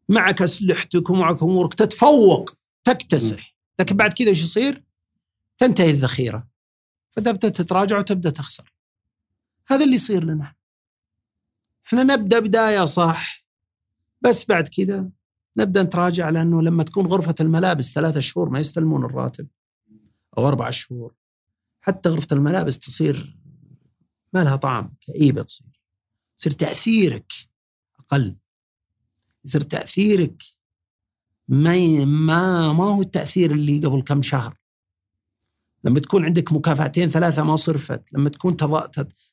معك 0.08 0.42
أسلحتك 0.42 1.10
ومعك 1.10 1.42
أمورك 1.42 1.74
تتفوق 1.74 2.50
تكتسح. 2.84 3.56
لكن 3.80 3.96
بعد 3.96 4.12
كذا 4.12 4.28
إيش 4.28 4.42
يصير؟ 4.42 4.84
تنتهي 5.58 5.90
الذخيرة. 5.90 6.49
فتبدأ 7.12 7.48
تتراجع 7.48 7.98
وتبدأ 7.98 8.30
تخسر. 8.30 8.74
هذا 9.66 9.84
اللي 9.84 9.94
يصير 9.94 10.24
لنا. 10.24 10.54
إحنا 11.86 12.02
نبدأ 12.02 12.38
بداية 12.38 12.84
صح 12.84 13.44
بس 14.20 14.44
بعد 14.44 14.68
كذا 14.68 15.10
نبدأ 15.56 15.82
نتراجع 15.82 16.28
لأنه 16.30 16.62
لما 16.62 16.82
تكون 16.82 17.06
غرفة 17.06 17.34
الملابس 17.40 17.92
ثلاثة 17.92 18.20
شهور 18.20 18.48
ما 18.48 18.60
يستلمون 18.60 19.04
الراتب 19.04 19.48
أو 20.38 20.48
أربع 20.48 20.70
شهور 20.70 21.14
حتى 21.80 22.08
غرفة 22.08 22.26
الملابس 22.32 22.78
تصير 22.78 23.38
ما 24.32 24.44
لها 24.44 24.56
طعم 24.56 24.94
كئيبة 25.00 25.42
تصير. 25.42 25.80
يصير 26.38 26.52
تأثيرك 26.52 27.32
أقل. 27.98 28.36
يصير 29.44 29.60
تأثيرك 29.60 30.42
ما 31.48 32.04
ما 32.04 32.72
ما 32.72 32.84
هو 32.84 33.02
التأثير 33.02 33.50
اللي 33.50 33.86
قبل 33.86 34.02
كم 34.02 34.22
شهر. 34.22 34.59
لما 35.84 36.00
تكون 36.00 36.24
عندك 36.24 36.52
مكافاتين 36.52 37.08
ثلاثة 37.08 37.42
ما 37.42 37.56
صرفت 37.56 38.02
لما 38.12 38.28
تكون 38.28 38.56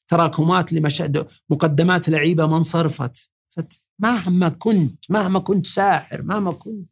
تراكمات 0.07 0.73
لمشاهد 0.73 1.27
مقدمات 1.49 2.09
لعيبة 2.09 2.45
ما 2.45 2.57
انصرفت. 2.57 3.29
فت- 3.49 3.81
مهما 3.99 4.49
كنت 4.49 5.05
مهما 5.09 5.39
كنت 5.39 5.65
ساحر 5.65 6.21
مهما 6.21 6.51
كنت 6.51 6.89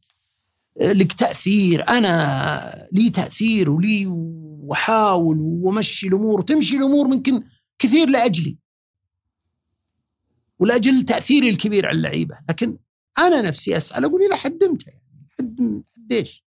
لك 0.82 1.14
تأثير. 1.14 1.90
أنا 1.90 2.88
لي 2.94 3.10
تأثير 3.10 3.70
ولي 3.70 4.06
واحاول 4.08 5.38
وامشي 5.40 6.08
الأمور. 6.08 6.40
وتمشي 6.40 6.78
الأمور 6.78 7.08
ممكن 7.08 7.44
كثير 7.80 8.10
لأجلي. 8.10 8.58
ولأجل 10.60 11.04
تأثيري 11.04 11.50
الكبير 11.50 11.86
على 11.86 11.98
اللعيبة. 11.98 12.38
لكن 12.50 12.78
أنا 13.18 13.42
نفسي 13.42 13.78
أسأل 13.78 14.06
أقول 14.06 14.22
إلى 14.26 14.36
حد 14.38 14.64
إمتى 14.64 14.90
يعني؟ 14.90 15.28
حد 15.40 15.84
حد 15.98 16.12
إيش؟ 16.12 16.45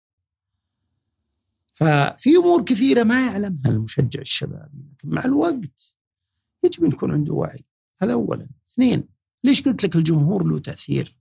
ففي 1.78 2.36
أمور 2.36 2.64
كثيرة 2.64 3.02
ما 3.02 3.26
يعلمها 3.26 3.68
المشجع 3.70 4.20
الشبابي 4.20 4.84
لكن 4.92 5.08
مع 5.08 5.24
الوقت 5.24 5.94
يجب 6.64 6.84
أن 6.84 6.92
يكون 6.92 7.10
عنده 7.10 7.34
وعي. 7.34 7.64
هذا 8.02 8.12
اولا. 8.12 8.48
اثنين 8.68 9.08
ليش 9.44 9.62
قلت 9.62 9.84
لك 9.84 9.96
الجمهور 9.96 10.46
له 10.46 10.58
تأثير؟ 10.58 11.18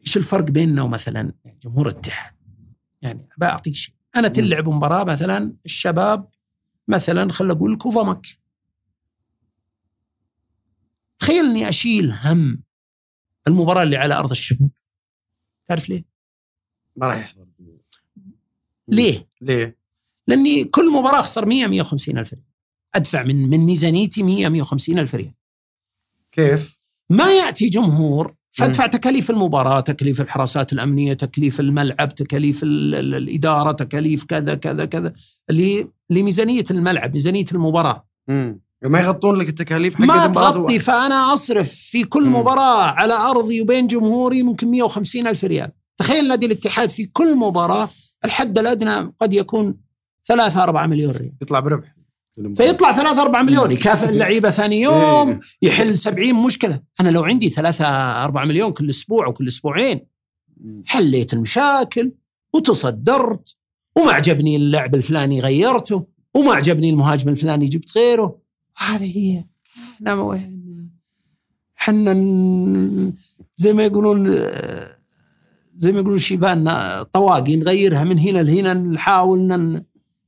إيش 0.00 0.16
الفرق 0.16 0.44
بيننا 0.44 0.82
ومثلا؟ 0.82 1.32
جمهور 1.62 1.88
الاتحاد؟ 1.88 2.34
يعني 3.02 3.28
بعطيك 3.38 3.74
شيء. 3.74 3.94
أنا 4.16 4.28
تلعب 4.28 4.68
مباراة 4.68 5.04
مثلا 5.04 5.54
الشباب 5.64 6.28
مثلا 6.88 7.32
خل 7.32 7.50
أقول 7.50 7.72
لك 7.72 7.86
وضمك 7.86 8.26
تخيل 11.18 11.44
اني 11.44 11.68
أشيل 11.68 12.12
هم 12.12 12.62
المباراة 13.48 13.82
اللي 13.82 13.96
على 13.96 14.14
أرض 14.14 14.30
الشباب. 14.30 14.70
تعرف 15.66 15.88
ليه؟ 15.88 16.02
ما 16.96 17.06
راح 17.06 17.18
يحضر. 17.18 17.46
ليه؟ 18.88 19.28
ليه؟ 19.40 19.76
لأني 20.28 20.64
كل 20.64 20.92
مباراة 20.92 21.20
أخسر 21.20 21.46
100 21.46 21.66
150 21.66 22.18
ألف 22.18 22.32
ريال 22.32 22.44
أدفع 22.94 23.22
من 23.22 23.48
من 23.50 23.58
ميزانيتي 23.58 24.22
100 24.22 24.48
150 24.48 24.98
ألف 24.98 25.14
ريال 25.14 25.32
كيف؟ 26.32 26.78
ما 27.10 27.30
يأتي 27.32 27.68
جمهور 27.68 28.34
فادفع 28.50 28.86
تكاليف 28.86 29.30
المباراة 29.30 29.80
تكاليف 29.80 30.20
الحراسات 30.20 30.72
الأمنية 30.72 31.12
تكليف 31.12 31.60
الملعب 31.60 32.14
تكاليف 32.14 32.62
ال- 32.62 32.94
ال- 32.94 33.14
الإدارة 33.14 33.72
تكاليف 33.72 34.24
كذا 34.24 34.54
كذا 34.54 34.84
كذا 34.84 35.12
اللي 35.50 35.88
لميزانيه 36.10 36.64
الملعب 36.70 37.14
ميزانية 37.14 37.44
المباراة 37.52 38.06
مم. 38.28 38.60
ما 38.84 39.00
يغطون 39.00 39.36
لك 39.38 39.48
التكاليف 39.48 39.94
حق 39.94 40.00
ما 40.04 40.26
تغطي. 40.26 40.78
فأنا 40.78 41.32
أصرف 41.32 41.72
في 41.74 42.04
كل 42.04 42.24
مم. 42.24 42.36
مباراة 42.36 42.82
على 42.82 43.12
أرضي 43.12 43.60
وبين 43.60 43.86
جمهوري 43.86 44.42
ممكن 44.42 44.68
150 44.70 45.26
ألف 45.26 45.44
ريال 45.44 45.70
تخيل 45.96 46.28
نادي 46.28 46.46
الاتحاد 46.46 46.88
في 46.90 47.06
كل 47.06 47.36
مباراة 47.36 47.88
الحد 48.24 48.58
الأدنى 48.58 49.12
قد 49.20 49.34
يكون 49.34 49.74
3 50.26 50.62
4 50.62 50.86
مليون 50.86 51.12
ريال. 51.12 51.32
يطلع 51.42 51.60
بربح. 51.60 51.94
فيطلع 52.56 52.92
3 52.96 53.22
4 53.22 53.42
مليون 53.42 53.70
يكافئ 53.70 54.08
اللعيبة 54.08 54.50
ثاني 54.50 54.80
يوم 54.80 55.28
إيه. 55.30 55.40
يحل 55.62 55.98
70 55.98 56.34
مشكلة. 56.34 56.80
أنا 57.00 57.08
لو 57.08 57.24
عندي 57.24 57.48
3 57.50 57.84
4 58.24 58.44
مليون 58.44 58.72
كل 58.72 58.90
أسبوع 58.90 59.26
وكل 59.26 59.48
أسبوعين. 59.48 60.06
حليت 60.86 61.32
المشاكل 61.32 62.12
وتصدرت 62.54 63.56
وما 63.98 64.12
عجبني 64.12 64.56
اللاعب 64.56 64.94
الفلاني 64.94 65.40
غيرته 65.40 66.06
وما 66.34 66.52
عجبني 66.54 66.90
المهاجم 66.90 67.28
الفلاني 67.28 67.66
جبت 67.68 67.98
غيره. 67.98 68.38
هذه 68.78 69.18
هي 69.18 69.44
إحنا 69.96 70.14
وين 70.14 70.62
حنا 71.74 72.12
ن- 72.12 73.12
زي 73.56 73.72
ما 73.72 73.84
يقولون 73.84 74.26
زي 75.72 75.92
ما 75.92 76.00
يقولون 76.00 76.18
شيبان 76.18 76.64
طواقي 77.02 77.56
نغيرها 77.56 78.04
من 78.04 78.18
هنا 78.18 78.38
لهنا 78.38 78.74
نحاول 78.74 79.82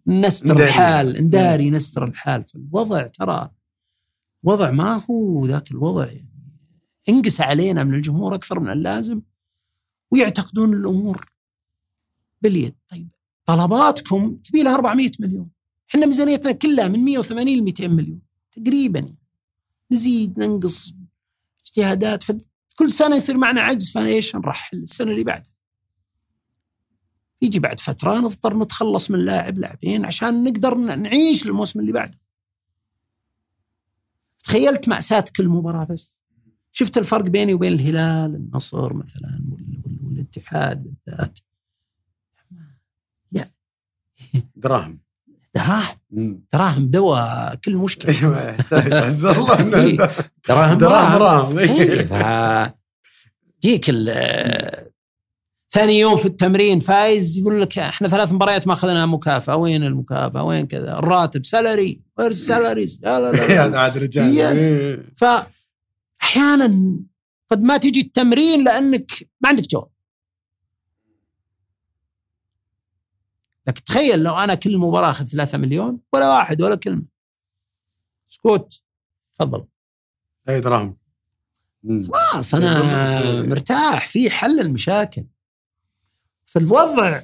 نستر. 0.06 0.64
الحال 0.64 1.24
نداري 1.24 1.70
نستر 1.70 2.04
الحال 2.04 2.44
فالوضع 2.44 3.06
ترى 3.06 3.50
وضع 4.42 4.70
ما 4.70 5.04
هو 5.10 5.46
ذاك 5.46 5.70
الوضع 5.70 6.06
يعني 6.06 6.30
انقس 7.08 7.40
علينا 7.40 7.84
من 7.84 7.94
الجمهور 7.94 8.34
أكثر 8.34 8.60
من 8.60 8.70
اللازم 8.70 9.20
ويعتقدون 10.10 10.74
الأمور 10.74 11.26
باليد 12.42 12.74
طيب 12.88 13.08
طلباتكم 13.44 14.36
تبي 14.36 14.62
لها 14.62 14.74
400 14.74 15.10
مليون 15.20 15.48
إحنا 15.90 16.06
ميزانيتنا 16.06 16.52
كلها 16.52 16.88
من 16.88 17.04
180 17.04 17.58
ل 17.58 17.62
200 17.62 17.88
مليون 17.88 18.20
تقريبا. 18.52 19.06
نزيد 19.92 20.38
ننقص 20.38 20.94
اجتهادات 21.64 22.24
فكل 22.74 22.90
سنة 22.90 23.16
يصير 23.16 23.36
معنا 23.36 23.60
عجز 23.60 23.90
فايش 23.90 24.36
نرحل 24.36 24.76
السنة 24.78 25.10
اللي 25.12 25.24
بعدها 25.24 25.52
يجي 27.42 27.58
بعد 27.58 27.80
فترة 27.80 28.18
نضطر 28.18 28.58
نتخلص 28.58 29.10
من 29.10 29.18
لاعب 29.24 29.58
لاعبين 29.58 30.04
عشان 30.06 30.44
نقدر 30.44 30.74
نعيش 30.74 31.46
للموسم 31.46 31.80
اللي 31.80 31.92
بعده. 31.92 32.20
تخيلت 34.44 34.88
مأساة 34.88 35.24
كل 35.36 35.48
مباراة 35.48 35.84
بس. 35.84 36.22
شفت 36.72 36.98
الفرق 36.98 37.24
بيني 37.24 37.54
وبين 37.54 37.72
الهلال 37.72 38.34
النصر 38.34 38.92
مثلا 38.94 39.40
وال- 39.52 39.82
وال- 39.86 39.98
والاتحاد 40.06 40.82
بالذات. 40.84 41.38
دراهم 44.56 45.00
دراهم. 45.54 46.40
دراهم 46.52 46.86
دواء 46.90 47.54
كل 47.64 47.76
مشكلة. 47.76 48.10
يحتاج 48.48 48.92
عز 48.92 49.24
الله. 49.24 49.60
إنه 49.60 49.76
إيه. 49.84 49.96
دراهم 50.48 50.78
دراهم 50.78 50.78
دراهم 50.78 51.18
دراهم 51.18 51.58
إيه، 51.58 52.06
ثاني 55.72 55.98
يوم 55.98 56.16
في 56.16 56.26
التمرين 56.26 56.80
فايز 56.80 57.38
يقول 57.38 57.60
لك 57.60 57.78
إحنا 57.78 58.08
ثلاث 58.08 58.32
مباريات 58.32 58.66
ما 58.66 58.72
اخذنا 58.72 59.06
مكافأة. 59.06 59.56
وين 59.56 59.82
المكافأة؟ 59.84 60.42
وين 60.42 60.66
كذا؟ 60.66 60.98
الراتب 60.98 61.44
salary 61.44 62.00
where 62.18 62.32
هذا 63.06 63.68
لا. 63.68 63.78
عاد 63.78 63.98
رجال. 64.04 64.38
إيه. 64.58 65.06
فاحيانا 65.16 66.96
قد 67.50 67.62
ما 67.62 67.76
تجي 67.76 68.00
التمرين 68.00 68.64
لأنك 68.64 69.10
ما 69.40 69.48
عندك 69.48 69.68
جواب. 69.70 69.93
لكن 73.66 73.84
تخيل 73.84 74.22
لو 74.22 74.34
أنا 74.34 74.54
كل 74.54 74.78
مباراة 74.78 75.10
أخذ 75.10 75.24
ثلاثة 75.24 75.58
مليون 75.58 76.00
ولا 76.12 76.28
واحد 76.28 76.62
ولا 76.62 76.74
كلمة. 76.74 77.04
سكوت. 78.28 78.82
تفضل. 79.34 79.66
أي 80.48 80.60
دراهم. 80.60 80.96
خلاص 82.12 82.54
أنا 82.54 83.42
مرتاح 83.42 84.08
في 84.08 84.30
حل 84.30 84.60
المشاكل. 84.60 85.26
فالوضع 86.46 87.22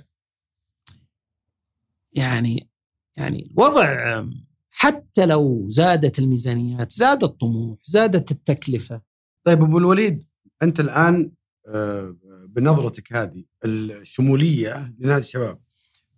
يعني 2.13 2.69
يعني 3.17 3.51
الوضع 3.51 4.25
حتى 4.71 5.27
لو 5.27 5.65
زادت 5.69 6.19
الميزانيات 6.19 6.93
زاد 6.93 7.25
الطموح 7.25 7.79
زادت 7.83 8.31
التكلفة. 8.31 9.03
طيب 9.45 9.63
أبو 9.63 9.79
الوليد 9.79 10.25
أنت 10.63 10.81
الآن 10.81 11.33
آه، 11.69 12.17
بنظرتك 12.49 13.13
هذه 13.13 13.45
الشمولية 13.65 14.95
لنادي 14.99 15.25
الشباب 15.25 15.61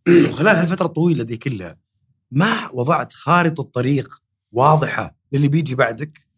خلال 0.36 0.56
هالفترة 0.56 0.86
الطويلة 0.86 1.24
دي 1.24 1.36
كلها 1.36 1.78
ما 2.30 2.70
وضعت 2.72 3.12
خارطة 3.12 3.62
طريق 3.62 4.22
واضحة 4.52 5.16
للي 5.32 5.48
بيجي 5.48 5.74
بعدك 5.74 6.28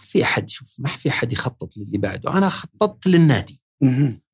ما 0.00 0.04
في 0.06 0.22
أحد 0.22 0.50
شوف 0.50 0.76
ما 0.78 0.88
في 0.88 1.08
أحد 1.08 1.32
يخطط 1.32 1.76
للي 1.76 1.98
بعده 1.98 2.38
أنا 2.38 2.48
خططت 2.48 3.06
للنادي 3.06 3.62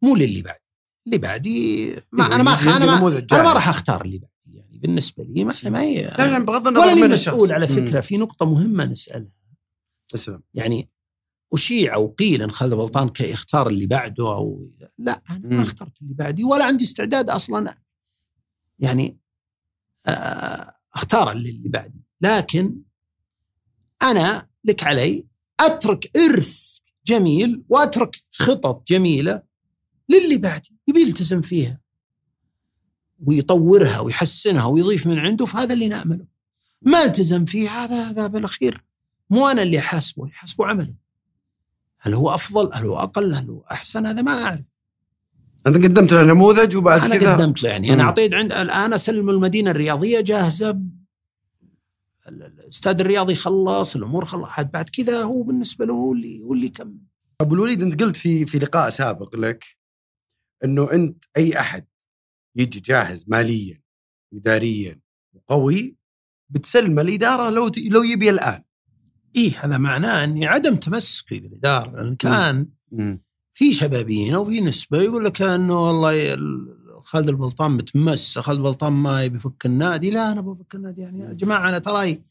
مو 0.02 0.16
للي 0.16 0.42
بعدي 0.42 0.68
اللي 1.06 1.18
بعدي 1.18 1.86
ما 2.12 2.26
أنا 2.34 2.42
ما 2.42 2.52
أنا 2.52 2.86
ما 2.86 3.08
أنا 3.32 3.42
ما. 3.42 3.52
راح 3.52 3.68
أختار 3.68 4.04
اللي 4.04 4.18
بعدي 4.18 4.56
يعني 4.58 4.78
بالنسبة 4.78 5.24
لي 5.24 5.44
ما 5.44 5.54
ما 5.64 5.80
هي 5.80 6.02
لا 6.18 6.38
بغض 6.44 6.66
النظر 6.66 6.86
ولا 6.86 6.94
لي 6.94 7.02
من 7.02 7.10
مسؤول. 7.10 7.52
على. 7.52 7.66
فكرة 7.66 8.00
في 8.00 8.16
نقطة 8.16 8.46
مهمة 8.46 8.84
نسألها 8.84 9.32
تسلم 10.08 10.42
يعني 10.54 10.88
أشيع 11.52 11.94
أو 11.94 12.06
قيل 12.18 12.42
إن 12.42 12.50
خالد 12.50 12.74
بلطان 12.74 13.08
كي 13.08 13.30
يختار 13.30 13.66
اللي 13.66 13.86
بعده 13.86 14.34
أو 14.34 14.62
لا 14.98 15.22
أنا. 15.30 15.56
ما 15.56 15.62
اخترت 15.62 16.02
اللي 16.02 16.14
بعدي 16.14 16.44
ولا 16.44 16.64
عندي 16.64 16.84
استعداد 16.84 17.30
أصلا 17.30 17.76
يعني 18.78 19.18
آه، 20.06 20.74
أختار 20.94 21.32
اللي 21.32 21.68
بعدي. 21.68 22.04
لكن 22.20 22.82
أنا 24.02 24.48
لك 24.64 24.84
علي 24.84 25.26
أترك 25.60 26.16
إرث 26.16 26.78
جميل 27.06 27.64
وأترك 27.68 28.16
خطط 28.30 28.88
جميلة 28.88 29.42
للي 30.08 30.38
بعدي. 30.38 30.76
يبي 30.88 31.00
يلتزم 31.00 31.40
فيها 31.40 31.80
ويطورها 33.26 34.00
ويحسنها 34.00 34.64
ويضيف 34.64 35.06
من 35.06 35.18
عنده 35.18 35.46
فهذا 35.46 35.74
اللي 35.74 35.88
نأمله. 35.88 36.26
ما 36.82 37.02
التزم 37.02 37.44
فيه 37.44 37.70
هذا 37.70 38.10
هذا 38.10 38.26
بالأخير. 38.26 38.84
مو 39.30 39.48
أنا 39.48 39.62
اللي 39.62 39.78
أحاسبه 39.78 40.28
يحاسبه 40.28 40.66
عمله. 40.66 40.94
هل 41.98 42.14
هو 42.14 42.34
أفضل؟ 42.34 42.70
هل 42.74 42.86
هو 42.86 42.98
أقل؟ 42.98 43.34
هل 43.34 43.50
هو 43.50 43.60
أحسن؟ 43.60 44.06
هذا 44.06 44.22
ما 44.22 44.44
أعرف. 44.44 44.66
أنت 45.68 45.84
قدمت 45.84 46.12
له 46.12 46.22
نموذج 46.22 46.76
وبعد 46.76 47.00
أنا 47.00 47.16
كذا؟ 47.16 47.34
قدمت 47.34 47.62
له 47.62 47.70
يعني. 47.70 47.92
أنا 47.92 48.02
أعطيت 48.02 48.34
عند 48.34 48.52
الآن 48.52 48.92
اسلم 48.92 49.30
المدينة 49.30 49.70
الرياضية 49.70 50.20
جاهزة. 50.20 50.80
الاستاد 52.28 53.00
الرياضي 53.00 53.34
خلص 53.34 53.96
الأمور 53.96 54.24
خلص 54.24 54.50
بعد 54.72 54.88
كذا 54.88 55.22
هو 55.22 55.42
بالنسبة 55.42 55.84
له 55.84 55.94
هو 55.94 56.12
اللي 56.12 56.42
هو 56.42 56.52
اللي 56.52 56.66
يكمل 56.66 56.98
أبو 57.40 57.54
الوليد 57.54 57.82
أنت 57.82 58.02
قلت 58.02 58.16
في 58.16 58.46
في 58.46 58.58
لقاء 58.58 58.90
سابق 58.90 59.36
لك 59.36 59.64
إنه 60.64 60.92
أنت 60.92 61.24
أي 61.36 61.60
أحد 61.60 61.86
يجي 62.56 62.80
جاهز 62.80 63.24
ماليا 63.28 63.80
اداريا 64.34 65.00
وقوي 65.34 65.96
بتسلمه 66.50 67.02
الإدارة 67.02 67.50
لو 67.50 67.70
لو 67.90 68.02
يبي 68.02 68.30
الآن. 68.30 68.62
إيه 69.36 69.64
هذا 69.64 69.78
معناه 69.78 70.24
إني 70.24 70.46
عدم 70.46 70.76
تمسكي 70.76 71.40
بالإدارة 71.40 71.90
لأن 71.90 72.14
كان 72.16 72.68
في 73.58 73.72
شبابين 73.72 74.34
أو 74.34 74.44
في 74.44 74.60
نسبة 74.60 75.02
يقول 75.02 75.24
لك 75.24 75.42
إنه 75.42 75.86
والله 75.86 76.34
ال- 76.34 76.78
خالد 77.02 77.28
البلطان 77.28 77.70
متمس 77.70 78.38
خالد 78.38 78.58
البلطان 78.58 78.92
ما 78.92 79.24
يبي 79.24 79.36
يفك 79.36 79.66
النادي. 79.66 80.10
لا 80.10 80.32
أنا 80.32 80.40
بفك 80.40 80.74
النادي 80.74 81.00
يعني. 81.00 81.20
يا 81.20 81.32
جماعة 81.32 81.68
أنا 81.68 81.78
تراي 81.78 82.22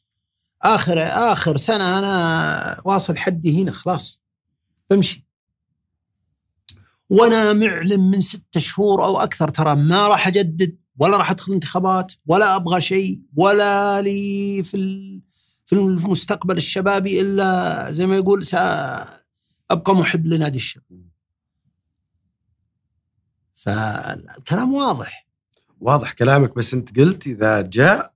آخر 0.61 0.97
آخر 0.99 1.57
سنة 1.57 1.99
أنا 1.99 2.81
واصل 2.85 3.17
حدي 3.17 3.63
هنا 3.63 3.71
خلاص. 3.71 4.19
بمشي. 4.89 5.27
وأنا 7.09 7.53
معلن 7.53 7.99
من 7.99 8.21
ستة 8.21 8.59
شهور 8.59 9.05
أو 9.05 9.17
أكثر 9.17 9.47
ترى 9.49 9.75
ما 9.75 10.07
راح 10.07 10.27
أجدد 10.27 10.77
ولا 10.99 11.17
راح 11.17 11.31
أدخل 11.31 11.53
انتخابات 11.53 12.11
ولا 12.25 12.55
أبغى 12.55 12.81
شيء 12.81 13.21
ولا 13.35 14.01
لي 14.01 14.63
في 14.63 14.77
في 15.65 15.73
المستقبل 15.75 16.57
الشبابي 16.57 17.21
إلا 17.21 17.91
زي 17.91 18.05
ما 18.07 18.15
يقول 18.15 18.45
سابقى 18.45 19.95
محب 19.95 20.27
لنادي 20.27 20.57
الشباب. 20.57 21.06
فالكلام 23.57 24.73
واضح. 24.73 25.27
واضح 25.79 26.11
كلامك 26.13 26.55
بس 26.55 26.73
أنت 26.73 26.99
قلت 26.99 27.27
إذا 27.27 27.61
جاء 27.61 28.13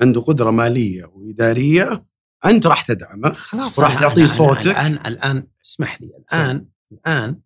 عنده 0.00 0.20
قدرة 0.20 0.50
مالية 0.50 1.04
وإدارية 1.04 2.04
أنت 2.44 2.66
راح 2.66 2.82
تدعمه 2.82 3.32
خلاص 3.32 3.78
وراح 3.78 4.00
تعطيه 4.00 4.24
صوتك. 4.24 4.66
الان 4.66 4.92
الآن 4.92 5.46
اسمح 5.64 6.00
لي 6.00 6.10
الان 6.18 6.66
الآن 6.92 7.40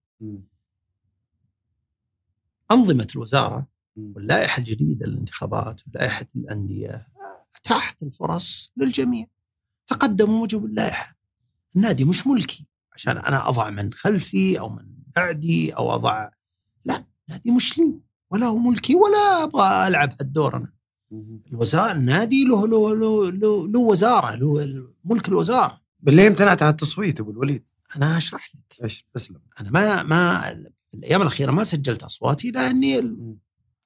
أنظمة 2.71 3.07
الوزارة 3.15 3.67
واللائحة 3.97 4.59
الجديدة 4.59 5.07
للانتخابات 5.07 5.81
ولائحة 5.87 6.27
الأندية 6.37 7.09
اتاحت 7.57 8.03
الفرص 8.03 8.73
للجميع. 8.77 9.27
تقدموا 9.87 10.39
موجب 10.39 10.65
اللائحة. 10.65 11.15
النادي 11.77 12.05
مش 12.05 12.27
ملكي 12.27 12.67
عشان 12.93 13.19
أنا 13.19 13.49
أضع 13.49 13.71
من 13.71 13.93
خلفي 13.93 14.59
أو 14.59 14.69
من 14.69 14.87
بعدي 15.17 15.73
أو 15.73 15.95
اضع 15.95 16.31
لا. 16.85 17.05
النادي 17.29 17.51
مش 17.51 17.79
لي 17.79 18.01
ولا 18.31 18.47
هو 18.47 18.59
ملكي 18.59 18.95
ولا 18.95 19.45
أبغى 19.45 19.89
ألعب 19.89 20.13
هالدور 20.21 20.57
أنا. 20.57 20.73
الوزارة 21.53 21.93
النادي 21.93 22.45
له 22.45 22.69
له 22.69 22.95
له 22.95 23.31
له, 23.31 23.69
له 23.69 23.81
وزارة 23.81 24.35
له 24.35 24.89
ملك 25.05 25.29
الوزارة. 25.29 25.81
ليه 26.03 26.29
امتنعت 26.29 26.63
عن 26.63 26.71
التصويت 26.71 27.21
أبو 27.21 27.31
الوليد؟ 27.31 27.69
أنا 27.97 28.17
أشرح 28.17 28.51
لك. 28.55 28.83
إيش؟ 28.83 29.07
اسلم. 29.17 29.41
أنا 29.61 29.71
ما 29.71 30.03
ما 30.03 30.51
الأيام 30.95 31.23
الأخيرة 31.23 31.53
ما 31.53 31.65
سجلت 31.65 32.03
أصواتي 32.03 32.51
لأني 32.51 33.17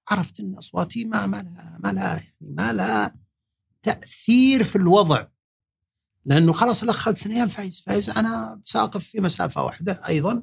عرفت 0.09 0.41
إن 0.41 0.55
أصواتي 0.55 1.05
ما 1.05 1.27
ما 1.27 1.43
لها 1.43 1.79
ما 1.85 1.93
لها 1.93 2.17
يعني 2.17 2.55
ما 2.57 2.73
لها 2.73 3.15
تأثير 3.83 4.65
في 4.65 4.77
الوضع. 4.77 5.27
لأنه 6.25 6.53
خلاص 6.53 6.83
الاخ 6.83 6.97
خالد 6.97 7.17
ثنيان 7.17 7.49
فايز 7.49 7.81
فايز 7.81 8.11
أنا 8.11 8.61
سأقف 8.65 9.05
في 9.05 9.21
مسافة 9.21 9.63
واحدة 9.63 10.01
أيضا 10.09 10.43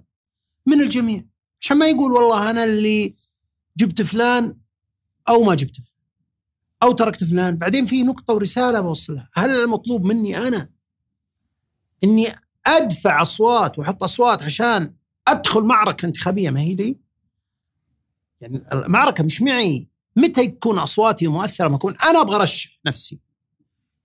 من 0.68 0.82
الجميع. 0.82 1.26
عشان 1.66 1.78
ما 1.78 1.88
يقول 1.88 2.12
والله 2.12 2.50
أنا 2.50 2.64
اللي 2.64 3.16
جبت 3.78 4.02
فلان 4.02 4.58
أو 5.30 5.44
ما 5.44 5.56
جبت 5.56 5.76
فلان 5.76 6.00
أو 6.84 6.92
تركت 6.92 7.24
فلان. 7.24 7.58
بعدين 7.58 7.86
في 7.86 8.04
نقطة 8.04 8.34
ورسالة 8.34 8.82
بوصلها. 8.82 9.30
هل 9.34 9.50
المطلوب 9.50 10.04
مني 10.04 10.38
أنا 10.38 10.70
إني 12.04 12.28
أدفع 12.68 13.22
أصوات 13.22 13.80
وأحط 13.80 14.04
أصوات 14.04 14.44
عشان 14.44 14.96
أدخل 15.28 15.62
معركة 15.62 16.06
انتخابية؟ 16.06 16.50
ما 16.50 16.60
هي 16.60 16.76
لي 16.76 17.00
يعني 18.42 18.64
المعركة 18.74 19.24
مش 19.24 19.42
معي. 19.42 19.90
متى 20.16 20.42
يكون 20.42 20.80
أصواتي 20.80 21.28
مؤثرة؟ 21.28 21.68
ما 21.68 21.76
اكون 21.76 21.94
أنا 22.04 22.22
أبغى 22.22 22.36
أرشح 22.36 22.80
نفسي. 22.86 23.20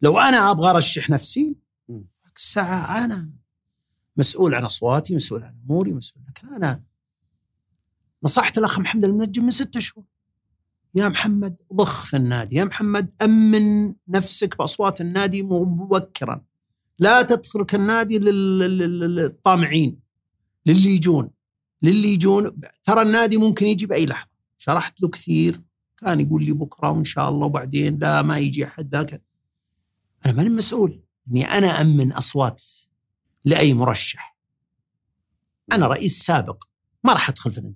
لو 0.02 0.18
أنا 0.18 0.50
أبغى 0.50 0.70
أرشح 0.70 1.10
نفسي. 1.10 1.56
الساعة 2.36 3.04
أنا. 3.04 3.30
مسؤول 4.16 4.54
عن 4.54 4.64
أصواتي 4.64 5.14
مسؤول 5.14 5.42
عن 5.42 5.54
أموري 5.66 5.92
مسؤول 5.92 6.24
لكن 6.28 6.48
أنا 6.48 6.89
نصحت 8.24 8.58
الأخ 8.58 8.78
محمد 8.78 9.04
المنجم 9.04 9.44
من 9.44 9.50
ستة 9.50 9.80
شهور. 9.80 10.04
يا 10.94 11.08
محمد 11.08 11.56
ضخ 11.74 12.04
في 12.04 12.16
النادي. 12.16 12.56
يا 12.56 12.64
محمد 12.64 13.14
أمن 13.22 13.94
نفسك 14.08 14.58
بأصوات 14.58 15.00
النادي 15.00 15.42
مبكرا. 15.42 16.44
لا 16.98 17.22
تترك 17.22 17.74
النادي 17.74 18.18
لل- 18.18 18.58
لل- 18.58 19.16
للطامعين 19.16 20.00
للي 20.66 20.90
يجون. 20.94 21.30
للي 21.82 22.08
يجون. 22.08 22.60
ترى 22.84 23.02
النادي 23.02 23.36
ممكن 23.36 23.66
يجي 23.66 23.86
بأي 23.86 24.06
لحظة. 24.06 24.30
شرحت 24.58 25.00
له 25.00 25.08
كثير. 25.08 25.60
كان 25.96 26.20
يقول 26.20 26.44
لي 26.44 26.52
بكرة 26.52 26.90
وإن 26.90 27.04
شاء 27.04 27.28
الله 27.28 27.46
وبعدين 27.46 27.98
لا 27.98 28.22
ما 28.22 28.38
يجي 28.38 28.64
أحد 28.64 28.94
ذاك. 28.94 29.22
أنا 30.26 30.32
ماني 30.34 30.48
مسؤول. 30.48 31.02
إني 31.30 31.44
أنا 31.44 31.80
أمن 31.80 32.12
أصوات 32.12 32.62
لأي 33.44 33.74
مرشح. 33.74 34.36
أنا 35.72 35.86
رئيس 35.86 36.22
سابق. 36.22 36.64
ما 37.04 37.12
راح 37.12 37.28
أدخل 37.28 37.52
في 37.52 37.72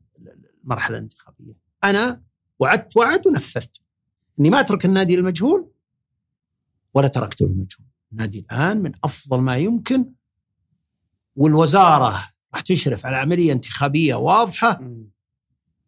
المرحله 0.65 0.99
الانتخابيه 0.99 1.55
أنا 1.85 2.23
وعدت 2.59 2.97
وعد 2.97 3.27
ونفذته 3.27 3.81
إني 4.41 4.51
ما 4.51 4.61
أترك 4.61 4.85
النادي 4.85 5.17
للمجهول 5.17 5.71
ولا 6.95 7.09
تركته 7.09 7.47
للمجهول 7.47 7.87
النادي 8.13 8.39
الآن 8.39 8.83
من 8.83 8.93
أفضل 9.05 9.41
ما 9.41 9.57
يمكن 9.57 10.13
والوزارة 11.37 12.31
راح 12.55 12.61
تشرف 12.61 13.07
على 13.07 13.17
عملية 13.17 13.53
انتخابية 13.53 14.15
واضحة 14.15 14.81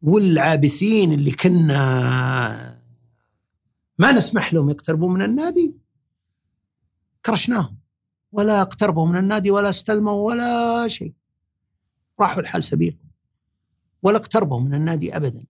والعابثين 0.02 1.12
اللي 1.12 1.30
كنا 1.30 2.76
ما 3.98 4.12
نسمح 4.12 4.54
لهم 4.54 4.70
يقتربوا 4.70 5.10
من 5.10 5.22
النادي 5.22 5.74
كرشناهم. 7.26 7.78
ولا 8.32 8.62
اقتربوا 8.62 9.06
من 9.06 9.16
النادي 9.16 9.50
ولا 9.50 9.68
استلموا 9.68 10.26
ولا 10.26 10.88
شيء. 10.88 11.12
راحوا 12.20 12.42
الحال 12.42 12.64
سبيلهم. 12.64 13.05
ولا 14.06 14.16
اقتربوا 14.16 14.60
من 14.60 14.74
النادي 14.74 15.16
ابدا. 15.16 15.44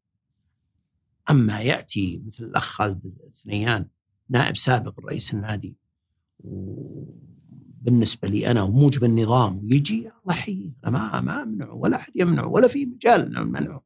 أما 1.31 1.61
يأتي 1.61 2.23
مثل 2.27 2.45
الأخ 2.45 2.65
خالد 2.65 3.07
الثنيان 3.07 3.89
نائب 4.29 4.57
سابق 4.57 5.01
رئيس 5.01 5.35
النادي 5.35 5.77
بالنسبة 7.81 8.29
لي 8.29 8.51
أنا 8.51 8.63
وموجب 8.63 9.05
النظام 9.05 9.59
ويجي 9.59 9.99
الله 9.99 10.37
يحييه 10.37 10.73
أنا 10.85 10.91
ما 10.91 11.21
ما 11.21 11.43
أمنعه 11.43 11.75
ولا 11.75 11.97
أحد 11.97 12.17
يمنعه 12.17 12.47
ولا 12.47 12.69
في 12.69 12.87
مجال 12.87 13.33
نمنعه 13.33 13.83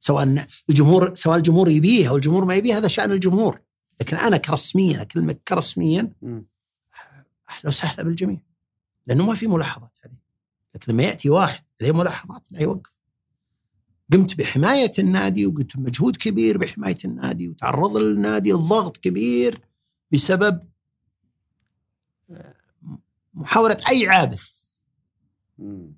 سواء 0.00 0.46
الجمهور 0.68 1.14
سواء 1.14 1.36
الجمهور 1.36 1.68
يبيه 1.68 2.08
أو 2.08 2.16
الجمهور 2.16 2.44
ما 2.44 2.54
يبيه 2.54 2.76
هذا 2.76 2.88
شأن 2.88 3.12
الجمهور. 3.12 3.60
لكن 4.00 4.16
أنا 4.16 4.36
كرسميا 4.36 5.02
أكلمك 5.02 5.42
كرسميا 5.48 6.12
مم. 6.22 6.46
أهلا 7.50 7.68
وسهلا 7.68 8.02
بالجميع 8.04 8.40
لأنه 9.06 9.26
ما 9.26 9.34
في 9.34 9.46
ملاحظات 9.46 9.98
عليه. 10.04 10.22
لكن 10.74 10.92
لما 10.92 11.02
يأتي 11.02 11.30
واحد 11.30 11.64
عليه 11.80 11.92
ملاحظات 11.92 12.52
لا 12.52 12.62
يوقف. 12.62 12.91
قمت 14.12 14.38
بحماية 14.38 14.90
النادي 14.98 15.46
وقمت 15.46 15.76
بمجهود 15.76 16.16
كبير 16.16 16.58
بحماية 16.58 16.96
النادي 17.04 17.48
وتعرض 17.48 17.96
النادي 17.96 18.52
لضغط 18.52 18.96
كبير 18.96 19.60
بسبب 20.12 20.60
آه، 22.30 22.54
محاولة 23.34 23.76
أي 23.88 24.08
عابث. 24.08 24.50
مم. 25.58 25.92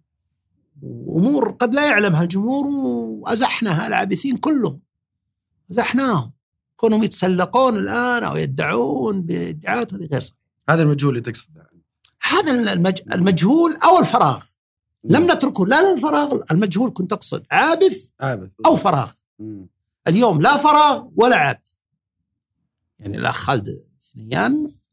وأمور 0.83 1.51
قد 1.51 1.75
لا 1.75 1.87
يعلمها 1.87 2.23
الجمهور 2.23 2.67
وازحنا 2.67 3.87
العابثين 3.87 4.37
كلهم. 4.37 4.81
أزحناهم. 5.71 6.33
كونهم 6.77 7.03
يتسلقون 7.03 7.77
الآن 7.77 8.25
أو 8.25 8.37
يدعون 8.37 9.23
بادعاءات 9.23 9.95
غير 9.95 10.21
صحيحة. 10.21 10.37
هذا 10.69 10.83
المجهول 10.83 11.11
اللي 11.11 11.33
تقصده 11.33 11.71
هذا 12.23 12.73
المج... 12.73 13.01
المجهول 13.13 13.73
أو 13.85 13.99
الفراغ. 13.99 14.45
لم 15.05 15.31
نتركه. 15.31 15.67
لا 15.67 15.93
للفراغ 15.93 16.41
المجهول 16.51 16.93
كنت 16.95 17.13
اقصد 17.13 17.45
عابث 17.51 18.11
عابث. 18.21 18.51
أو 18.67 18.77
فراغ. 18.77 19.13
مم. 19.39 19.69
اليوم 20.09 20.41
لا 20.41 20.57
فراغ 20.57 21.07
ولا 21.17 21.37
عابث. 21.37 21.71
يعني 22.99 23.17
الأخ 23.17 23.37
خالد 23.37 23.69
ثنيان 24.15 24.53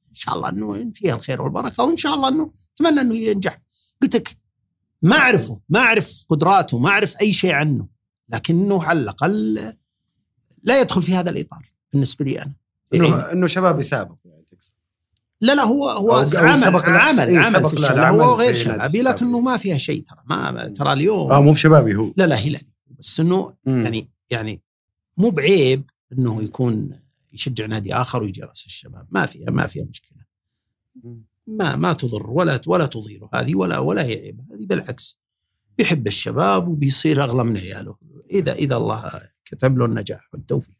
إن 0.09 0.13
شاء 0.13 0.35
الله 0.35 0.49
إنه 0.49 0.91
فيها 0.93 1.15
الخير 1.15 1.41
والبركة 1.41 1.83
وإن 1.83 1.97
شاء 1.97 2.15
الله 2.15 2.27
إنه 2.27 2.51
أتمنى 2.75 3.01
إنه 3.01 3.15
ينجح. 3.15 3.61
قلت 4.01 4.15
لك 4.15 4.37
ما 5.01 5.15
أعرفه 5.15 5.59
ما 5.69 5.79
أعرف 5.79 6.25
قدراته 6.29 6.79
ما 6.79 6.89
أعرف 6.89 7.21
أي 7.21 7.33
شيء 7.33 7.51
عنه. 7.51 7.87
لكنه 8.29 8.83
على 8.83 8.99
الأقل 8.99 9.73
لا 10.63 10.81
يدخل 10.81 11.01
في 11.01 11.15
هذا 11.15 11.29
الإطار 11.29 11.71
بالنسبة 11.91 12.25
لي 12.25 12.41
أنا. 12.41 12.53
إنه 12.93 13.31
إنه 13.31 13.47
شباب 13.47 13.79
يسابق. 13.79 14.15
لا 15.41 15.55
لا 15.55 15.63
هو 15.63 15.89
هو 15.89 16.11
عمل 16.35 16.61
سبق 16.61 16.89
عمل 16.89 17.19
إيه، 17.19 17.39
عمل 17.39 17.69
في 17.69 17.73
الشباب 17.73 18.19
هو 18.19 18.35
غير 18.35 18.53
شبابي 18.53 18.99
الشباب. 19.01 19.15
لكنه 19.15 19.39
ما 19.39 19.57
فيها 19.57 19.77
شيء 19.77 20.03
ترى 20.03 20.19
ما 20.25 20.67
ترى 20.67 20.93
اليوم 20.93 21.31
آه 21.31 21.41
مو 21.41 21.51
بشبابي 21.51 21.95
هو. 21.95 22.13
لا 22.17 22.27
لا 22.27 22.35
هلالي 22.35 22.65
بس 22.99 23.19
إنه. 23.19 23.53
يعني 23.65 24.09
يعني 24.31 24.61
مو 25.17 25.29
بعيب 25.29 25.83
إنه 26.13 26.43
يكون 26.43 26.89
يشجع 27.33 27.65
نادي 27.65 27.93
آخر 27.95 28.23
ويجي 28.23 28.41
رأس 28.41 28.65
الشباب. 28.65 29.07
ما 29.11 29.25
فيها 29.25 29.49
ما 29.49 29.67
فيها 29.67 29.85
مشكلة. 29.85 30.21
ما 31.47 31.75
ما 31.75 31.93
تضر 31.93 32.31
ولا 32.31 32.61
ولا 32.67 32.85
تضيره 32.85 33.29
هذه 33.33 33.55
ولا 33.55 33.77
ولا 33.77 34.03
هي 34.03 34.13
عيب 34.13 34.41
هذه 34.51 34.65
بالعكس. 34.65 35.19
بيحب 35.77 36.07
الشباب 36.07 36.67
وبيصير 36.67 37.23
أغلى 37.23 37.43
من 37.43 37.57
عياله. 37.57 37.95
إذا 38.31 38.53
إذا 38.53 38.77
الله 38.77 39.11
كتب 39.45 39.77
له 39.77 39.85
النجاح 39.85 40.29
والتوفيق. 40.33 40.75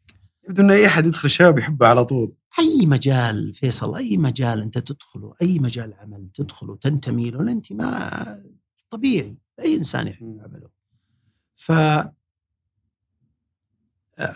يبدو 0.48 0.62
إن 0.62 0.70
أي 0.70 0.86
أحد 0.86 1.06
يدخل 1.06 1.26
الشباب 1.26 1.58
يحبه 1.58 1.86
على 1.86 2.04
طول. 2.04 2.32
أي 2.58 2.86
مجال 2.86 3.54
فيصل 3.54 3.96
أي 3.96 4.16
مجال 4.16 4.62
أنت 4.62 4.78
تدخله 4.78 5.34
أي 5.42 5.58
مجال 5.58 5.94
عمل 5.94 6.30
تدخله 6.34 6.76
تنتمي 6.76 7.30
له 7.30 7.40
الانتماء 7.40 8.42
طبيعي 8.90 9.38
أي 9.60 9.76
إنسان 9.76 10.08
يحب 10.08 10.40
عمله. 10.44 10.70
ف 11.56 11.72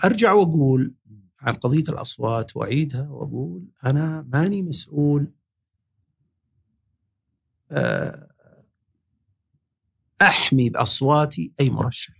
أرجع 0.05 0.33
وأقول 0.33 0.95
عن 1.43 1.55
قضية 1.55 1.85
الأصوات 1.89 2.57
وأعيدها 2.57 3.09
وأقول 3.09 3.69
أنا 3.87 4.29
ماني 4.33 4.62
مسؤول 4.62 5.33
آه، 7.71 8.31
أحمي 10.23 10.71
بأصواتي 10.71 11.53
أي 11.61 11.71
مرشح. 11.71 12.14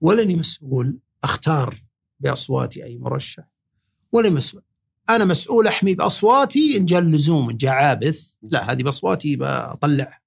ولاني 0.00 0.34
مسؤول 0.34 0.98
أختار 1.24 1.84
بأصواتي 2.20 2.84
أي 2.84 2.98
مرشح 2.98 3.50
ولا 4.12 4.30
مسؤول 4.30 4.62
أنا 5.10 5.24
مسؤول 5.24 5.66
أحمي 5.66 5.94
بأصواتي 5.94 6.76
إن 6.76 6.84
جاء 6.84 6.98
اللزوم 6.98 7.50
إن 7.50 7.56
جاء 7.56 7.72
عابث 7.72 8.32
لا 8.42 8.72
هذه 8.72 8.82
بأصواتي 8.82 9.36
بطلع. 9.36 10.18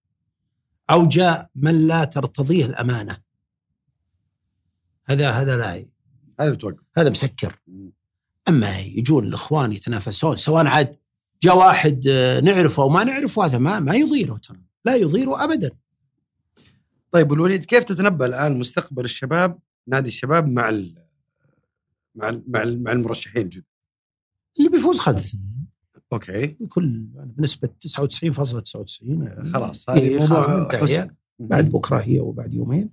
أو 0.90 1.06
جاء 1.06 1.50
من 1.56 1.88
لا 1.88 2.04
ترتضيه 2.04 2.66
الأمانة. 2.66 3.22
هذا 5.06 5.30
هذا 5.30 5.58
لا 5.58 5.86
هذا 6.40 6.52
بتوقف 6.52 6.84
هذا 6.98 7.10
مسكر. 7.10 7.60
أما 8.50 8.80
يجون 8.80 9.28
الإخوان 9.28 9.74
يتنافسون 9.74 10.38
سواء 10.38 10.68
عاد 10.68 10.96
جاء 11.44 11.58
واحد 11.58 12.08
آه، 12.08 12.40
نعرفه 12.40 12.84
أو 12.84 12.90
ما 12.90 13.04
نعرفه 13.04 13.46
هذا 13.46 13.58
ما 13.58 13.80
ما 13.80 13.96
يضيره 13.96 14.38
ترى. 14.38 14.62
لا 14.86 14.96
يضيره 14.96 15.44
ابدا. 15.44 15.70
طيب 17.12 17.32
والوليد 17.32 17.66
كيف 17.66 17.84
تتنبأ 17.84 18.26
الآن 18.26 18.60
مستقبل 18.60 19.04
الشباب 19.04 19.60
نادي 19.88 20.08
الشباب 20.08 20.48
مع 20.48 20.70
ال 20.70 20.96
مع 22.16 22.30
ال 22.30 22.44
مع, 22.48 22.64
ال 22.64 22.84
مع 22.84 22.92
المرشحين 22.92 23.42
الجدد 23.42 23.64
اللي 24.58 24.70
بيفوز 24.70 25.00
خالد 25.00 25.18
الثاني 25.18 25.66
okay. 26.14 26.46
بكل 26.60 27.06
يعني 27.16 27.32
بنسبة 27.38 27.70
99.99 27.88 29.02
يعني 29.02 29.54
خلاص 29.54 29.90
هي 29.90 30.16
هذه 30.18 30.20
موضوع 30.20 30.60
منتهية. 30.60 30.82
حسم 30.82 31.08
بعد 31.40 31.70
بكرة 31.70 31.98
هي 31.98 32.20
وبعد 32.20 32.54
يومين. 32.54 32.90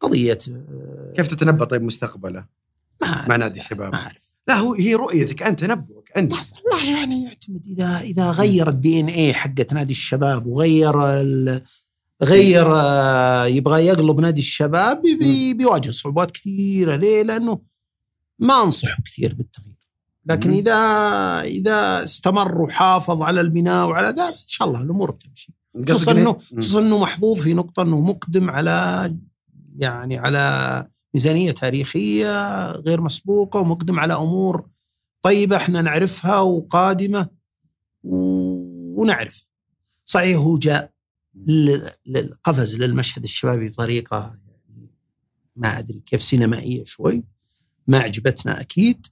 قضية 0.00 0.38
آه، 0.50 1.12
كيف 1.16 1.26
تتنبأ 1.26 1.64
طيب 1.64 1.82
مستقبله؟ 1.82 2.46
ما 3.02 3.28
مع 3.28 3.36
نادي 3.36 3.60
الشباب. 3.60 3.92
ما 3.92 3.98
أعرف. 3.98 4.34
لا 4.48 4.54
هو 4.54 4.74
هي 4.74 4.94
رؤيتك 4.94 5.42
أنت 5.42 5.60
تنبؤك 5.60 6.12
أنت. 6.16 6.32
والله 6.32 6.90
يعني 6.98 7.24
يعتمد 7.24 7.66
إذا 7.66 8.00
إذا 8.00 8.30
غير 8.30 8.68
ال 8.68 9.00
DNA 9.00 9.34
حقت 9.34 9.74
نادي 9.74 9.92
الشباب 9.92 10.46
وغير 10.46 11.20
ال- 11.20 11.62
غير 12.22 12.66
آه، 12.74 13.44
يبغى 13.46 13.86
يقلب 13.86 14.20
نادي 14.20 14.40
الشباب 14.40 15.02
بي- 15.02 15.54
بيواجه 15.54 15.90
صعوبات 15.90 16.30
كثيرة. 16.30 16.96
ليه؟ 16.96 17.22
لأنه 17.22 17.60
ما 18.38 18.62
أنصحه 18.62 19.02
كثير 19.06 19.34
بالتغيير. 19.34 19.73
لكن 20.26 20.50
مم. 20.50 20.56
إذا 20.56 20.76
إذا 21.40 22.04
استمر 22.04 22.60
وحافظ 22.62 23.22
على 23.22 23.40
البناء 23.40 23.86
وعلى 23.86 24.08
ذلك 24.08 24.18
إن 24.20 24.48
شاء 24.48 24.68
الله 24.68 24.82
الأمور 24.82 25.10
بتمشي 25.10 25.54
خصوصا 25.88 26.12
انه 26.12 26.32
خصوصا 26.32 26.80
إنه 26.80 26.98
محظوظ 26.98 27.40
في 27.40 27.54
نقطة 27.54 27.82
إنه 27.82 28.00
مقدم 28.00 28.50
على 28.50 29.16
يعني 29.78 30.18
على 30.18 30.86
ميزانية 31.14 31.50
تاريخية 31.52 32.70
غير 32.72 33.00
مسبوقة 33.00 33.60
ومقدم 33.60 34.00
على 34.00 34.14
أمور 34.14 34.66
طيبة 35.22 35.56
إحنا 35.56 35.82
نعرفها 35.82 36.40
وقادمة 36.40 37.28
ونعرف. 38.04 39.42
صحيح 40.04 40.38
هو 40.38 40.58
جاء 40.58 40.90
قفز 42.44 42.76
للمشهد 42.76 43.22
الشبابي 43.22 43.68
بطريقة 43.68 44.38
يعني 44.68 44.90
ما 45.56 45.78
أدري 45.78 46.00
كيف 46.00 46.22
سينمائية 46.22 46.84
شوي 46.84 47.24
ما 47.86 47.98
عجبتنا 47.98 48.60
أكيد. 48.60 49.06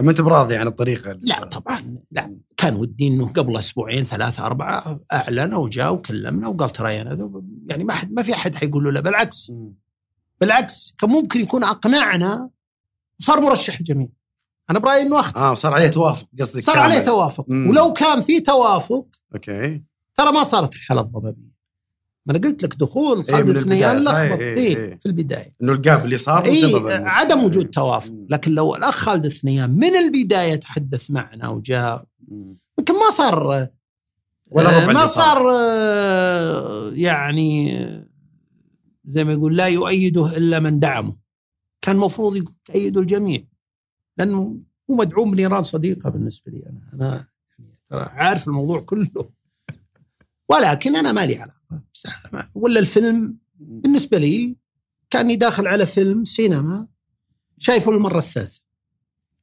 ما 0.00 0.10
أنت 0.10 0.20
براضي 0.20 0.56
عن 0.56 0.66
الطريقة 0.66 1.12
لا 1.20 1.44
طبعا 1.44 1.96
لا. 2.10 2.36
كان 2.56 2.76
ودي 2.76 3.06
إنه 3.08 3.28
قبل 3.32 3.56
أسبوعين 3.56 4.04
ثلاثة 4.04 4.46
أربعة 4.46 5.00
اعلن 5.12 5.54
وجاء 5.54 5.94
وكلمنا 5.94 6.48
وقال 6.48 6.70
ترى 6.70 7.00
أنا 7.00 7.10
ذو- 7.14 7.44
يعني 7.66 7.84
ما 7.84 7.92
حد 7.92 8.12
ما 8.12 8.22
في 8.22 8.34
أحد 8.34 8.54
حيقول 8.56 8.84
له 8.84 8.90
لا 8.90 9.00
بالعكس. 9.00 9.52
بالعكس 10.40 10.94
كان 10.98 11.10
ممكن 11.10 11.40
يكون 11.40 11.64
أقنعنا 11.64 12.50
وصار 13.20 13.40
مرشح 13.40 13.78
الجميع 13.78 14.08
أنا 14.70 14.78
برأيي 14.78 15.02
إنه 15.02 15.20
أخطأ. 15.20 15.40
آه 15.40 15.54
صار 15.54 15.74
عليه 15.74 15.88
توافق 15.88 16.26
قصدك 16.40 16.62
صار 16.62 16.74
كامل. 16.74 16.90
عليه 16.92 16.98
توافق. 17.04 17.44
مم. 17.48 17.68
ولو 17.70 17.92
كان 17.92 18.20
في 18.20 18.40
توافق 18.40 19.06
أوكي. 19.34 19.82
ترى 20.14 20.32
ما 20.32 20.44
صارت 20.44 20.74
الحالة 20.74 21.00
الضبابية. 21.00 21.57
ما 22.28 22.36
أنا 22.36 22.48
قلت 22.48 22.62
لك 22.62 22.74
دخول 22.74 23.16
إيه، 23.16 23.24
خالد 23.32 23.48
من 23.50 23.56
البداية، 23.56 23.92
الثنيان 23.92 23.98
لخبط 23.98 24.40
إيه، 24.40 24.54
إيه 24.54 24.76
إيه. 24.76 24.98
في 24.98 25.06
البداية. 25.06 25.52
إنه 25.62 25.72
الجاب 25.72 26.04
اللي 26.04 26.16
صار 26.16 26.44
ال- 26.44 27.08
عدم 27.08 27.44
وجود 27.44 27.70
توافق. 27.70 28.10
مم. 28.10 28.26
لكن 28.30 28.52
لو 28.54 28.74
الأخ 28.76 28.94
خالد 28.94 29.26
الثنيان 29.26 29.70
من 29.70 29.96
البداية 29.96 30.54
تحدث 30.54 31.10
معنا 31.10 31.48
وجاء. 31.48 32.04
يمكن 32.78 32.94
ما 32.94 33.10
صار 33.16 33.68
ولا 34.46 34.68
آه، 34.68 34.76
ربع 34.84 34.92
ما 34.92 35.00
اللي 35.00 35.06
صار. 35.12 35.50
آه، 35.54 36.90
يعني 36.94 37.78
آه، 37.78 38.06
زي 39.04 39.24
ما 39.24 39.32
يقول 39.32 39.56
لا 39.56 39.66
يؤيده 39.66 40.36
إلا 40.36 40.58
من 40.60 40.78
دعمه. 40.78 41.16
كان 41.82 41.96
المفروض 41.96 42.44
يؤيده 42.70 43.00
الجميع. 43.00 43.44
لأنه 44.18 44.58
هو 44.90 44.94
مدعوم 44.94 45.30
بنيران 45.30 45.62
صديقة 45.62 46.10
بالنسبة 46.10 46.52
لي 46.52 46.62
أنا. 46.66 46.80
أنا 46.94 47.26
يعني 47.90 48.10
عارف 48.20 48.48
الموضوع 48.48 48.80
كله. 48.80 49.08
ولكن 50.50 50.96
أنا 50.96 51.12
ما 51.12 51.26
لي 51.26 51.36
علاقه 51.36 51.57
ولا 52.54 52.80
الفيلم؟ 52.80 53.38
بالنسبة 53.60 54.18
لي 54.18 54.56
كأني 55.10 55.36
داخل 55.36 55.66
على 55.66 55.86
فيلم 55.86 56.24
سينما 56.24 56.86
شايفه 57.58 57.90
المره 57.90 58.18
الثالثة. 58.18 58.62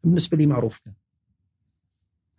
بالنسبة 0.03 0.37
لي 0.37 0.45
معروف 0.45 0.79
كان. 0.79 0.93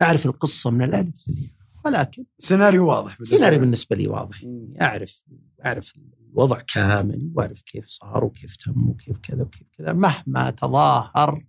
أعرف 0.02 0.26
القصة 0.26 0.70
من 0.70 0.82
الألف 0.82 1.28
للياء 1.28 1.50
ولكن 1.84 2.24
سيناريو 2.38 2.88
واضح 2.88 3.14
بالنسبة 3.16 3.22
السيناريو 3.22 3.58
لك. 3.58 3.60
بالنسبة 3.60 3.96
لي 3.96 4.08
واضح. 4.08 4.42
يعني 4.42 4.82
أعرف 4.82 5.24
أعرف 5.64 5.92
الوضع 6.30 6.60
كامل 6.60 7.32
وأعرف 7.34 7.60
كيف 7.60 7.86
صار 7.88 8.24
وكيف 8.24 8.56
تم 8.56 8.88
وكيف 8.88 9.18
كذا 9.18 9.42
وكيف 9.42 9.68
كذا. 9.78 9.92
مهما 9.92 10.50
تظاهر 10.50 11.46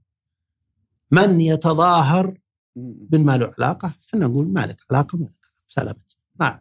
من 1.12 1.42
يتظاهر. 1.42 2.38
بما 2.76 3.24
ما 3.24 3.38
له 3.38 3.54
علاقة 3.60 3.94
إحنا 4.10 4.28
نقول 4.28 4.48
ما 4.48 4.66
لك 4.66 4.82
علاقة 4.92 5.18
ما 5.18 5.26
لك 5.26 5.48
سلامت. 5.68 6.18
ما 6.40 6.60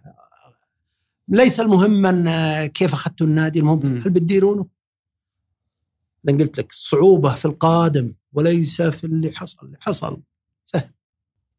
ليس 1.28 1.60
المهم 1.60 1.90
من 1.90 2.26
كيف 2.66 2.92
اخذتوا 2.92 3.26
النادي 3.26 3.58
المهم 3.60 3.86
مم. 3.86 3.98
هل 3.98 4.10
بتديرونه؟ 4.10 4.66
لأن 6.24 6.38
قلت 6.38 6.58
لك 6.58 6.70
الصعوبه 6.70 7.34
في 7.34 7.44
القادم 7.44 8.14
وليس 8.32 8.82
في 8.82 9.04
اللي 9.04 9.32
حصل. 9.32 9.66
اللي 9.66 9.78
حصل 9.80 10.22
سهل. 10.64 10.90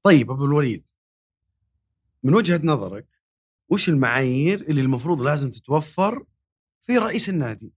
طيب 0.03 0.31
أبو 0.31 0.45
الوليد 0.45 0.89
من 2.23 2.33
وجهة 2.35 2.61
نظرك 2.63 3.07
وش 3.69 3.89
المعايير 3.89 4.61
اللي 4.61 4.81
المفروض 4.81 5.21
لازم 5.21 5.51
تتوفر 5.51 6.25
في 6.81 6.97
رئيس 6.97 7.29
النادي؟ 7.29 7.73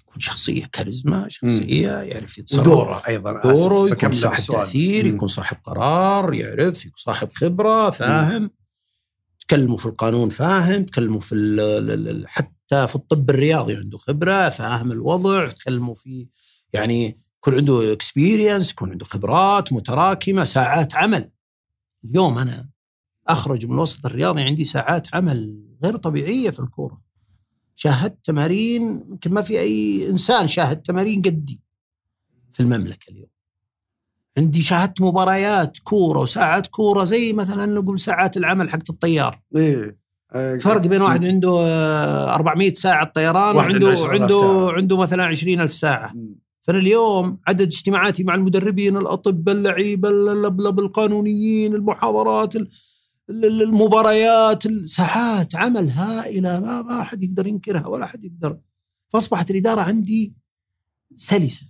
يكون 0.00 0.20
شخصية 0.20 0.66
كاريزما 0.66 1.28
شخصية 1.28 1.90
يعرف 1.90 2.38
يتصرف. 2.38 2.60
ودوره 2.60 3.02
أيضا. 3.08 3.42
دوره 3.42 3.90
يكون 3.90 4.12
صاحب 4.12 4.76
مم. 4.76 5.06
يكون 5.14 5.28
صاحب 5.28 5.56
قرار 5.64 6.34
يعرف 6.34 6.86
يكون 6.86 6.96
صاحب 6.96 7.32
خبرة 7.32 7.90
فاهم؟ 7.90 8.50
تكلموا 9.48 9.76
في 9.76 9.86
القانون 9.86 10.28
فاهم 10.28 10.84
تكلموا 10.84 11.20
في 11.20 12.24
حتى 12.26 12.86
في 12.86 12.96
الطب 12.96 13.30
الرياضي 13.30 13.76
عنده 13.76 13.98
خبرة 13.98 14.48
فاهم 14.48 14.92
الوضع 14.92 15.48
تكلموا 15.48 15.94
في 15.94 16.28
يعني 16.72 17.16
يكون 17.36 17.54
عنده 17.54 17.92
اكسبيرينس 17.92 18.72
يكون 18.72 18.90
عنده 18.90 19.04
خبرات 19.04 19.72
متراكمة 19.72 20.44
ساعات 20.44 20.96
عمل. 20.96 21.30
اليوم 22.04 22.38
أنا 22.38 22.68
أخرج 23.28 23.66
من 23.66 23.72
الوسط 23.72 24.06
الرياضي 24.06 24.42
عندي 24.42 24.64
ساعات 24.64 25.14
عمل 25.14 25.62
غير 25.84 25.96
طبيعية 25.96 26.50
في 26.50 26.60
الكورة. 26.60 27.02
شاهدت 27.74 28.24
تمارين 28.24 28.82
يمكن 28.82 29.32
ما 29.32 29.42
في 29.42 29.60
أي 29.60 30.08
إنسان 30.10 30.48
شاهد 30.48 30.82
تمارين 30.82 31.22
قدي 31.22 31.62
في 32.52 32.60
المملكة 32.60 33.10
اليوم. 33.10 33.35
عندي 34.38 34.62
شاهدت 34.62 35.00
مباريات 35.02 35.78
كورة 35.78 36.20
وساعات 36.20 36.66
كورة 36.66 37.04
زي 37.04 37.32
مثلا 37.32 37.66
نقول 37.66 38.00
ساعات 38.00 38.36
العمل 38.36 38.68
حقت 38.70 38.90
الطيار 38.90 39.40
إيه 39.56 39.98
آه، 40.32 40.58
فرق 40.58 40.80
بين 40.86 41.02
واحد 41.02 41.24
عنده 41.24 41.50
آه، 41.60 42.34
400 42.34 42.72
ساعة 42.72 43.12
طيران 43.14 43.56
وعنده 43.56 43.88
10,000 43.90 44.22
عنده. 44.22 44.72
عنده 44.72 44.96
مثلا 44.96 45.24
20000 45.24 45.74
ساعة. 45.74 46.14
فانا 46.62 46.78
اليوم 46.78 47.38
عدد 47.46 47.60
اجتماعاتي 47.66 48.24
مع 48.24 48.34
المدربين 48.34 48.96
الأطباء 48.96 49.54
اللعيبة 49.54 50.08
القانونيين 50.80 51.74
المحاضرات 51.74 52.56
ال- 52.56 52.68
ال- 53.30 53.62
المباريات 53.62 54.62
ساعات 54.86 55.54
عمل 55.56 55.90
هائلة 55.90 56.60
ما 56.60 56.82
ما 56.82 57.00
أحد 57.00 57.22
يقدر 57.24 57.46
ينكرها 57.46 57.86
ولا 57.86 58.04
أحد 58.04 58.24
يقدر 58.24 58.58
فأصبحت 59.12 59.50
الإدارة 59.50 59.80
عندي 59.80 60.34
سلسة 61.14 61.62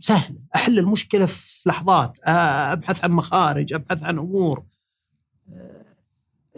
سهلة. 0.00 0.36
أحل 0.56 0.78
المشكلة 0.78 1.26
في 1.26 1.68
لحظات 1.68 2.18
أبحث 2.24 3.04
عن 3.04 3.10
مخارج 3.10 3.72
أبحث 3.72 4.02
عن 4.04 4.18
أمور. 4.18 4.64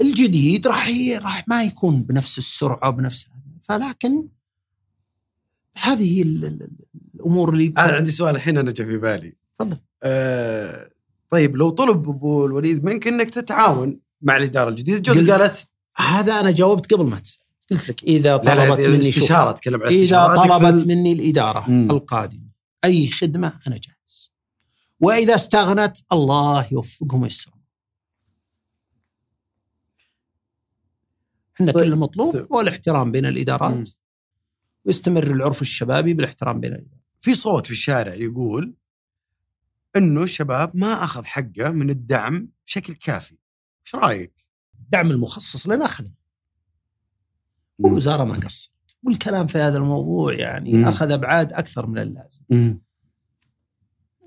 الجديد 0.01 0.67
راح 0.67 0.89
راح 1.23 1.49
ما 1.49 1.63
يكون 1.65 2.03
بنفس 2.03 2.39
السرعة 2.39 2.91
بنفس 2.91 3.27
فلكن 3.63 4.29
هذه 5.83 6.19
هي 6.19 6.23
ال- 6.23 6.45
ال- 6.45 6.69
الأمور 7.15 7.53
اللي 7.53 7.67
أنا 7.79 7.93
عندي 7.93 8.11
سؤال 8.11 8.35
الحين 8.37 8.59
أنا 8.59 8.71
جا 8.71 8.85
في 8.85 8.97
بالي. 8.97 9.37
تفضل. 9.59 9.79
آه 10.03 10.91
طيب 11.31 11.57
لو 11.57 11.69
طلب 11.71 12.09
أبو 12.09 12.47
الوليد 12.47 12.85
منك 12.85 13.07
إنك 13.09 13.31
تتعاون 13.31 14.01
مع 14.23 14.37
الإدارة 14.37 14.69
الجديدة 14.69 14.99
جد 14.99 15.31
قل- 15.31 15.33
قالت 15.33 15.67
هذا 15.97 16.41
أنا 16.41 16.51
جاوبت 16.51 16.95
قبل 16.95 17.05
ما 17.05 17.19
تسأل. 17.19 17.44
قلت 17.71 17.89
لك 17.91 18.03
إذا 18.03 18.37
لا 18.37 18.55
لا 18.55 18.65
طلبت 18.67 18.81
هذه 18.81 18.89
مني 18.89 19.09
استشارة 19.09 19.51
اتكلم 19.51 19.83
عن 19.83 19.89
إذا 19.89 20.27
طلبت 20.27 20.81
ال- 20.83 20.89
مني 20.89 21.13
الإدارة 21.13 21.71
مم. 21.71 21.91
القادمة 21.91 22.49
أي 22.85 23.09
خدمة 23.09 23.53
أنا 23.67 23.77
جاهز 23.77 24.31
وإذا 25.01 25.35
استغنت 25.35 25.97
الله 26.13 26.69
يوفقهم 26.73 27.23
ويسرهم 27.23 27.55
إحنا 31.57 31.73
طيب. 31.73 31.85
كل 31.85 31.93
المطلوب 31.93 32.37
هو 32.53 32.61
الاحترام 32.61 33.13
بين 33.13 33.27
الإدارات 33.27 33.75
مم. 33.75 33.85
ويستمر 34.85 35.31
العرف 35.31 35.63
الشبابي 35.63 36.15
بالاحترام 36.15 36.61
بين 36.61 36.73
الإدارات 36.73 37.01
في 37.21 37.35
صوت 37.35 37.67
في 37.67 37.73
الشارع 37.73 38.15
يقول 38.15 38.75
إنه 39.97 40.23
الشباب 40.23 40.77
ما 40.77 41.05
أخذ 41.05 41.25
حقه 41.25 41.69
من 41.71 41.91
الدعم 41.91 42.49
بشكل 42.67 42.93
كافي 42.95 43.37
إيش 43.87 43.95
رأيك؟ 43.95 44.33
الدعم 44.81 45.11
المخصص 45.11 45.67
لنا 45.67 45.85
اخذ 45.85 46.05
مم. 46.05 46.15
والوزارة 47.81 48.25
ما 48.25 48.35
قصرت 48.35 48.71
والكلام 49.03 49.47
في 49.47 49.59
هذا 49.59 49.79
الموضوع 49.79 50.33
يعني 50.35 50.73
مم. 50.73 50.85
أخذ 50.85 51.11
أبعاد 51.11 51.53
أكثر 51.53 51.87
من 51.87 51.99
اللازم 51.99 52.41
مم. 52.51 52.81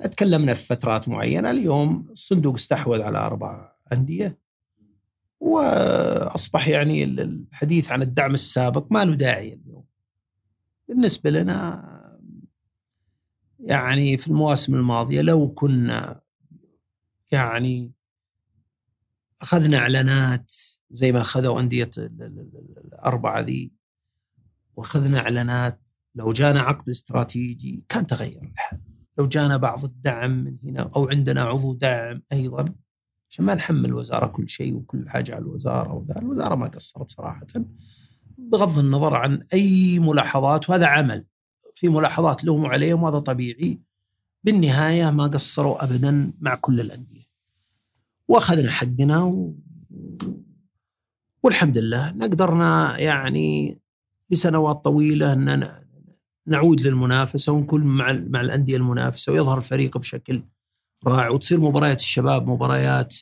تكلمنا 0.04 0.54
في 0.54 0.66
فترات 0.66 1.10
معينة 1.10 1.52
اليوم 1.52 2.08
الصندوق 2.12 2.54
استحوذ 2.56 3.02
على 3.02 3.18
أربع 3.18 3.72
أندية 3.94 4.40
وأصبح 5.40 6.68
يعني 6.68 7.04
ال- 7.04 7.20
الحديث 7.20 7.92
عن 7.92 8.02
الدعم 8.02 8.34
السابق 8.34 8.88
ما 8.92 9.06
له 9.06 9.14
داعي 9.14 9.54
اليوم 9.54 9.84
بالنسبة 10.88 11.30
لنا 11.30 11.84
يعني 13.60 14.18
في 14.18 14.28
المواسم 14.28 14.76
الماضية 14.76 15.22
لو 15.22 15.50
كنا 15.50 16.22
يعني 17.32 17.92
أخذنا 19.42 19.78
إعلانات 19.78 20.54
زي 20.92 21.12
ما 21.12 21.22
اخذوا 21.22 21.60
أندية 21.60 21.92
ال- 21.98 22.22
ال- 22.22 22.40
ال- 22.40 22.86
الأربعة 22.86 23.40
ذي 23.40 23.72
وأخذنا 24.76 25.20
إعلانات. 25.20 25.90
لو 26.16 26.32
جانا 26.34 26.62
عقد 26.62 26.90
استراتيجي 26.90 27.84
كان 27.90 28.08
تغير 28.08 28.44
الحال 28.44 28.80
لو 29.18 29.28
جانا 29.28 29.58
بعض 29.58 29.84
الدعم 29.84 30.32
من 30.32 30.58
هنا 30.64 30.90
أو 30.96 31.10
عندنا 31.10 31.42
عضو 31.42 31.74
دعم 31.74 32.22
أيضا 32.34 32.76
عشان 33.30 33.46
ما 33.46 33.56
نحمل 33.56 33.86
الوزارة 33.86 34.28
كل 34.28 34.50
شيء 34.50 34.74
وكل 34.76 35.10
حاجة 35.10 35.36
على 35.36 35.42
الوزارة 35.42 35.94
وذا. 35.94 36.20
الوزارة 36.20 36.56
ما 36.56 36.68
قصرت 36.68 37.12
صراحة 37.12 37.48
بغض 38.38 38.80
النظر 38.80 39.14
عن 39.16 39.44
أي 39.54 40.00
ملاحظات 40.00 40.70
وهذا 40.70 40.86
عمل. 40.86 41.26
في 41.76 41.90
ملاحظات 41.90 42.44
لهم 42.44 42.64
وعليهم 42.64 43.04
وهذا 43.04 43.20
طبيعي. 43.20 43.82
بالنهاية 44.44 45.12
ما 45.12 45.24
قصروا 45.28 45.84
ابدا 45.84 46.34
مع 46.40 46.56
كل 46.56 46.82
الأندية. 46.82 47.24
وأخذنا 48.28 48.72
حقنا. 48.72 49.54
والحمد 51.44 51.78
لله 51.78 52.10
قدرنا 52.10 53.00
يعني 53.00 53.78
لسنوات 54.30 54.84
طويلة 54.84 55.34
أن 55.34 55.70
نعود 56.48 56.82
للمنافسة 56.82 57.52
ونكون 57.52 57.84
مع 57.84 58.26
مع 58.28 58.42
الأندية 58.42 58.78
المنافسة 58.78 59.32
ويظهر 59.32 59.58
الفريق 59.58 59.98
بشكل 59.98 60.44
رائع 61.06 61.30
وتصير 61.30 61.60
مباريات 61.60 62.00
الشباب 62.00 62.48
مباريات 62.48 63.16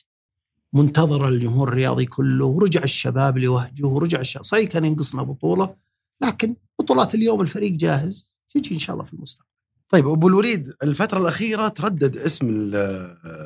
منتظرة 0.72 1.28
للجمهور 1.28 1.68
الرياضي 1.68 2.04
كله 2.06 2.44
ورجع 2.44 2.82
الشباب 2.82 3.38
لوهجه 3.38 3.86
ورجع 3.86 4.20
الشباب 4.20 4.44
صحيح 4.44 4.70
كان 4.70 4.84
ينقصنا 4.84 5.22
بطولة 5.22 5.74
لكن 6.22 6.56
بطولات 6.78 7.14
اليوم 7.14 7.40
الفريق 7.40 7.72
جاهز 7.72 8.34
تجي 8.54 8.74
إن 8.74 8.78
شاء 8.78 8.94
الله 8.94 9.04
في 9.04 9.12
المستقبل. 9.12 9.50
طيب 9.88 10.08
أبو 10.08 10.28
الوليد 10.28 10.72
الفترة 10.82 11.18
الأخيرة 11.18 11.68
تردد 11.68 12.16
اسم 12.16 12.70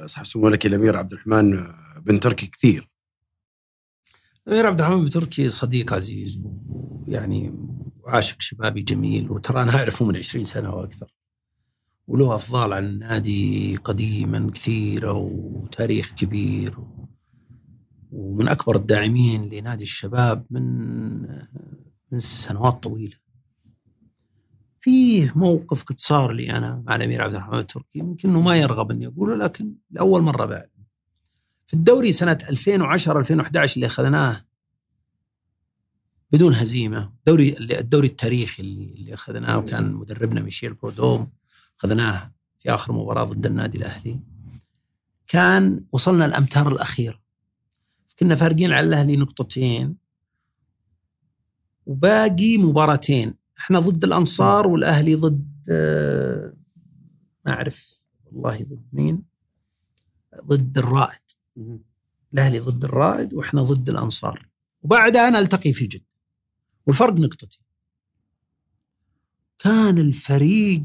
صاحب 0.06 0.24
السمو 0.24 0.46
الملكي 0.46 0.68
الأمير 0.68 0.96
عبد 0.96 1.12
الرحمن 1.12 1.66
بن 2.00 2.20
تركي 2.20 2.46
كثير. 2.46 2.89
الامير 4.48 4.66
عبد 4.66 4.80
الرحمن 4.80 5.00
بن 5.00 5.10
تركي 5.10 5.48
صديق 5.48 5.92
عزيز 5.92 6.40
ويعني 6.44 7.54
عاشق 8.06 8.40
شبابي 8.40 8.82
جميل 8.82 9.30
وترى 9.30 9.62
أنا 9.62 9.76
أعرفه 9.76 10.04
من 10.04 10.16
20 10.16 10.44
سنة 10.44 10.74
وأكثر 10.74 11.12
وله 12.08 12.34
أفضال 12.34 12.72
على 12.72 12.86
النادي 12.86 13.76
قديما 13.76 14.50
كثيرة 14.54 15.12
وتاريخ 15.12 16.12
كبير 16.14 16.78
ومن 18.12 18.48
أكبر 18.48 18.76
الداعمين 18.76 19.48
لنادي 19.48 19.84
الشباب 19.84 20.46
من 20.50 21.20
من 22.12 22.18
سنوات 22.18 22.82
طويلة. 22.82 23.16
فيه 24.80 25.32
موقف 25.36 25.82
قد 25.82 25.98
صار 25.98 26.32
لي 26.32 26.50
أنا 26.50 26.82
مع 26.86 26.96
الأمير 26.96 27.22
عبد 27.22 27.34
الرحمن 27.34 27.58
التركي 27.58 27.98
يمكن 27.98 28.28
إنه 28.28 28.40
ما 28.40 28.56
يرغب 28.56 28.90
إني 28.90 29.06
أقوله 29.06 29.36
لكن 29.36 29.74
لأول 29.90 30.22
مرة 30.22 30.46
بعد. 30.46 30.70
في 31.70 31.76
الدوري 31.76 32.12
سنة 32.12 32.38
2010 32.50 33.18
2011 33.18 33.76
اللي 33.76 33.86
أخذناه 33.86 34.44
بدون 36.32 36.54
هزيمة. 36.54 37.12
دوري 37.26 37.54
الدوري 37.60 38.06
التاريخي 38.06 38.62
اللي 38.62 38.94
اللي 38.94 39.14
أخذناه 39.14 39.58
وكان 39.58 39.92
مدربنا 39.92 40.42
ميشيل 40.42 40.74
بودوم 40.74 41.30
أخذناه 41.78 42.32
في 42.58 42.74
آخر 42.74 42.92
مباراة 42.92 43.24
ضد 43.24 43.46
النادي 43.46 43.78
الأهلي. 43.78 44.20
كان 45.26 45.86
وصلنا 45.92 46.26
الامتار 46.26 46.68
الاخيره 46.68 47.20
كنا 48.18 48.34
فارقين 48.34 48.72
على 48.72 48.86
الأهلي 48.86 49.16
نقطتين. 49.16 49.96
وباقي 51.86 52.58
مباراتين. 52.58 53.34
إحنا 53.58 53.78
ضد 53.78 54.04
الأنصار 54.04 54.66
والأهلي 54.66 55.14
ضد 55.14 55.66
آه، 55.70 56.52
ما 57.46 57.52
أعرف 57.52 58.00
والله 58.24 58.58
ضد 58.62 58.82
مين؟ 58.92 59.22
ضد 60.46 60.78
الرائد. 60.78 61.29
الأهلي 62.32 62.58
ضد 62.58 62.84
الرائد 62.84 63.34
وإحنا 63.34 63.62
ضد 63.62 63.88
الأنصار. 63.88 64.48
وبعدها 64.82 65.30
نلتقي 65.30 65.72
في 65.72 65.86
جدة. 65.86 66.04
والفرق 66.86 67.12
نقطتين 67.12 67.62
كان 69.58 69.98
الفريق 69.98 70.84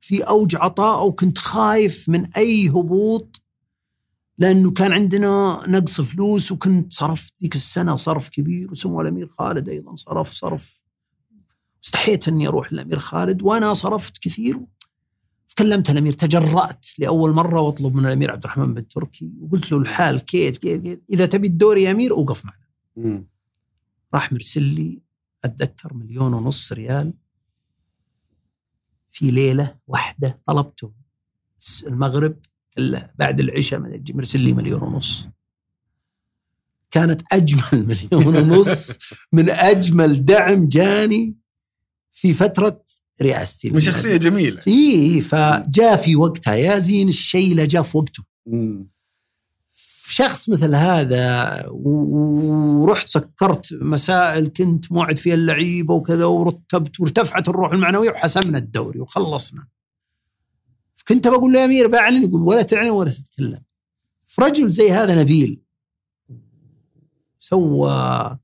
في 0.00 0.22
أوج 0.22 0.56
عطاء 0.56 1.08
وكنت 1.08 1.38
خايف 1.38 2.08
من 2.08 2.26
أي 2.26 2.68
هبوط 2.68 3.42
لأنه 4.38 4.70
كان 4.70 4.92
عندنا 4.92 5.60
نقص 5.68 6.00
فلوس 6.00 6.52
وكنت 6.52 6.92
صرفت 6.92 7.34
ذيك 7.42 7.56
السنة 7.56 7.96
صرف 7.96 8.28
كبير 8.28 8.70
وسمو 8.70 9.00
الأمير 9.00 9.28
خالد 9.28 9.68
أيضا 9.68 9.94
صرف 9.94 10.32
صرف. 10.32 10.82
استحيت 11.84 12.28
إني 12.28 12.48
أروح 12.48 12.72
للأمير 12.72 12.98
خالد 12.98 13.42
وأنا 13.42 13.74
صرفت 13.74 14.18
كثير. 14.18 14.60
كلمت 15.58 15.90
الأمير 15.90 16.12
تجرأت 16.12 16.86
لأول 16.98 17.30
مرة 17.32 17.60
واطلب 17.60 17.94
من 17.94 18.06
الأمير 18.06 18.30
عبد 18.30 18.44
الرحمن 18.44 18.74
بن 18.74 18.88
تركي 18.88 19.32
وقلت 19.40 19.72
له 19.72 19.78
الحال 19.78 20.20
كيت 20.20 20.56
كيت, 20.58 20.82
كيت 20.82 21.02
إذا 21.10 21.26
تبي 21.26 21.46
الدور 21.46 21.78
يا 21.78 21.90
أمير 21.90 22.12
اوقف 22.12 22.44
معنا. 22.44 22.66
مم. 22.96 23.26
راح 24.14 24.32
مرسل 24.32 24.62
لي 24.62 25.02
أتذكر 25.44 25.94
مليون 25.94 26.34
ونص 26.34 26.72
ريال 26.72 27.12
في 29.12 29.30
ليلة 29.30 29.78
واحدة 29.86 30.38
طلبته 30.46 30.92
المغرب 31.86 32.36
بعد 33.18 33.40
العشاء 33.40 33.80
مرسل 34.14 34.40
لي 34.40 34.52
مليون 34.52 34.82
ونص. 34.82 35.28
كانت 36.90 37.22
أجمل 37.32 37.86
مليون 38.12 38.36
ونص 38.36 38.98
من 39.32 39.50
أجمل 39.50 40.24
دعم 40.24 40.68
جاني 40.68 41.36
في 42.12 42.32
فترة 42.32 42.84
رئاستي 43.22 43.70
من 43.70 43.80
شخصيه 43.80 44.16
جميلة 44.16 44.62
إي 44.68 45.20
فجاء 45.20 45.96
في 45.96 46.16
وقتها 46.16 46.54
يا 46.54 46.78
زين 46.78 47.08
الشيله 47.08 47.64
جاء 47.64 47.82
في 47.82 47.98
وقته 47.98 48.24
مم. 48.46 48.90
شخص 50.08 50.48
مثل 50.48 50.74
هذا 50.74 51.66
ورحت 51.68 53.08
سكرت 53.08 53.72
مسائل 53.72 54.48
كنت 54.48 54.92
موعد 54.92 55.18
فيها 55.18 55.34
اللعيبة 55.34 55.94
وكذا 55.94 56.24
ورتبت 56.24 57.00
وارتفعت 57.00 57.48
الروح 57.48 57.72
المعنوية 57.72 58.10
وحسمنا 58.10 58.58
الدوري 58.58 59.00
وخلصنا. 59.00 59.66
كنت 61.08 61.28
بقول 61.28 61.52
له 61.52 61.60
يا 61.60 61.64
أمير 61.64 61.86
بعلن 61.86 62.24
يقول 62.24 62.40
ولا 62.40 62.62
تعلن 62.62 62.90
ولا 62.90 63.10
تتكلم. 63.10 63.60
فرجل 64.26 64.68
زي 64.68 64.90
هذا 64.90 65.20
نبيل 65.20 65.62
سوى 67.40 68.38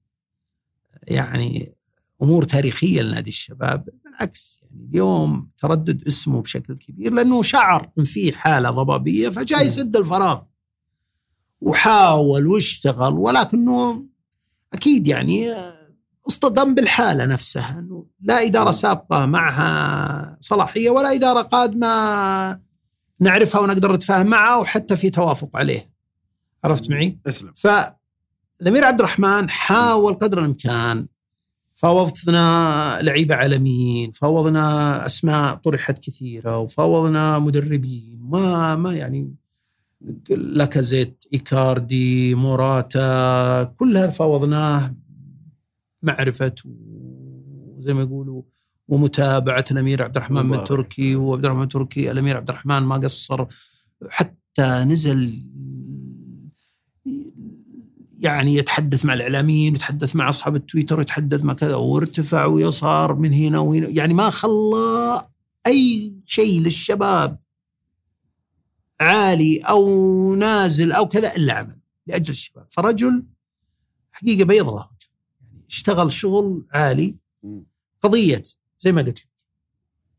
يعني 1.02 1.75
أمور 2.22 2.42
تاريخية 2.42 3.02
لنادي 3.02 3.30
الشباب 3.30 3.88
بالعكس 4.04 4.60
يعني 4.62 4.88
اليوم 4.90 5.50
تردد 5.58 6.06
اسمه 6.06 6.42
بشكل 6.42 6.76
كبير 6.76 7.12
لأنه 7.12 7.42
شعر 7.42 7.90
ان 7.98 8.04
في 8.04 8.32
حالة 8.32 8.70
ضبابية 8.70 9.28
فجاء 9.28 9.66
يسد 9.66 9.96
الفراغ. 9.96 10.42
وحاول 11.60 12.46
واشتغل 12.46 13.14
ولكنه 13.14 14.04
أكيد 14.72 15.06
يعني 15.06 15.54
اصطدم 16.28 16.74
بالحالة 16.74 17.24
نفسها 17.24 17.78
إنه 17.78 18.06
لا 18.20 18.46
إدارة 18.46 18.70
سابقة 18.70 19.26
معها 19.26 20.36
صلاحية 20.40 20.90
ولا 20.90 21.14
إدارة 21.14 21.42
قادمة 21.42 21.86
نعرفها 23.20 23.60
ونقدر 23.60 23.92
نتفاهم 23.92 24.26
معها 24.26 24.56
وحتى 24.56 24.96
في 24.96 25.10
توافق 25.10 25.50
عليه. 25.54 25.90
عرفت 26.64 26.90
معي؟ 26.90 27.18
اسلم 27.26 27.52
فالأمير 27.52 28.84
عبد 28.84 28.98
الرحمن 28.98 29.50
حاول 29.50 30.14
قدر 30.14 30.38
الإمكان 30.38 31.06
فاوضنا 31.76 32.98
لعيبة 33.02 33.34
عالميين، 33.34 34.12
فاوضنا 34.12 35.06
أسماء 35.06 35.54
طرحت 35.54 35.98
كثيرة 35.98 36.58
وفاوضنا 36.58 37.38
مدربين 37.38 38.18
ما 38.22 38.76
ما 38.76 38.94
يعني 38.94 39.34
لاكازيت 40.30 41.24
إيكاردي 41.34 42.34
موراتا 42.34 43.64
كلها 43.64 44.06
فاوضناه 44.06 44.94
معرفة 46.02 46.52
وزي 47.76 47.94
ما 47.94 48.02
يقولوا 48.02 48.42
ومتابعة 48.88 49.64
الأمير 49.70 50.02
عبد 50.02 50.16
الرحمن 50.16 50.50
بن. 50.50 50.64
تركي 50.64 51.16
وعبد 51.16 51.44
الرحمن 51.44 51.68
تركي 51.68 52.10
الأمير 52.10 52.36
عبد 52.36 52.48
الرحمن 52.48 52.78
ما 52.78 52.94
قصر 52.96 53.46
حتى 54.08 54.84
نزل 54.84 55.46
يعني 58.18 58.54
يتحدث 58.54 59.04
مع 59.04 59.14
الإعلاميين 59.14 59.74
يتحدث 59.74 60.16
مع 60.16 60.28
أصحاب 60.28 60.56
التويتر 60.56 61.00
يتحدث 61.00 61.44
مع 61.44 61.52
كذا 61.52 61.74
وارتفع 61.74 62.44
ويصار 62.44 63.14
من 63.14 63.32
هنا 63.32 63.58
وهنا 63.58 63.88
يعني 63.88 64.14
ما 64.14 64.30
خلى 64.30 65.26
أي 65.66 66.12
شيء 66.26 66.60
للشباب 66.60 67.38
عالي 69.00 69.58
أو 69.60 70.34
نازل 70.34 70.92
أو 70.92 71.08
كذا 71.08 71.36
إلا 71.36 71.52
عمل 71.52 71.76
لأجل 72.06 72.30
الشباب 72.30 72.66
فرجل 72.68 73.24
حقيقة 74.12 74.44
بيض 74.44 74.68
له 74.68 74.74
وجه. 74.74 75.08
يعني 75.40 75.66
اشتغل 75.68 76.12
شغل 76.12 76.66
عالي. 76.72 77.16
قضية 78.00 78.42
زي 78.78 78.92
ما 78.92 79.02
قلت 79.02 79.18
لك 79.18 79.28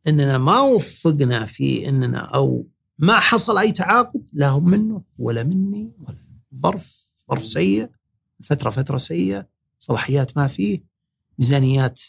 إننا 0.08 0.38
ما 0.38 0.60
وفقنا 0.60 1.46
في 1.46 1.90
إننا 1.90 2.20
أو 2.20 2.68
ما 3.00 3.20
حصل 3.20 3.58
أي 3.58 3.72
تعاقد 3.72 4.30
لا 4.34 4.50
هم 4.50 4.70
منه 4.70 5.02
ولا 5.20 5.44
مني 5.44 5.92
ولا 6.00 6.18
ظرف 6.56 7.07
ظرف 7.32 7.46
سيء 7.46 7.90
فترة 8.44 8.70
فترة 8.70 8.98
سيئة 8.98 9.48
صلاحيات 9.80 10.38
ما 10.38 10.48
فيه 10.48 10.84
ميزانيات 11.40 12.00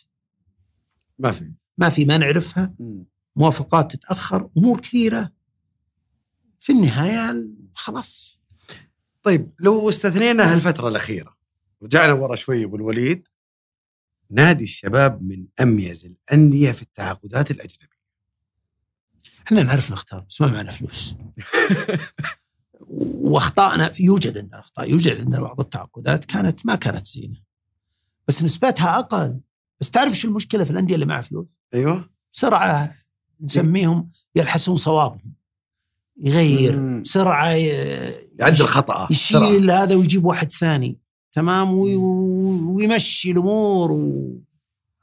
ما 1.18 1.32
في 1.32 1.52
ما 1.78 1.88
في 1.88 2.04
ما 2.04 2.16
نعرفها. 2.18 2.74
موافقات 3.36 3.92
تتأخر 3.96 4.50
أمور 4.56 4.80
كثيرة. 4.80 5.32
في 6.60 6.72
النهاية 6.72 7.50
خلاص. 7.74 8.40
طيب 9.22 9.52
لو 9.60 9.88
استثنينا 9.88 10.52
هالفترة 10.52 10.88
الأخيرة 10.88 11.36
رجعنا 11.82 12.12
ورا 12.12 12.36
شوي 12.36 12.64
أبو 12.64 12.76
الوليد 12.76 13.28
نادي 14.30 14.64
الشباب 14.64 15.22
من 15.22 15.46
اميز 15.60 16.04
الانديه 16.04 16.72
في 16.72 16.82
التعاقدات 16.82 17.50
الأجنبية. 17.50 17.98
إحنا 19.46 19.62
نعرف 19.62 19.90
نختار 19.92 20.20
بس 20.20 20.40
ما 20.40 20.46
معنا 20.46 20.70
فلوس. 20.70 21.14
وأخطائنا 22.90 23.90
يوجد 24.00 24.38
عندنا 24.38 24.60
أخطاء 24.60 24.90
يوجد 24.90 25.20
عندنا 25.20 25.40
بعض 25.42 25.60
التعاقدات 25.60 26.24
كانت 26.24 26.66
ما 26.66 26.74
كانت 26.74 27.06
زينة. 27.06 27.36
بس 28.28 28.42
نسبتها 28.42 28.98
أقل. 28.98 29.40
بس 29.80 29.90
تعرف 29.90 30.10
إيش 30.10 30.24
المشكلة 30.24 30.64
في 30.64 30.70
الأندية 30.70 30.94
اللي 30.94 31.06
معها 31.06 31.20
فلوس؟ 31.20 31.46
أيوه. 31.74 32.10
بسرعة 32.32 32.90
نسميهم 33.40 34.10
يلحسون 34.34 34.76
صوابهم. 34.76 35.34
يغير. 36.20 37.00
بسرعة 37.00 37.50
ي- 37.52 37.66
يعدل 38.34 38.64
خطأه. 38.66 39.08
يشيل 39.10 39.70
هذا 39.70 39.94
ويجيب 39.94 40.24
واحد 40.24 40.52
ثاني. 40.52 40.98
تمام؟ 41.32 41.72
وي- 41.72 41.96
ويمشي 41.96 43.30
الأمور 43.30 43.92
و... 43.92 44.32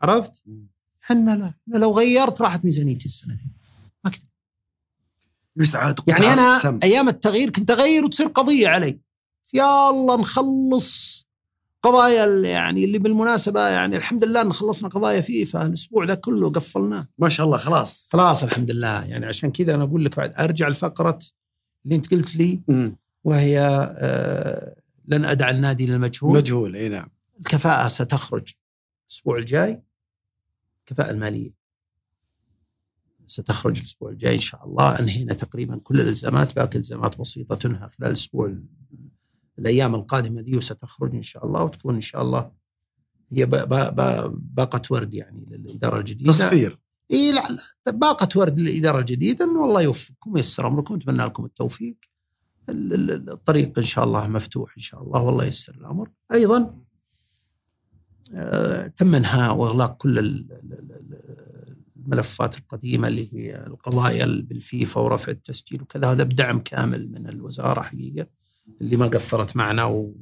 عرفت؟ 0.02 0.44
مم. 0.46 0.68
حنا 1.02 1.54
لا. 1.68 1.80
لو 1.80 1.92
غيرت 1.98 2.42
راحت 2.42 2.66
ميزانيتي 2.66 3.06
السنة 3.06 3.34
دي. 3.34 3.55
يسعد 5.58 6.00
يعني 6.08 6.34
أنا 6.34 6.60
سم. 6.60 6.80
أيام 6.84 7.10
التغيير 7.10 7.50
كنت 7.50 7.72
أغير 7.72 8.06
وتصير 8.06 8.28
قضية 8.28 8.68
علي. 8.68 9.00
يا 9.54 9.90
الله 9.90 10.20
نخلص 10.20 11.26
قضايا 11.84 12.26
يعني 12.26 12.86
اللي 12.86 13.00
بالمناسبة 13.00 13.68
يعني 13.68 13.98
الحمد 13.98 14.26
لله 14.26 14.42
إن 14.42 14.54
خلصنا 14.54 14.90
قضايا 14.90 15.22
فيه 15.22 15.46
فالأسبوع 15.46 16.06
ذا 16.06 16.16
كله 16.16 16.50
قفلناه. 16.50 17.08
ما 17.18 17.30
شاء 17.30 17.46
الله 17.46 17.58
خلاص. 17.58 18.08
خلاص 18.12 18.44
الحمد 18.44 18.72
لله. 18.72 19.06
يعني 19.06 19.26
عشان 19.26 19.52
كذا 19.52 19.76
أنا 19.76 19.84
أقول 19.84 20.06
لك 20.06 20.18
بعد 20.18 20.34
أرجع 20.40 20.68
لفقرة 20.68 21.20
اللي 21.86 21.96
أنت 21.96 22.12
قلت 22.12 22.36
لي 22.36 22.62
مم. 22.68 22.96
وهي 23.24 23.60
آه 23.98 24.76
لن 25.08 25.26
أدع 25.26 25.50
النادي 25.50 25.86
للمجهول. 25.86 26.38
مجهول 26.38 26.76
إي 26.76 26.90
نعم. 26.90 27.08
الكفاءة 27.40 27.88
ستخرج 27.88 28.54
الأسبوع 29.10 29.38
الجاي 29.38 29.84
الكفاءة 30.80 31.12
المالية. 31.12 31.65
ستخرج 33.28 33.78
الأسبوع 33.80 34.10
الجاي 34.12 34.36
إن 34.36 34.40
شاء 34.40 34.66
الله. 34.66 35.00
أنهينا 35.00 35.34
تقريبا 35.34 35.80
كل 35.84 36.02
الألزامات. 36.02 36.56
باقي 36.56 36.80
الزامات 36.80 37.20
بسيطة 37.20 37.56
تنهى 37.56 37.90
خلال 38.00 38.10
الأسبوع 38.10 38.46
ال- 38.48 38.64
الأيام 39.60 39.96
القادمة 39.96 40.42
ذي 40.42 40.58
وستخرج 40.58 41.16
إن 41.16 41.22
شاء 41.22 41.46
الله 41.46 41.64
وتكون 41.64 41.96
إن 41.96 42.02
شاء 42.02 42.22
الله 42.22 42.52
هي 43.32 43.46
با- 43.46 43.66
با- 43.66 43.90
با- 43.90 44.34
باقة 44.36 44.82
ورد 44.90 45.14
يعني 45.14 45.46
للإدارة 45.50 46.00
الجديدة. 46.00 46.32
تصفير. 46.32 46.80
إي 47.12 47.32
لا 47.32 47.42
لا 47.86 47.92
باقة 47.92 48.40
ورد 48.40 48.60
للإدارة 48.60 49.00
الجديدة 49.00 49.46
إنه 49.46 49.66
الله 49.66 49.82
يوفقكم 49.82 50.34
وييسر 50.34 50.68
أمركم. 50.68 50.96
أتمنى 50.96 51.24
لكم 51.24 51.46
التوفيق. 51.46 51.98
ال- 52.70 52.94
ال- 52.94 53.30
الطريق 53.30 53.80
إن 53.80 53.86
شاء 53.86 54.04
الله 54.06 54.28
مفتوح 54.28 54.74
إن 54.78 54.84
شاء 54.84 55.04
الله 55.04 55.22
والله 55.22 55.46
ييسر 55.46 55.76
الأمر. 55.76 56.10
أيضا 56.34 56.76
آه، 58.34 58.88
تم 58.88 59.16
إنهاء 59.16 59.56
وإغلاق 59.56 59.98
كل 59.98 60.20
ال- 60.20 60.52
ال- 60.52 60.74
ال- 60.74 61.45
الملفات 62.06 62.58
القديمة 62.58 63.08
اللي 63.08 63.30
هي 63.34 63.66
القضايا 63.68 64.26
بالفيفا 64.26 65.02
ورفع 65.02 65.32
التسجيل 65.32 65.82
وكذا 65.82 66.12
هذا 66.12 66.24
بدعم 66.24 66.60
كامل 66.60 67.12
من 67.12 67.30
الوزارة 67.30 67.82
حقيقة 67.82 68.28
اللي 68.82 68.98
ما 68.98 69.08
قصرت 69.08 69.56
معنا 69.56 69.84
و 69.84 70.14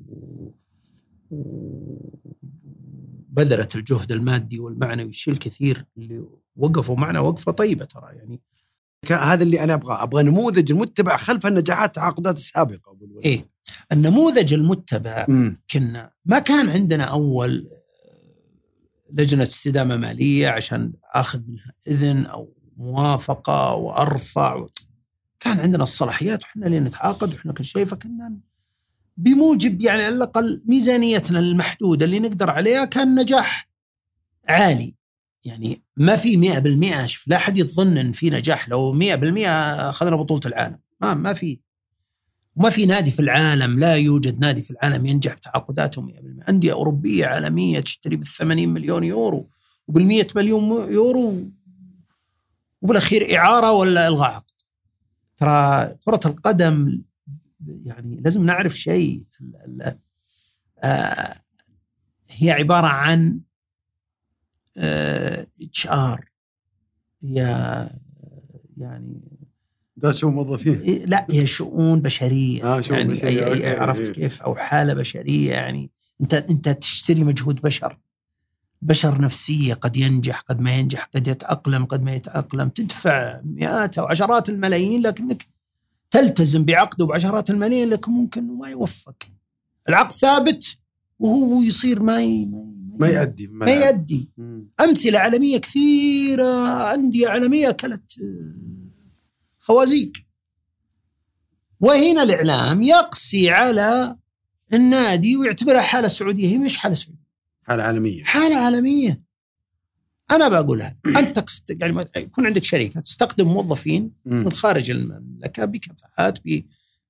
وبذلت 3.32 3.76
الجهد 3.76 4.12
المادي 4.12 4.60
والمعنوي 4.60 5.10
الشيء 5.10 5.34
الكثير 5.34 5.86
اللي 5.98 6.26
وقفوا 6.56 6.96
معنا 6.96 7.20
وقفة 7.20 7.52
طيبة 7.52 7.86
ترى 7.86 8.16
يعني 8.16 8.42
هذا 9.10 9.44
اللي 9.44 9.64
أنا 9.64 9.74
ابغاه 9.74 10.04
أبغى 10.04 10.24
نموذج 10.24 10.72
المتبع 10.72 11.18
خلف 11.18 11.46
النجاحات 11.46 11.90
التعاقدات 11.90 12.38
السابقة 12.38 12.92
أبو 12.92 13.06
الوليد 13.06 13.26
إيه 13.26 13.46
النموذج 13.92 14.54
المتبع. 14.54 15.26
كنا 15.72 16.12
ما 16.26 16.40
كان 16.40 16.70
عندنا 16.70 17.04
أول 17.04 17.68
لجنة 19.14 19.44
استدامة 19.44 19.98
مالية 19.98 20.48
عشان 20.48 20.94
آخذ 21.14 21.42
منها 21.48 21.74
إذن 21.88 22.26
أو 22.26 22.54
موافقة 22.78 23.76
وارفع 23.76 24.66
كان 25.40 25.60
عندنا 25.60 25.84
الصلاحيات 25.84 26.44
وحنا 26.44 26.66
اللي 26.66 26.80
نتعاقد 26.80 27.34
وحنا 27.34 27.54
كل 27.54 27.66
شيء 27.66 27.86
فكنا 27.86 28.34
بموجب 29.18 29.82
يعني 29.82 30.04
على 30.04 30.16
الأقل 30.16 30.64
ميزانيتنا 30.66 31.40
المحدودة 31.40 32.06
اللي 32.06 32.20
نقدر 32.20 32.50
عليها 32.50 32.86
كان 32.86 33.20
نجاح 33.20 33.70
عالي. 34.50 34.96
يعني 35.46 35.84
ما 35.98 36.16
في 36.16 36.38
100% 37.04 37.06
شوف 37.06 37.28
لا 37.28 37.36
أحد 37.36 37.58
يظن 37.58 37.98
ان 37.98 38.12
في 38.12 38.30
نجاح 38.30 38.70
لو 38.70 39.00
100% 39.00 39.04
أخذنا 39.46 40.16
بطولة 40.16 40.42
العالم. 40.46 40.78
ما 41.02 41.14
ما 41.14 41.34
في 41.34 41.60
ما 42.56 42.70
في 42.70 42.86
نادي 42.86 43.12
في 43.12 43.20
العالم 43.20 43.80
لا 43.80 43.96
يوجد 43.96 44.40
نادي 44.40 44.64
في 44.64 44.72
العالم 44.72 45.06
ينجح 45.06 45.34
بتعاقداته 45.34 46.02
100% 46.02 46.50
أندية 46.50 46.74
أوروبية 46.74 47.26
عالمية 47.26 47.80
تشتري 47.80 48.16
بال 48.16 48.28
80 48.28 48.70
مليون 48.70 49.04
يورو 49.04 49.50
وبال 49.88 50.06
100 50.06 50.28
مليون 50.36 50.92
يورو 50.92 51.52
وبالأخير 52.82 53.38
إعارة 53.38 53.72
ولا 53.72 54.08
إلغاء 54.08 54.32
عقد. 54.32 54.52
ترى 55.38 55.96
كرة 56.06 56.20
القدم 56.26 57.04
يعني 57.68 58.22
لازم 58.22 58.46
نعرف 58.46 58.78
شيء. 58.78 59.24
آه، 60.84 61.34
هي 62.30 62.52
عبارة 62.52 62.88
عن 62.88 63.42
HR 64.78 66.26
يعني 68.78 69.33
شو 70.12 70.30
موظفين؟ 70.30 70.80
إيه، 70.80 71.06
لا 71.06 71.28
هي 71.32 71.48
شؤون 71.48 72.02
بشرية. 72.02 72.64
آه، 72.64 72.82
شؤون 72.82 72.98
يعني 72.98 73.14
بشرية، 73.14 73.46
أي 73.46 73.50
okay، 73.50 73.68
أي 73.68 73.76
عرفت 73.76 74.02
إيه. 74.02 74.14
كيف؟ 74.14 74.42
أو 74.42 74.56
حالة 74.56 74.94
بشرية 74.94 75.52
يعني 75.52 75.92
أنت 76.22 76.34
أنت 76.34 76.70
تشتري 76.70 77.24
مجهود 77.24 77.62
بشر. 77.62 78.00
بشر 78.82 79.22
نفسية 79.22 79.74
قد 79.74 79.98
ينجح 79.98 80.40
قد 80.40 80.60
ما 80.60 80.76
ينجح 80.76 81.10
قد 81.16 81.28
يتأقلم 81.28 81.86
قد 81.86 82.04
ما 82.04 82.16
يتأقلم. 82.16 82.70
تدفع 82.70 83.42
مئات 83.44 83.98
أو 83.98 84.06
عشرات 84.06 84.50
الملايين 84.50 85.02
لكنك 85.02 85.48
تلتزم 86.12 86.66
بعقده 86.66 87.06
بعشرات 87.06 87.50
الملايين 87.50 87.90
لكن 87.90 88.12
ممكن 88.12 88.58
ما 88.58 88.70
يوفق. 88.70 89.16
العقد 89.90 90.12
ثابت 90.12 90.78
وهو 91.20 91.62
يصير 91.62 92.04
ما 92.04 92.22
ي... 92.22 92.50
ما 93.00 93.08
يأدي 93.08 93.48
ما 93.48 93.72
يؤدي. 93.72 94.30
أمثلة 94.82 95.20
عالمية 95.20 95.58
كثيرة 95.58 96.44
أندية 96.94 97.28
عالمية 97.28 97.70
أكلت 97.70 98.12
خوازيق 99.68 100.12
وهنا 101.80 102.24
الإعلام 102.24 102.82
يقسي 102.82 103.50
على 103.50 104.16
النادي 104.74 105.38
ويعتبرها 105.38 105.82
حالة 105.82 106.08
سعودية 106.08 106.48
هي 106.48 106.58
مش 106.58 106.78
حالة 106.78 106.96
سعودية. 106.96 107.24
حالة 107.64 107.84
عالمية. 107.84 108.24
حالة 108.24 108.56
عالمية. 108.58 109.24
أنا 110.32 110.48
بقولها 110.48 110.98
أنت 111.06 111.40
تست- 111.40 111.78
يعني 111.82 112.06
يكون 112.18 112.46
عندك 112.46 112.64
شركة 112.64 113.00
تستخدم 113.00 113.48
موظفين. 113.48 114.12
من 114.26 114.52
خارج 114.52 114.92
المملكة 114.92 115.66
بكفاءات 115.66 116.40
ب 116.46 116.64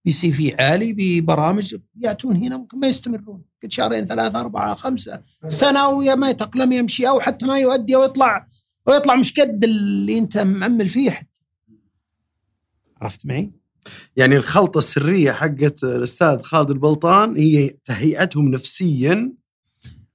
بسي 0.06 0.32
في 0.32 0.56
عالي 0.60 0.94
ببرامج 0.98 1.76
يأتون 1.98 2.36
هنا 2.44 2.58
ممكن 2.58 2.80
ما 2.80 2.88
يستمرون. 2.88 3.42
قد 3.64 3.72
شهرين 3.72 4.06
ثلاثة 4.06 4.40
أربعة 4.40 4.76
خمسة 4.76 5.22
سنة 5.48 5.88
ويا 5.90 6.16
ما 6.16 6.30
يتأقلم 6.30 6.72
يمشي 6.72 7.08
أو 7.10 7.20
حتى 7.20 7.46
ما 7.46 7.60
يؤدي 7.60 7.96
أو 7.96 8.04
يطلع 8.04 8.48
أو 8.88 8.94
يطلع 8.94 9.16
مش 9.16 9.34
قد 9.40 9.64
اللي 9.64 10.18
أنت 10.18 10.38
مأمل 10.38 10.88
فيه 10.88 11.12
حتى. 11.12 11.33
عرفت 13.04 13.26
معي؟ 13.26 13.52
يعني 14.18 14.38
الخلطة 14.38 14.78
السرية 14.78 15.32
حقت 15.32 15.84
الأستاذ 15.84 16.42
خالد 16.42 16.72
البلطان 16.72 17.38
هي 17.38 17.70
تهيئتهم 17.70 18.48
نفسيا. 18.48 19.34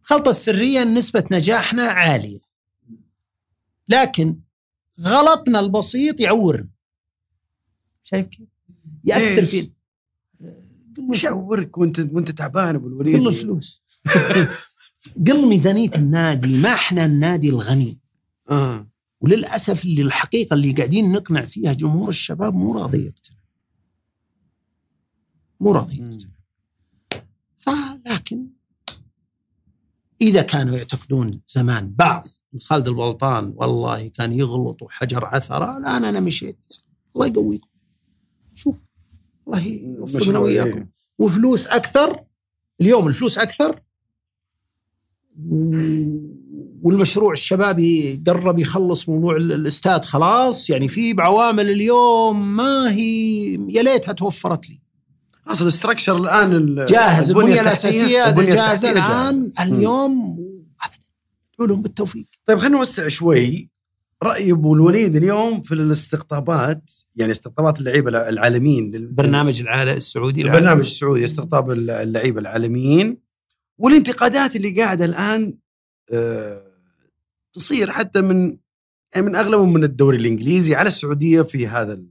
الخلطة 0.00 0.30
السرية 0.30 0.84
نسبة 0.84 1.24
نجاحنا 1.32 1.82
عالية. 1.82 2.40
لكن 3.88 4.38
غلطنا 5.00 5.60
البسيط 5.60 6.20
يعورنا. 6.20 6.68
شايف 8.02 8.26
كيف؟ 8.26 8.48
يأثر 9.04 9.40
ليش؟ 9.40 9.50
فينا. 9.50 9.70
مش 10.98 11.24
يعورك 11.24 11.78
وانت 11.78 11.98
وأنت 11.98 12.30
تعبان 12.30 12.74
أبو 12.74 12.86
الوليد؟ 12.86 13.20
قل 13.20 13.28
الفلوس. 13.28 13.82
قل 15.26 15.46
ميزانية 15.46 15.90
النادي 15.94 16.58
ما 16.58 16.72
إحنا 16.72 17.04
النادي 17.04 17.48
الغني. 17.48 18.00
آه. 18.50 18.87
وللأسف 19.20 19.84
اللي 19.84 20.02
الحقيقة 20.02 20.54
اللي 20.54 20.72
قاعدين 20.72 21.12
نقنع 21.12 21.40
فيها 21.40 21.72
جمهور 21.72 22.08
الشباب 22.08 22.54
مو 22.54 22.72
راضي 22.72 23.06
يقتنع. 23.06 23.38
مو 25.60 25.72
راضي. 25.72 25.96
يقتنع. 25.96 26.30
فلكن 27.56 28.46
إذا 30.20 30.42
كانوا 30.42 30.76
يعتقدون 30.76 31.40
زمان 31.48 31.94
بعض 31.94 32.26
خالد 32.60 32.88
البلطان 32.88 33.52
والله 33.56 34.08
كان 34.08 34.32
يغلط 34.32 34.82
وحجر 34.82 35.24
عثره 35.24 35.78
الان 35.78 36.04
أنا 36.04 36.20
مشيت. 36.20 36.74
الله 37.16 37.26
يقويكم. 37.26 37.68
شوف 38.54 38.76
الله 39.46 39.66
يوفقنا 39.66 40.46
إيه. 40.46 40.88
وفلوس 41.18 41.66
أكثر 41.66 42.24
اليوم 42.80 43.08
الفلوس 43.08 43.38
أكثر. 43.38 43.82
والمشروع 46.82 47.32
الشبابي 47.32 48.22
قرب 48.26 48.58
يخلص 48.58 49.08
موضوع 49.08 49.36
ال- 49.36 49.52
الاستاد 49.52 50.04
خلاص. 50.04 50.70
يعني 50.70 50.88
في 50.88 51.14
بعوامل 51.14 51.70
اليوم 51.70 52.56
ما 52.56 52.90
هي 52.92 53.52
يا 53.68 53.82
ليتها 53.82 54.12
توفرت 54.12 54.70
لي. 54.70 54.78
أصل 55.46 55.62
الاستراكشر 55.62 56.16
الآن 56.16 56.52
ال- 56.52 56.86
جاهز 56.86 57.30
البنية 57.30 57.60
الأساسية 57.60 58.30
جاهزة 58.30 58.90
الآن 58.90 59.42
جاهزة. 59.42 59.62
اليوم 59.76 60.38
ادعو 61.58 61.68
لهم 61.68 61.82
بالتوفيق. 61.82 62.26
طيب 62.46 62.58
خلينا 62.58 62.78
نوسع 62.78 63.08
شوي. 63.08 63.68
رأي 64.22 64.52
أبو 64.52 64.74
الوليد 64.74 65.16
اليوم 65.16 65.60
في 65.62 65.74
الاستقطابات 65.74 66.90
يعني 67.16 67.32
استقطابات 67.32 67.80
اللعيبة 67.80 68.28
العالميين 68.28 68.90
لل- 68.94 69.06
برنامج 69.12 69.60
العالم 69.60 69.92
السعودي 69.96 70.42
البرنامج 70.42 70.80
السعودي 70.80 71.24
استقطاب 71.24 71.70
اللعيبة 71.70 72.40
العالميين 72.40 73.18
والانتقادات 73.78 74.56
اللي 74.56 74.70
قاعدة 74.70 75.04
الآن 75.04 75.58
تصير 77.52 77.92
حتى 77.92 78.20
من 78.20 78.58
يعني 79.14 79.26
من 79.26 79.36
أغلبهم 79.36 79.72
من 79.72 79.84
الدوري 79.84 80.16
الإنجليزي 80.16 80.74
على 80.74 80.88
السعودية 80.88 81.42
في 81.42 81.66
هذا 81.66 81.92
ال- 81.92 82.08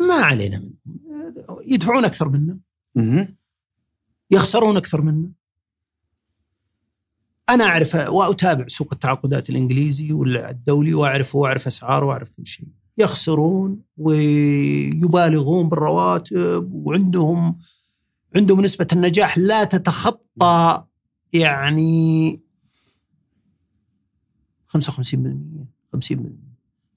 ما 0.00 0.14
علينا 0.14 0.58
منهم. 0.58 0.74
يدفعون 1.66 2.04
أكثر 2.04 2.28
منا. 2.28 2.58
يخسرون 4.30 4.76
أكثر 4.76 5.02
منا. 5.02 5.32
أنا 7.48 7.64
أعرف 7.64 7.94
وأتابع 7.94 8.66
سوق 8.68 8.88
التعاقدات 8.92 9.50
الإنجليزي 9.50 10.12
والدولي 10.12 10.94
وأعرف 10.94 11.34
وأعرف 11.34 11.66
اسعاره 11.66 12.06
وأعرف 12.06 12.30
كل 12.30 12.46
شيء. 12.46 12.66
يخسرون 12.98 13.82
ويبالغون 13.96 15.68
بالرواتب 15.68 16.70
وعندهم 16.72 17.58
عندهم 18.36 18.60
نسبة 18.60 18.86
النجاح 18.92 19.38
لا 19.38 19.64
تتخطى 19.64 20.84
يعني 21.32 22.40
55% 24.66 25.66
50% 25.96 26.16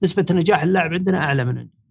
نسبة 0.02 0.26
النجاح 0.30 0.62
اللاعب 0.62 0.92
عندنا 0.94 1.18
أعلى 1.18 1.44
من 1.44 1.58
عندهم 1.58 1.82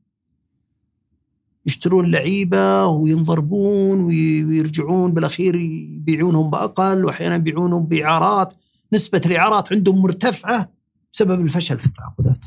يشترون 1.66 2.12
لعيبة 2.12 2.86
وينضربون 2.86 4.02
وي- 4.02 4.44
ويرجعون 4.46 5.14
بالأخير 5.14 5.56
يبيعونهم 5.56 6.50
بأقل 6.50 7.06
وأحيانا 7.06 7.36
يبيعونهم 7.36 7.86
بإعارات. 7.86 8.54
نسبة 8.94 9.22
الإعارات 9.26 9.74
عندهم 9.74 10.02
مرتفعة 10.02 10.72
بسبب 11.14 11.42
الفشل 11.42 11.80
في 11.80 11.86
التعاقدات. 11.86 12.46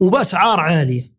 وبأسعار 0.00 0.60
عالية. 0.60 1.12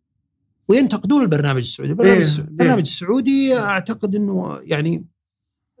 وينتقدون 0.68 1.22
البرنامج 1.22 1.58
السعودي. 1.60 1.92
البرنامج, 1.92 2.16
إيه، 2.16 2.24
السعودي. 2.24 2.42
إيه. 2.48 2.52
البرنامج 2.52 2.80
السعودي 2.80 3.58
أعتقد 3.58 4.14
أنه 4.14 4.58
يعني 4.62 5.04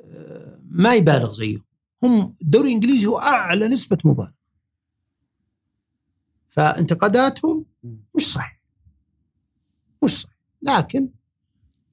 آه، 0.04 0.58
ما 0.70 0.94
يبالغ 0.94 1.32
زيه. 1.32 1.67
هم 2.02 2.32
الدوري 2.42 2.68
الإنجليزي 2.68 3.06
هو 3.06 3.18
أعلى 3.18 3.68
نسبة 3.68 3.98
مبالغة 4.04 4.34
فانتقاداتهم 6.48 7.64
مش 8.16 8.32
صح 8.32 8.60
مش 10.04 10.20
صح 10.20 10.30
لكن 10.62 11.08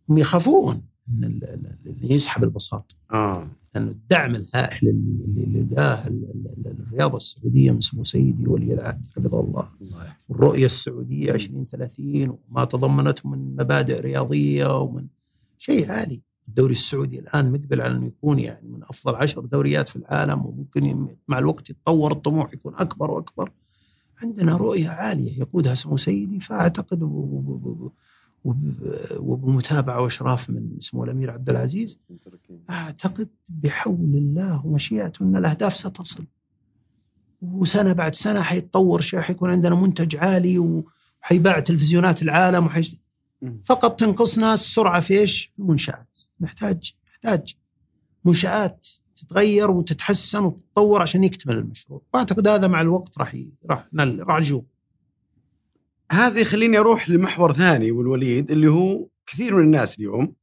هم 0.09 0.17
يخافون 0.17 0.85
إن 1.23 1.39
يسحب 2.01 2.43
البساط. 2.43 2.95
آه. 3.13 3.47
لأنه 3.75 3.91
الدعم 3.91 4.35
الهائل 4.35 4.87
اللي 4.89 5.43
اللي 5.43 5.63
لقاه 5.63 6.07
ال- 6.07 6.29
ال- 6.29 6.67
ال- 6.67 6.79
الرياضه 6.81 7.17
السعودية 7.17 7.71
من 7.71 7.79
سمو 7.79 8.03
سيدي 8.03 8.47
ولي 8.47 8.73
العهد 8.73 9.05
حفظه 9.15 9.39
الله. 9.39 9.69
والرؤية 10.29 10.65
السعودية 10.65 11.31
2030 11.31 12.37
وما 12.49 12.65
تضمنته 12.65 13.29
من 13.29 13.55
مبادئ 13.55 14.01
رياضية 14.01 14.79
ومن 14.79 15.07
شيء 15.57 15.91
عالي. 15.91 16.21
الدوري 16.47 16.71
السعودي 16.71 17.19
الآن 17.19 17.51
مقبل 17.51 17.81
على 17.81 17.95
إنه 17.95 18.05
يكون 18.07 18.39
يعني 18.39 18.67
من 18.67 18.83
أفضل 18.83 19.15
عشر 19.15 19.41
دوريات 19.41 19.89
في 19.89 19.95
العالم 19.95 20.45
وممكن 20.45 21.07
مع 21.27 21.39
الوقت 21.39 21.69
يتطور 21.69 22.11
الطموح 22.11 22.53
يكون 22.53 22.75
أكبر 22.75 23.11
وأكبر 23.11 23.51
عندنا 24.23 24.57
رؤية 24.57 24.89
عالية 24.89 25.39
يقودها 25.39 25.75
سمو 25.75 25.97
سيدي 25.97 26.39
فأعتقد 26.39 26.99
وبمتابعة 29.19 30.01
وأشراف 30.01 30.49
من 30.49 30.69
سمو 30.79 31.03
الأمير 31.03 31.31
عبد 31.31 31.49
العزيز 31.49 31.99
أعتقد 32.69 33.29
بحول 33.49 34.15
الله 34.15 34.65
ومشيئته 34.65 35.23
أن 35.23 35.35
الأهداف 35.35 35.77
ستصل 35.77 36.25
وسنة 37.41 37.93
بعد 37.93 38.15
سنة 38.15 38.41
حيتطور 38.41 39.01
شيء 39.01 39.19
حيكون 39.19 39.51
عندنا 39.51 39.75
منتج 39.75 40.15
عالي 40.15 40.59
وحيباع 40.59 41.59
تلفزيونات 41.59 42.21
العالم 42.21 42.65
وحيش. 42.65 42.95
فقط 43.65 43.99
تنقصنا 43.99 44.53
السرعة 44.53 45.01
في 45.01 45.19
إيش؟ 45.19 45.51
في 45.55 45.59
المنشآت. 45.59 46.17
نحتاج 46.41 46.93
نحتاج 47.11 47.53
منشآت 48.25 48.85
تتغير 49.15 49.71
وتتحسن 49.71 50.43
وتتطور 50.43 51.01
عشان 51.01 51.23
يكتمل 51.23 51.57
المشروع. 51.57 52.01
وأعتقد 52.13 52.47
هذا 52.47 52.67
مع 52.67 52.81
الوقت 52.81 53.17
راح 53.17 53.35
ي- 53.35 53.51
راح 53.69 53.87
نل- 53.93 54.27
راح 54.27 54.39
نشوف. 54.39 54.63
هذا 56.11 56.39
يخليني 56.39 56.77
أروح 56.77 57.09
لمحور 57.09 57.53
ثاني 57.53 57.89
ابو 57.89 58.01
الوليد 58.01 58.51
اللي 58.51 58.67
هو 58.67 59.07
كثير 59.27 59.55
من 59.55 59.63
الناس 59.63 59.97
اليوم 59.99 60.35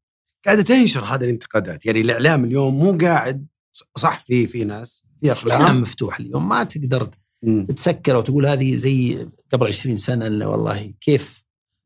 قاعدة 0.44 0.62
تنشر 0.62 1.04
هذه 1.04 1.24
الانتقادات. 1.24 1.86
يعني 1.86 2.00
الإعلام 2.00 2.44
اليوم 2.44 2.74
مو 2.78 2.98
قاعد 3.00 3.46
صح 3.96 4.18
في 4.20 4.46
في 4.46 4.64
ناس 4.64 5.02
في 5.20 5.26
الإعلام 5.46 5.62
اخلاق 5.66 5.80
مفتوح 5.80 6.20
اليوم. 6.20 6.48
ما 6.48 6.64
تقدر. 6.64 7.08
تسكر 7.76 8.16
وتقول 8.16 8.46
هذه 8.46 8.74
زي 8.76 9.28
قبل 9.52 9.66
20 9.66 9.96
سنة 9.96 10.48
والله 10.48 10.92
كيف 11.00 11.41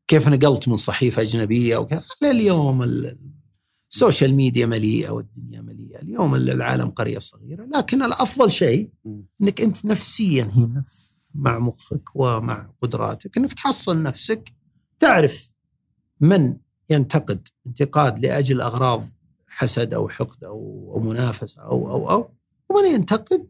كيف 0.07 0.27
نقلت 0.27 0.67
من 0.67 0.77
صحيفة 0.77 1.21
أجنبية 1.21 1.77
وكذا 1.77 2.03
اليوم 2.23 2.83
ال- 2.83 3.19
السوشيال 3.91 4.33
ميديا 4.33 4.65
مليئة 4.65 5.09
والدنيا 5.09 5.61
مليئة. 5.61 6.01
اليوم 6.01 6.35
العالم 6.35 6.89
قرية 6.89 7.19
صغيرة. 7.19 7.65
لكن 7.65 8.03
الأفضل 8.03 8.51
شيء. 8.51 8.89
إنك 9.41 9.61
أنت 9.61 9.85
نفسيا 9.85 10.43
هنا 10.43 10.83
مع 11.35 11.59
مخك 11.59 12.03
ومع 12.15 12.69
قدراتك 12.81 13.37
إنك 13.37 13.53
تحصن 13.53 14.03
نفسك 14.03 14.53
تعرف 14.99 15.51
من 16.21 16.57
ينتقد 16.89 17.47
انتقاد 17.67 18.19
لأجل 18.19 18.61
أغراض 18.61 19.03
حسد 19.47 19.93
أو 19.93 20.09
حقد 20.09 20.43
أو 20.43 20.99
منافسة 21.05 21.61
أو 21.61 21.89
أو 21.91 22.09
أو 22.11 22.29
ومن 22.69 22.85
ينتقد 22.93 23.47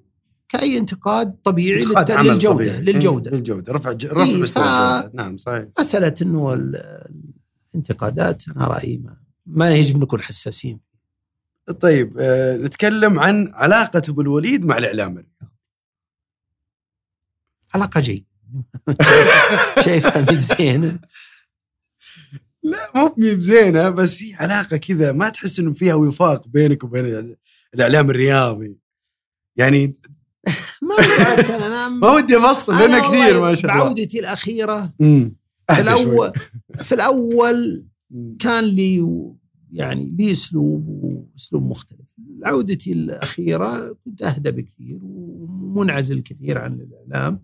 كأي 0.49 0.77
انتقاد 0.77 1.35
طبيعي 1.43 1.83
انتقاد 1.83 2.11
للت- 2.11 2.19
للجوده 2.19 2.53
طبيعي. 2.65 2.81
للجودة. 2.81 3.31
إيه، 3.31 3.37
للجودة. 3.37 3.73
رفع 3.73 3.91
ج- 3.91 4.05
رفع 4.05 4.23
إيه، 4.23 4.41
مستوى 4.41 4.63
ف- 4.63 5.15
نعم 5.15 5.37
صحيح. 5.37 5.65
مسألة 5.79 6.13
إنه 6.21 6.53
ال- 6.53 7.03
الانتقادات 7.69 8.43
أنا 8.49 8.67
رأيي 8.67 8.97
ما, 8.97 9.17
ما 9.45 9.75
يجب 9.75 9.97
نكون 9.97 10.21
حساسين 10.21 10.79
طيب 11.79 12.17
آه 12.19 12.57
نتكلم 12.57 13.19
عن 13.19 13.51
علاقة 13.53 14.01
أبو 14.09 14.21
الوليد 14.21 14.65
مع 14.65 14.77
الإعلام 14.77 15.11
الرياضي 15.11 15.53
علاقة 17.75 18.01
جيدة. 18.01 18.25
شايفها 19.85 20.21
بزينة. 20.21 20.99
لا 22.63 22.91
مو 22.95 23.15
بزينة 23.17 23.89
بس 23.89 24.15
في 24.15 24.33
علاقة 24.35 24.77
كذا 24.77 25.11
ما 25.11 25.29
تحس 25.29 25.59
إنه 25.59 25.73
فيها 25.73 25.93
وفاق 25.95 26.47
بينك 26.47 26.83
وبين 26.83 27.35
الإعلام 27.73 28.09
الرياضي. 28.09 28.77
يعني 29.55 29.99
ما 30.81 30.95
أنا 31.67 31.89
ما 32.01 32.11
ودي 32.11 32.37
أفصل 32.37 32.73
لأنه 32.73 32.99
كثير 32.99 33.41
ما 33.41 33.55
شاء 33.55 33.71
الله. 33.71 33.83
بعودتي 33.83 34.19
الأخيرة. 34.19 34.93
في. 35.69 35.81
الأول 35.81 36.31
في 36.81 36.95
الأول. 36.95 37.87
كان 38.39 38.63
لي 38.63 39.07
يعني 39.71 40.15
لي 40.19 40.31
أسلوب 40.31 40.87
وأسلوب 40.87 41.63
مختلف. 41.63 42.07
عودتي 42.43 42.93
الأخيرة 42.93 43.97
كنت 44.05 44.21
أهدى 44.21 44.51
بكثير 44.51 44.99
ومنعزل 45.01 46.21
كثير 46.21 46.57
عن 46.57 46.73
الإعلام. 46.73 47.43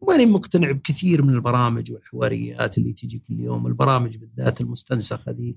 وماني 0.00 0.26
مقتنع 0.26 0.72
بكثير 0.72 1.22
من 1.22 1.34
البرامج 1.34 1.92
والحواريات 1.92 2.78
اللي 2.78 2.92
تجي 2.92 3.18
كل 3.28 3.40
يوم 3.40 3.66
البرامج 3.66 4.16
بالذات 4.16 4.60
المستنسخة 4.60 5.32
ذي. 5.32 5.56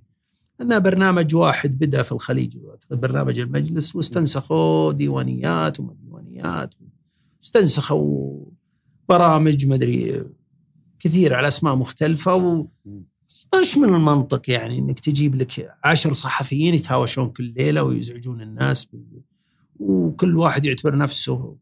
انها 0.62 0.80
برنامج 0.80 1.36
واحد 1.36 1.78
بدأ 1.78 2.04
في 2.04 2.12
الخليج 2.12 2.58
برنامج 2.92 3.40
المجلس 3.40 3.96
واستنسخوا 3.96 4.92
ديوانيات 4.92 5.80
وما 5.80 5.94
ديوانيات 6.42 6.76
استنسخوا 7.44 8.46
برامج 9.10 9.68
مدري 9.68 10.24
كثير 11.00 11.34
على 11.34 11.48
أسماء 11.48 11.76
مختلفة 11.76 12.36
و 12.36 12.68
مش 13.62 13.78
من 13.78 13.96
المنطق 13.96 14.50
يعني 14.50 14.78
إنك 14.80 15.00
تجيب 15.00 15.36
لك 15.36 15.76
عشر 15.84 16.14
صحفيين 16.14 16.74
يتهاوشون 16.74 17.30
كل 17.30 17.44
ليلة 17.58 17.84
ويزعجون 17.84 18.42
الناس 18.42 18.86
بال- 18.86 19.22
وكل 19.80 20.38
واحد 20.38 20.66
يعتبر 20.66 20.98
نفسه 20.98 21.56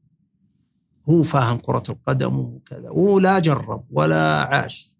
هو 1.09 1.23
فاهم 1.23 1.57
كرة 1.57 1.83
القدم 1.89 2.39
وكذا 2.39 2.89
ولا 2.89 3.39
جرب 3.39 3.85
ولا 3.91 4.41
عاش 4.41 4.95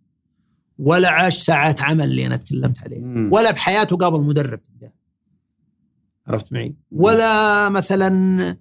ولا 0.80 1.10
عاش 1.10 1.44
ساعات 1.44 1.82
عمل 1.82 2.04
اللي 2.04 2.26
أنا 2.26 2.36
تكلمت 2.36 2.80
عليه. 2.84 3.02
ولا 3.32 3.52
بحياته 3.52 3.96
قابل 3.98 4.22
مدرب 4.24 4.60
عرفت 6.28 6.54
معي؟ 6.54 6.76
ولا 6.92 7.70
مثلا 7.70 8.58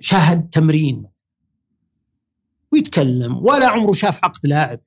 شاهد 0.00 0.48
تمرين 0.48 1.04
ويتكلم 2.72 3.36
ولا 3.36 3.68
عمره 3.68 3.92
شاف 3.92 4.24
عقد 4.24 4.46
لاعب 4.46 4.80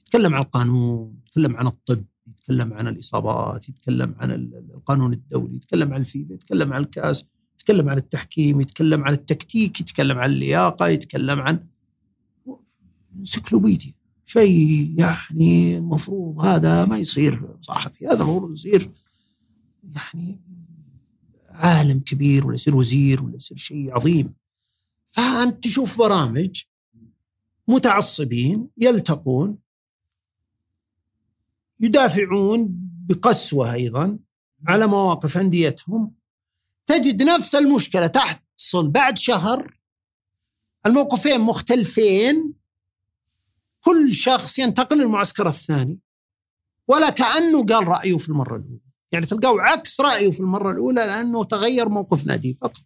يتكلم 0.00 0.34
عن 0.34 0.40
القانون 0.42 1.14
يتكلم 1.26 1.56
عن 1.56 1.66
الطب 1.66 2.04
يتكلم 2.28 2.72
عن 2.72 2.88
الاصابات 2.88 3.68
يتكلم 3.68 4.14
عن 4.18 4.30
ال- 4.30 4.70
القانون 4.74 5.12
الدولي 5.12 5.56
يتكلم 5.56 5.94
عن 5.94 6.00
الفيفا 6.00 6.32
يتكلم 6.34 6.72
عن 6.72 6.80
الكاس 6.82 7.24
يتكلم 7.54 7.88
عن 7.88 7.96
التحكيم 7.96 8.60
يتكلم 8.60 9.04
عن 9.04 9.12
التكتيك 9.12 9.80
يتكلم 9.80 10.18
عن 10.18 10.30
اللياقه 10.30 10.88
يتكلم 10.88 11.40
عن 11.40 11.64
انسيكلوبيديا 13.18 13.92
شيء 14.24 14.94
يعني 14.98 15.76
المفروض 15.78 16.40
هذا 16.40 16.84
ما 16.84 16.98
يصير 16.98 17.56
صحفي 17.60 18.06
هذا 18.06 18.22
المفروض 18.22 18.52
يصير 18.52 18.90
يعني 19.94 20.40
عالم 21.54 22.00
كبير 22.00 22.46
ولا 22.46 22.54
يصير 22.54 22.76
وزير 22.76 23.24
ولا 23.24 23.36
يصير 23.36 23.56
شيء 23.56 23.94
عظيم. 23.94 24.34
فأنت 25.08 25.64
تشوف 25.64 25.98
برامج 25.98 26.62
متعصبين 27.68 28.68
يلتقون 28.78 29.58
يدافعون 31.80 32.68
بقسوة 33.08 33.72
أيضا 33.72 34.18
على 34.68 34.86
مواقف 34.86 35.36
أنديتهم. 35.38 36.14
تجد 36.86 37.22
نفس 37.22 37.54
المشكلة 37.54 38.06
تحصل 38.06 38.88
بعد 38.88 39.18
شهر 39.18 39.78
الموقفين 40.86 41.40
مختلفين 41.40 42.54
كل 43.80 44.12
شخص 44.12 44.58
ينتقل 44.58 44.98
للمعسكر 44.98 45.48
الثاني. 45.48 45.98
ولا 46.88 47.10
كأنه 47.10 47.64
قال 47.64 47.88
رأيه 47.88 48.16
في 48.16 48.28
المرة 48.28 48.56
الأولى. 48.56 48.91
يعني 49.12 49.26
تلقاه 49.26 49.60
عكس 49.60 50.00
رأيه 50.00 50.30
في 50.30 50.40
المرة 50.40 50.70
الأولى 50.70 51.00
لأنه 51.06 51.44
تغير 51.44 51.88
موقف 51.88 52.26
نادي 52.26 52.54
فقط. 52.54 52.82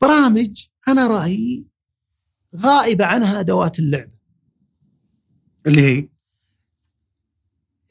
برامج 0.00 0.66
أنا 0.88 1.06
رأيي 1.06 1.64
غائبة 2.56 3.04
عنها 3.04 3.40
أدوات 3.40 3.78
اللعبة. 3.78 4.12
اللي 5.66 5.82
هي؟ 5.82 6.08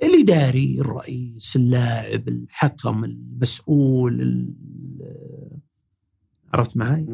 الإداري 0.04 0.78
الرئيس 0.80 1.56
اللاعب 1.56 2.28
الحكم 2.30 3.04
المسؤول 3.04 4.22
ال- 4.22 4.56
عرفت 6.54 6.78
معي؟ 6.78 7.06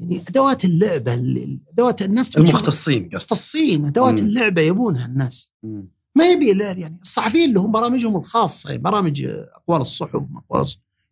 يعني 0.00 0.22
أدوات 0.28 0.64
اللعبة 0.64 1.14
اللي- 1.14 1.60
أدوات 1.72 2.02
الناس 2.02 2.36
المختصين 2.36 3.02
قصدك. 3.04 3.14
مختصين. 3.14 3.86
أدوات 3.86 4.20
مم. 4.20 4.26
اللعبة 4.26 4.62
يبونها 4.62 5.06
الناس. 5.06 5.52
مم. 5.62 5.88
ما 6.18 6.24
يبي 6.30 6.58
يعني 6.62 6.98
الصحفيين 7.02 7.48
اللي 7.48 7.60
هم 7.60 7.72
برامجهم 7.72 8.16
الخاصة 8.16 8.70
يعني 8.70 8.82
برامج 8.82 9.24
أقوال 9.54 9.80
الصحف 9.80 10.14
أقوال 10.14 10.66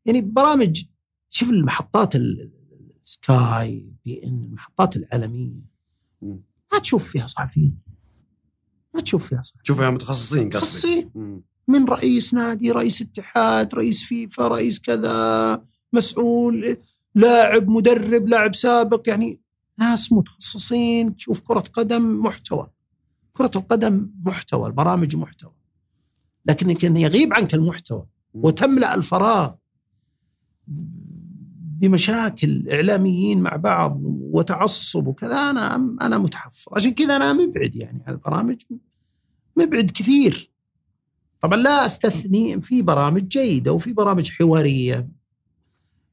يعني 0.07 0.21
برامج 0.21 0.85
شوف 1.31 1.51
المحطات 1.51 2.17
ال- 2.17 2.41
ال- 2.41 3.01
Sky 3.05 3.95
beIN 4.05 4.45
المحطات 4.45 4.97
العالمية. 4.97 5.63
ما 6.73 6.79
تشوف 6.83 7.09
فيها 7.11 7.27
صحفيين. 7.27 7.79
ما 8.95 9.01
تشوف 9.01 9.29
فيها 9.29 9.43
صحفيين. 9.43 9.65
شوفها 9.65 9.91
متخصصين 9.91 10.51
قصدك. 10.51 10.57
مختصين 10.57 11.11
مم. 11.15 11.43
من 11.69 11.85
رئيس 11.85 12.35
نادي 12.35 12.71
رئيس 12.71 13.03
اتحاد 13.03 13.75
رئيس 13.75 14.03
فيفا 14.03 14.49
رئيس 14.49 14.81
كذا 14.81 15.63
مسؤول 15.93 16.77
لاعب 17.15 17.69
مدرب 17.69 18.29
لاعب 18.29 18.55
سابق 18.55 19.03
يعني 19.09 19.41
ناس 19.79 20.13
متخصصين 20.13 21.17
تشوف 21.17 21.41
كرة 21.41 21.61
قدم 21.73 22.21
محتوى. 22.23 22.71
كرة 23.37 23.51
القدم 23.57 24.11
محتوى 24.27 24.67
البرامج 24.67 25.17
محتوى. 25.17 25.53
لكن 26.47 26.73
كان 26.73 26.97
يغيب 26.97 27.33
عنك 27.33 27.55
المحتوى 27.55 28.07
وتملأ 28.35 28.95
الفراغ 28.95 29.55
بمشاكل 31.79 32.69
إعلاميين 32.71 33.41
مع 33.41 33.57
بعض 33.57 34.01
وتعصب 34.05 35.07
وكذا 35.07 35.51
أنا 35.51 35.75
أنا 36.03 36.19
متحفظ. 36.19 36.75
عشان 36.75 36.95
كذا 36.95 37.17
أنا 37.17 37.33
مبعد 37.33 37.77
يعني 37.77 38.03
عن 38.07 38.15
البرامج 38.15 38.57
مبعد 39.57 39.91
كثير. 39.91 40.51
طبعا 41.41 41.59
لا 41.59 41.87
أستثني 41.87 42.61
في 42.61 42.83
برامج 42.83 43.29
جيدة 43.29 43.73
وفي 43.73 43.93
برامج 43.93 44.31
حوارية. 44.31 45.09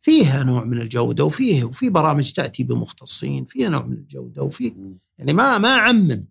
فيها 0.02 0.44
نوع 0.44 0.64
من 0.64 0.78
الجودة 0.82 1.24
وفيه 1.24 1.64
وفي 1.64 1.90
برامج 1.90 2.32
تأتي 2.32 2.64
بمختصين 2.64 3.46
فيها 3.46 3.70
نوع 3.70 3.86
من 3.86 3.94
الجودة 3.94 4.44
وفي. 4.44 4.76
يعني 5.18 5.34
ما 5.34 5.58
ما 5.58 5.70
أعمم. 5.70 6.22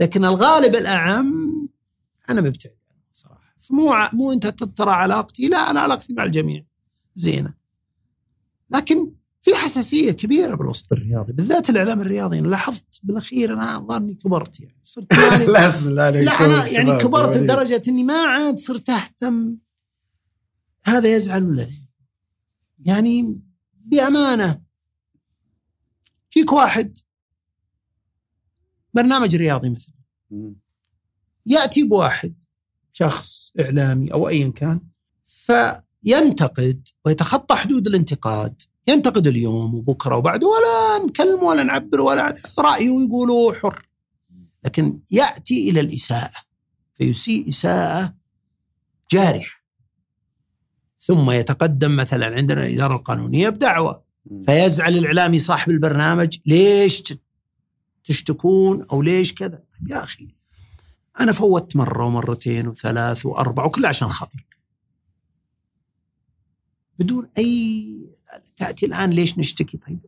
لكن 0.00 0.24
الغالب 0.24 0.76
الأعم 0.76 1.68
أنا 2.30 2.40
مبتعد 2.40 2.76
عنه 2.90 3.02
صراحة 3.12 4.16
مو 4.16 4.32
أنت 4.32 4.46
ترى 4.46 4.90
علاقتي 4.90 5.48
لا 5.48 5.70
أنا 5.70 5.80
علاقتي 5.80 6.12
مع 6.12 6.24
الجميع. 6.24 6.64
زينة. 7.14 7.54
لكن 8.70 9.12
في 9.42 9.54
حساسية 9.54 10.12
كبيرة 10.12 10.54
بالوسط 10.54 10.92
الرياضي 10.92 11.32
بالذات 11.32 11.70
الإعلام 11.70 12.00
الرياضي. 12.00 12.38
أنا 12.38 12.48
لاحظت 12.48 13.00
بالأخير 13.02 13.52
أنا 13.52 13.78
ظني 13.78 14.14
كبرت 14.14 14.60
يعني. 14.60 14.80
صرت 14.82 15.12
يعني 15.30 15.46
لا 15.46 15.68
بسم 15.68 15.88
الله 15.88 16.02
عليك. 16.02 16.24
لا 16.24 16.32
أنا 16.44 16.66
يعني 16.66 16.98
كبرت 16.98 17.28
وليد. 17.28 17.42
لدرجة 17.42 17.82
إني 17.88 18.04
ما 18.04 18.14
عاد 18.22 18.58
صرت 18.58 18.90
أهتم. 18.90 19.56
هذا 20.84 21.16
يزعل 21.16 21.44
ولا 21.44 21.66
يعني 22.84 23.40
بأمانة 23.74 24.62
يجيك 26.36 26.52
واحد 26.52 26.98
برنامج 28.94 29.36
رياضي 29.36 29.70
مثلا. 29.70 29.94
يأتي 31.46 31.82
بواحد 31.82 32.34
شخص 32.92 33.52
إعلامي 33.60 34.12
أو 34.12 34.28
ايا 34.28 34.48
كان 34.48 34.80
فينتقد 35.26 36.88
ويتخطى 37.04 37.56
حدود 37.56 37.86
الانتقاد 37.86 38.62
ينتقد 38.86 39.26
اليوم 39.26 39.74
وبكرة 39.74 40.16
وبعده 40.16 40.46
ولا 40.46 41.06
نكلمه 41.06 41.42
ولا 41.42 41.62
نعبر 41.62 42.00
ولا 42.00 42.34
رأيه 42.58 43.04
يقوله 43.04 43.52
حر 43.52 43.88
لكن 44.64 45.00
يأتي 45.10 45.70
إلى 45.70 45.80
الإساءة 45.80 46.36
فيسيء 46.94 47.48
إساءة 47.48 48.14
جارحة 49.12 49.58
ثم 51.00 51.30
يتقدم 51.30 51.96
مثلا 51.96 52.36
عندنا 52.36 52.66
الإدارة 52.66 52.96
القانونية 52.96 53.48
بدعوة. 53.48 54.04
فيزعل 54.46 54.96
الإعلامي 54.96 55.38
صاحب 55.38 55.70
البرنامج 55.70 56.38
ليش 56.46 57.02
تشتكون 58.08 58.82
أو 58.82 59.02
ليش 59.02 59.34
كذا؟ 59.34 59.62
طيب 59.78 59.88
يا 59.88 60.02
أخي 60.04 60.28
أنا 61.20 61.32
فوت 61.32 61.76
مرة 61.76 62.06
ومرتين 62.06 62.68
وثلاث 62.68 63.26
وأربع 63.26 63.64
وكلها 63.64 63.88
عشان 63.88 64.08
خاطرك. 64.08 64.58
بدون 66.98 67.28
أي 67.38 68.12
تأتي 68.56 68.86
الآن 68.86 69.10
ليش 69.10 69.38
نشتكي؟ 69.38 69.76
طيب 69.76 69.98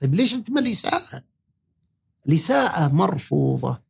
طيب 0.00 0.14
ليش 0.14 0.34
أنت 0.34 0.50
ما 0.50 0.60
الاساءه؟ 0.60 1.24
الاساءه 2.28 2.88
مرفوضه 2.88 3.82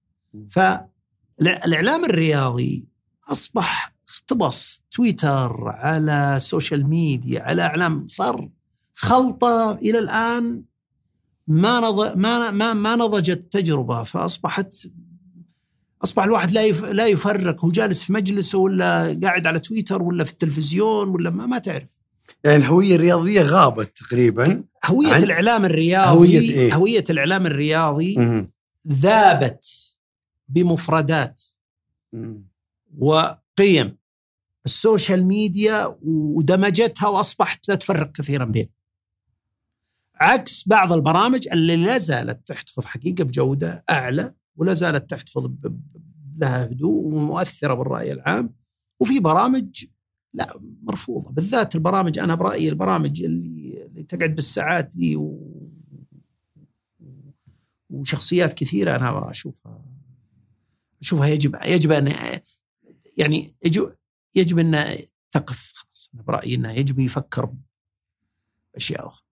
فالإعلام 0.51 2.05
الرياضي 2.05 2.89
أصبح 3.29 3.95
اختبص 4.09 4.83
تويتر 4.91 5.69
على 5.69 6.37
social 6.41 6.89
media 6.89 7.43
على 7.43 7.63
إعلام 7.63 8.09
صار 8.09 8.51
خلطة 8.95 9.73
إلى 9.73 9.99
الآن 9.99 10.65
ما 11.49 11.81
نض... 11.81 12.17
ما 12.17 12.51
ما 12.51 12.75
ما 12.75 12.97
نضجت 12.97 13.37
التجربه 13.39 14.03
فأصبحت 14.03 14.75
أصبح 16.05 16.25
الواحد 16.25 16.51
لا 16.51 16.63
يف... 16.65 16.85
لا 16.85 17.07
يفرق 17.07 17.65
هو 17.65 17.71
جالس 17.71 18.03
في 18.03 18.13
مجلسه 18.13 18.59
ولا 18.59 19.19
قاعد 19.23 19.47
على 19.47 19.59
تويتر 19.59 20.03
ولا 20.03 20.25
في 20.25 20.33
التلفزيون 20.33 21.09
ولا 21.09 21.31
ما, 21.31 21.47
ما 21.47 21.59
تعرف 21.59 21.99
يعني 22.45 22.57
الهوية 22.57 22.95
الرياضية 22.97 23.43
غابت 23.43 23.97
تقريبا 23.99 24.65
هوية 24.85 25.13
عن- 25.15 25.23
الإعلام 25.23 25.65
الرياضي 25.65 26.19
هوية 26.19 26.41
إيه؟ 26.41 26.75
هوية 26.75 27.05
الإعلام 27.11 27.47
الرياضي 27.47 28.17
مم. 28.19 28.51
ذابت 28.89 29.65
بمفردات 30.49 31.41
مم. 32.13 32.45
وقيم 32.99 33.97
ال 34.67 34.75
social 34.75 35.27
media 35.27 35.97
ودمجتها 36.03 37.09
وأصبحت 37.09 37.69
لا 37.69 37.75
تفرق 37.75 38.13
كثيرا 38.13 38.45
بينها. 38.45 38.69
عكس 40.23 40.69
بعض 40.69 40.93
البرامج 40.93 41.49
اللي 41.53 41.77
لا 41.77 41.99
زالت 41.99 42.47
تحتفظ 42.47 42.85
حقيقة 42.85 43.25
بجودة 43.25 43.85
أعلى 43.91 44.35
ولا 44.57 44.75
زالت 44.75 45.11
تحتفظ 45.11 45.51
لها 46.39 46.67
هدوء 46.67 47.05
ومؤثرة 47.05 47.75
بالرأي 47.75 48.13
العام. 48.13 48.55
وفي 49.01 49.21
برامج 49.21 49.85
لا 50.35 50.61
مرفوضة. 50.83 51.33
بالذات 51.33 51.75
البرامج 51.75 52.19
أنا 52.19 52.35
برأيي 52.35 52.69
البرامج 52.69 53.23
اللي, 53.23 53.87
اللي 53.87 54.03
تقعد 54.03 54.35
بالساعات 54.35 54.87
دي 54.87 55.17
و 55.17 55.53
وشخصيات 57.91 58.53
كثيرة 58.53 58.97
أنا 58.97 59.31
أشوفها 59.31 59.85
أشوفها 61.01 61.27
يجب 61.27 61.57
يجب 61.67 61.93
أن 61.93 62.13
يعني 63.17 63.51
يجب 63.65 63.97
يجب 64.37 64.59
أن 64.59 64.85
تقف 65.33 65.73
خلاص. 65.75 66.11
أنا 66.15 66.23
برأيي 66.23 66.55
أنه 66.55 66.73
يجب 66.73 66.99
يفكر 66.99 67.55
بأشياء 68.75 69.07
أخرى. 69.07 69.32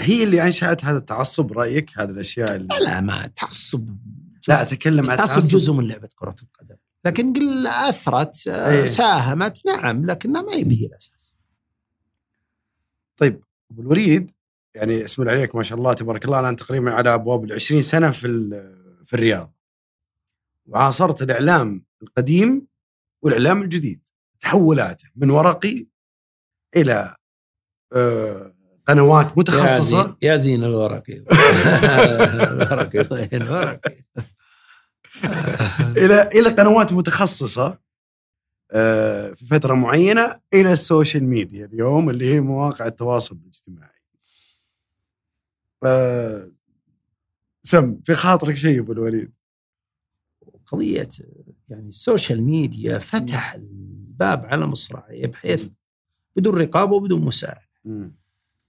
هي 0.00 0.24
اللي 0.24 0.42
انشات 0.42 0.84
هذا 0.84 0.98
التعصب 0.98 1.52
رايك 1.52 1.98
هذه 1.98 2.10
الأشياء 2.10 2.56
اللي 2.56 2.68
لا 2.80 3.00
ما 3.00 3.26
تعصب. 3.26 3.88
لا 4.48 4.62
أتكلم 4.62 5.10
عن 5.10 5.20
التعصب 5.20 5.48
جزء 5.48 5.72
من 5.72 5.88
لعبة 5.88 6.08
كرة 6.16 6.36
القدم. 6.42 6.76
لكن 7.04 7.32
قل 7.32 7.66
أثرت 7.66 8.48
آه، 8.48 8.70
إيه. 8.70 8.86
ساهمت 8.86 9.66
نعم 9.66 10.04
لكنها 10.04 10.42
ما 10.42 10.54
هي 10.54 10.64
به 10.64 10.86
الاساس 10.90 11.34
طيب 13.16 13.44
أبو 13.70 13.82
الوليد 13.82 14.30
يعني 14.74 15.04
اسم 15.04 15.22
الله 15.22 15.32
عليك 15.32 15.56
ما 15.56 15.62
شاء 15.62 15.78
الله 15.78 15.92
تبارك 15.92 16.24
الله 16.24 16.40
الآن 16.40 16.56
تقريبا 16.56 16.90
على 16.90 17.14
أبواب 17.14 17.44
ال 17.44 17.52
20 17.52 17.82
سنة 17.82 18.10
في 18.10 18.28
في 19.04 19.14
الرياض. 19.14 19.54
وعاصرت 20.66 21.22
الإعلام 21.22 21.84
القديم 22.02 22.66
والإعلام 23.22 23.62
الجديد. 23.62 24.06
تحولاته 24.40 25.08
من 25.16 25.30
ورقي 25.30 25.86
إلى 26.76 27.16
آه، 27.92 28.54
قنوات 28.88 29.38
متخصصة. 29.38 30.16
يا 30.22 30.36
زين 30.36 30.64
الورقي. 30.64 31.14
الورقي. 32.52 33.08
وين 33.10 33.28
الورقي؟ 33.32 33.94
إلى 35.96 36.22
إلى 36.34 36.48
قنوات 36.48 36.92
متخصصة 36.92 37.78
آه، 38.72 39.32
في 39.32 39.46
فترة 39.46 39.74
معينة 39.74 40.40
إلى 40.54 40.72
ال 40.72 40.79
social 40.79 41.24
media 41.24 41.64
اليوم 41.66 42.10
اللي 42.10 42.34
هي 42.34 42.40
مواقع 42.40 42.86
التواصل 42.86 43.38
الاجتماعي. 43.42 43.98
آه، 45.86 46.50
سم 47.62 48.00
في 48.04 48.14
خاطرك 48.14 48.54
شيء 48.54 48.80
أبو 48.80 48.92
الوليد؟ 48.92 49.32
قضية 50.66 51.08
يعني 51.68 51.88
ال 51.88 51.96
social 51.96 52.42
media 52.42 52.98
فتح 52.98 53.54
الباب 53.54 54.46
على 54.46 54.66
مصراعيه 54.66 55.26
بحيث 55.26 55.68
بدون 56.36 56.54
رقابة 56.54 56.96
وبدون 56.96 57.20
مساعدة. 57.24 57.68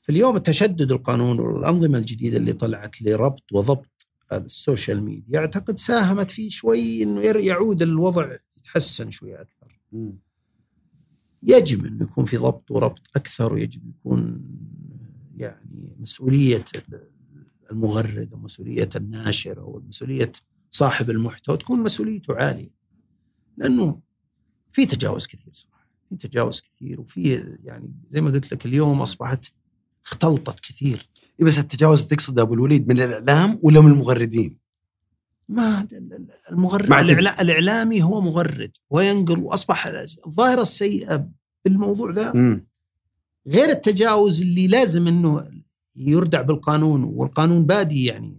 فاليوم 0.01 0.35
التشدد 0.35 0.91
القانون 0.91 1.39
والأنظمة 1.39 1.97
الجديدة 1.97 2.37
اللي 2.37 2.53
طلعت 2.53 3.01
لربط 3.01 3.43
وضبط 3.53 4.07
ال 4.31 4.41
social 4.41 5.03
media 5.03 5.39
أعتقد 5.39 5.79
ساهمت 5.79 6.31
فيه 6.31 6.49
شوي 6.49 6.79
ير- 7.01 7.39
يعود 7.39 7.81
الوضع 7.81 8.37
يتحسن 8.57 9.11
شوي 9.11 9.35
أكثر. 9.41 9.79
يجب 11.43 11.85
إنه 11.85 12.03
يكون 12.03 12.25
في 12.25 12.37
ضبط 12.37 12.71
وربط 12.71 13.07
أكثر 13.15 13.53
ويجب 13.53 13.87
يكون 13.87 14.41
يعني 15.37 15.95
مسؤولية 15.99 16.63
المغرد 17.71 18.33
ومسؤولية 18.33 18.89
الناشر 18.95 19.59
أو 19.61 19.83
مسؤولية 19.87 20.31
صاحب 20.71 21.09
المحتوى 21.09 21.57
تكون 21.57 21.79
مسؤوليته 21.79 22.33
عالية. 22.35 22.69
لأنه 23.57 23.99
في 24.71 24.85
تجاوز 24.85 25.27
كثير 25.27 25.49
صراحة، 25.51 25.87
في 26.09 26.15
تجاوز 26.15 26.61
كثير 26.61 27.01
وفي 27.01 27.33
يعني 27.63 27.93
زي 28.05 28.21
ما 28.21 28.31
قلت 28.31 28.51
لك 28.53 28.65
اليوم 28.65 29.01
أصبحت 29.01 29.45
اختلطت 30.05 30.59
كثير 30.59 31.09
إيه 31.39 31.45
بس 31.45 31.59
التجاوز 31.59 32.07
تقصد 32.07 32.39
أبو 32.39 32.53
الوليد 32.53 32.87
من 32.87 32.99
الإعلام 33.01 33.59
ولا 33.63 33.81
من 33.81 33.91
المغردين؟ 33.91 34.59
ما 35.49 35.87
المغرد. 36.51 36.85
الإعلا- 36.87 37.39
الإعلامي 37.41 38.03
هو 38.03 38.21
مغرد 38.21 38.71
وينقل 38.89 39.39
وأصبح 39.39 39.87
الظاهرة 40.27 40.61
السيئة 40.61 41.27
بالموضوع 41.65 42.11
ذا 42.11 42.33
مم. 42.33 42.67
غير 43.47 43.69
التجاوز 43.69 44.41
اللي 44.41 44.67
لازم 44.67 45.07
إنه 45.07 45.51
يردع 45.95 46.41
بالقانون 46.41 47.03
والقانون 47.03 47.65
بادي 47.65 48.05
يعني 48.05 48.35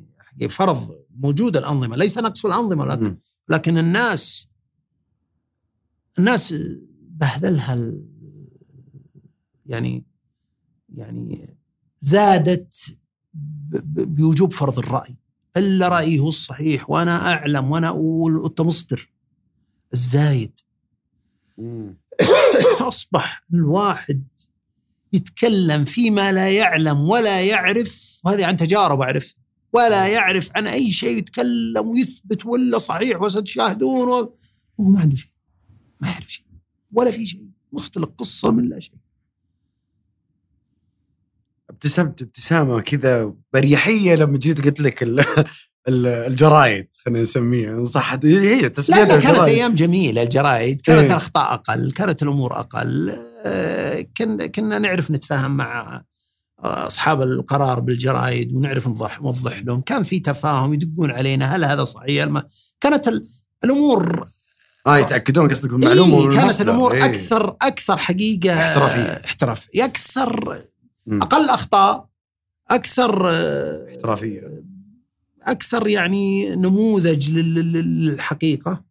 فرض 0.49 0.91
موجود 1.17 1.57
الأنظمة 1.57 1.97
ليس 1.97 2.19
نقص 2.19 2.41
في 2.41 2.47
الانظمه 2.49 2.85
لكن. 2.87 3.17
لكن 3.49 3.79
الناس 3.79 4.49
الناس 6.19 6.55
بهذلها 7.03 7.75
ال- 7.75 8.05
يعني 9.67 10.05
يعني 10.95 11.57
زادت 12.01 12.74
بوجوب 13.34 14.53
فرض 14.53 14.78
الرأي. 14.78 15.16
إلا 15.57 15.88
رايي 15.88 16.18
هو 16.18 16.28
الصحيح 16.28 16.91
وأنا 16.91 17.32
أعلم 17.32 17.70
وأنا 17.70 17.88
أقول 17.88 18.36
وانت 18.36 18.61
مصدر. 18.61 19.11
الزايد. 19.93 20.59
مم. 21.59 21.97
أصبح 22.88 23.43
الواحد 23.55 24.24
يتكلم 25.12 25.84
فيما 25.84 26.32
لا 26.32 26.51
يعلم 26.51 27.01
ولا 27.01 27.41
يعرف 27.43 28.20
وهذه 28.24 28.47
عن 28.47 28.57
تجارب 28.57 29.01
اعرفها 29.01 29.41
ولا 29.72 30.09
يعرف 30.09 30.51
عن 30.57 30.66
أي 30.66 30.91
شيء 30.91 31.18
يتكلم 31.18 31.88
ويثبت 31.88 32.47
ولا 32.47 32.78
صحيح 32.78 33.22
وستشاهدون 33.22 34.09
وهو 34.09 34.32
ما 34.78 35.01
عنده 35.01 35.16
شيء. 35.16 35.30
ما 36.01 36.09
يعرف 36.09 36.28
شيء. 36.28 36.47
ولا 36.93 37.11
في 37.11 37.26
شيء. 37.26 37.47
مختلق 37.72 38.14
قصة 38.18 38.51
من 38.51 38.68
لا 38.68 38.80
شيء. 38.80 38.95
ابتسمت 41.85 42.22
ابتسامة 42.22 42.81
كذا 42.81 43.33
بريحية 43.55 44.14
لما 44.14 44.39
جيت 44.39 44.64
قلت 44.64 44.81
لك 44.81 45.03
ال- 45.03 45.20
ال- 45.89 46.07
الجرايد 46.07 46.89
خلينا 47.05 47.22
نسميها 47.22 47.85
صح 47.85 48.12
هي 48.24 48.61
لا 48.61 48.68
تسميتها 48.68 49.05
لا 49.05 49.16
كانت. 49.20 49.39
أيام 49.39 49.74
جميلة 49.74 50.22
الجرايد 50.22 50.81
كانت 50.81 50.99
إيه. 51.01 51.07
الأخطاء 51.07 51.55
أقل 51.55 51.91
كانت 51.93 52.22
الأمور 52.22 52.61
أقل 52.61 53.12
آه، 53.47 54.05
كنا 54.16 54.47
كنا 54.47 54.78
نعرف 54.78 55.11
نتفاهم 55.11 55.57
مع 55.57 56.03
أصحاب 56.59 57.22
القرار 57.22 57.81
بالجرايد 57.81 58.53
ونعرف 58.55 58.87
نوضح 58.87 59.20
نوضح 59.22 59.59
لهم 59.64 59.81
كان 59.81 60.03
في 60.03 60.18
تفاهم 60.20 60.72
يدقون 60.74 61.11
علينا 61.11 61.57
هل 61.57 61.64
هذا 61.64 61.85
صحيح 61.85 62.24
ما 62.26 62.43
كانت 62.81 63.09
ال- 63.09 63.28
الأمور 63.64 64.24
آه 64.87 64.99
يتأكدون 64.99 65.49
قصدك 65.49 65.70
بالمعلومه 65.70 66.31
إيه 66.33 66.37
كانت. 66.41 66.61
الأمور 66.61 66.95
إيه. 66.95 67.05
أكثر 67.05 67.57
أكثر 67.62 67.97
حقيقة 67.97 68.53
احترافية. 68.68 69.24
احتراف 69.24 69.66
أكثر. 69.76 70.57
أقل 71.09 71.49
أخطاء 71.49 72.09
أكثر 72.69 73.29
آه، 73.31 73.89
احترافية. 73.91 74.65
أكثر 75.43 75.87
يعني 75.89 76.57
نموذج 76.57 77.31
لل- 77.31 77.55
لل- 77.55 78.07
للحقيقة. 78.07 78.85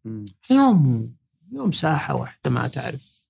اليوم 0.52 1.14
اليوم 1.52 1.72
ساحة 1.72 2.16
واحدة 2.16 2.50
ما 2.52 2.68
تعرف. 2.68 3.28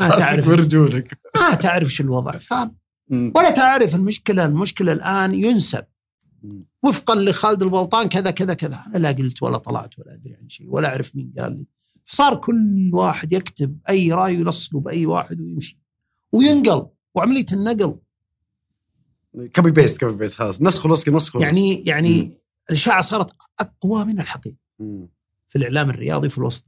ما 0.00 0.08
تعرف. 0.08 0.48
برجولك 0.48 1.18
ما 1.36 1.54
تعرف 1.54 1.88
شو 1.88 2.02
الوضع. 2.02 2.32
ف 2.32 2.52
ولا 3.10 3.50
تعرف 3.50 3.94
المشكلة 3.94 4.44
المشكلة 4.44 4.92
الآن 4.92 5.34
ينسب. 5.34 5.84
وفقا 6.82 7.14
لخالد 7.14 7.62
البلطان 7.62 8.08
كذا 8.08 8.30
كذا 8.30 8.54
كذا. 8.54 8.82
أنا 8.86 8.98
لا 8.98 9.08
قلت 9.12 9.42
ولا 9.42 9.58
طلعت 9.58 9.98
ولا 9.98 10.14
أدري 10.14 10.34
عن 10.34 10.48
شيء 10.48 10.66
ولا 10.70 10.88
أعرف 10.88 11.16
مين 11.16 11.32
قال 11.38 11.52
لي. 11.58 11.66
فصار 12.04 12.34
كل 12.34 12.90
واحد 12.92 13.32
يكتب 13.32 13.78
أي 13.88 14.12
رأي 14.12 14.34
يلصقه 14.34 14.80
بأي 14.80 15.06
واحد 15.06 15.40
ويمشي. 15.40 15.78
وينقل. 16.32 16.86
وعملية 17.14 17.46
النقل 17.52 17.98
copy 19.56 19.70
paste 19.70 20.00
copy 20.00 20.16
paste 20.16 20.34
خلاص 20.34 20.62
نسخ 20.62 20.86
ولصق 20.86 21.08
نسخ. 21.08 21.36
يعني 21.36 21.76
مم. 21.76 21.82
يعني 21.86 22.34
الاشاعه 22.70 23.00
صارت 23.00 23.36
أقوى 23.60 24.04
من 24.04 24.20
الحقيقة 24.20 24.56
مم. 24.78 25.08
في 25.48 25.58
الإعلام 25.58 25.90
الرياضي 25.90 26.28
في 26.28 26.38
الوسط 26.38 26.64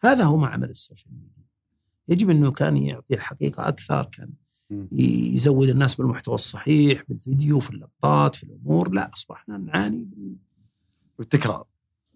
هذا 0.00 0.24
هو 0.24 0.36
ما 0.36 0.48
عمل 0.48 0.70
ال 0.70 0.76
social 0.76 1.12
media 1.12 1.44
يجب 2.08 2.30
إنه 2.30 2.50
كان 2.50 2.76
يعطي 2.76 3.14
الحقيقة 3.14 3.68
أكثر 3.68 4.04
كان 4.04 4.30
مم. 4.70 4.88
يزود 4.92 5.68
الناس 5.68 5.94
بالمحتوى 5.94 6.34
الصحيح 6.34 7.02
بالفيديو 7.08 7.60
في 7.60 7.70
اللقطات 7.70 8.34
في 8.34 8.44
الأمور 8.44 8.90
لا 8.90 9.10
أصبحنا 9.14 9.58
نعاني 9.58 10.04
بال... 10.04 10.36
والتكرار 11.18 11.64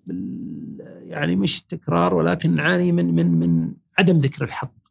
بال... 0.06 1.02
يعني 1.06 1.36
مش 1.36 1.60
التكرار 1.60 2.14
ولكن 2.14 2.54
نعاني 2.54 2.92
من 2.92 3.14
من 3.14 3.26
من 3.26 3.74
عدم 3.98 4.18
ذكر 4.18 4.44
الحق 4.44 4.81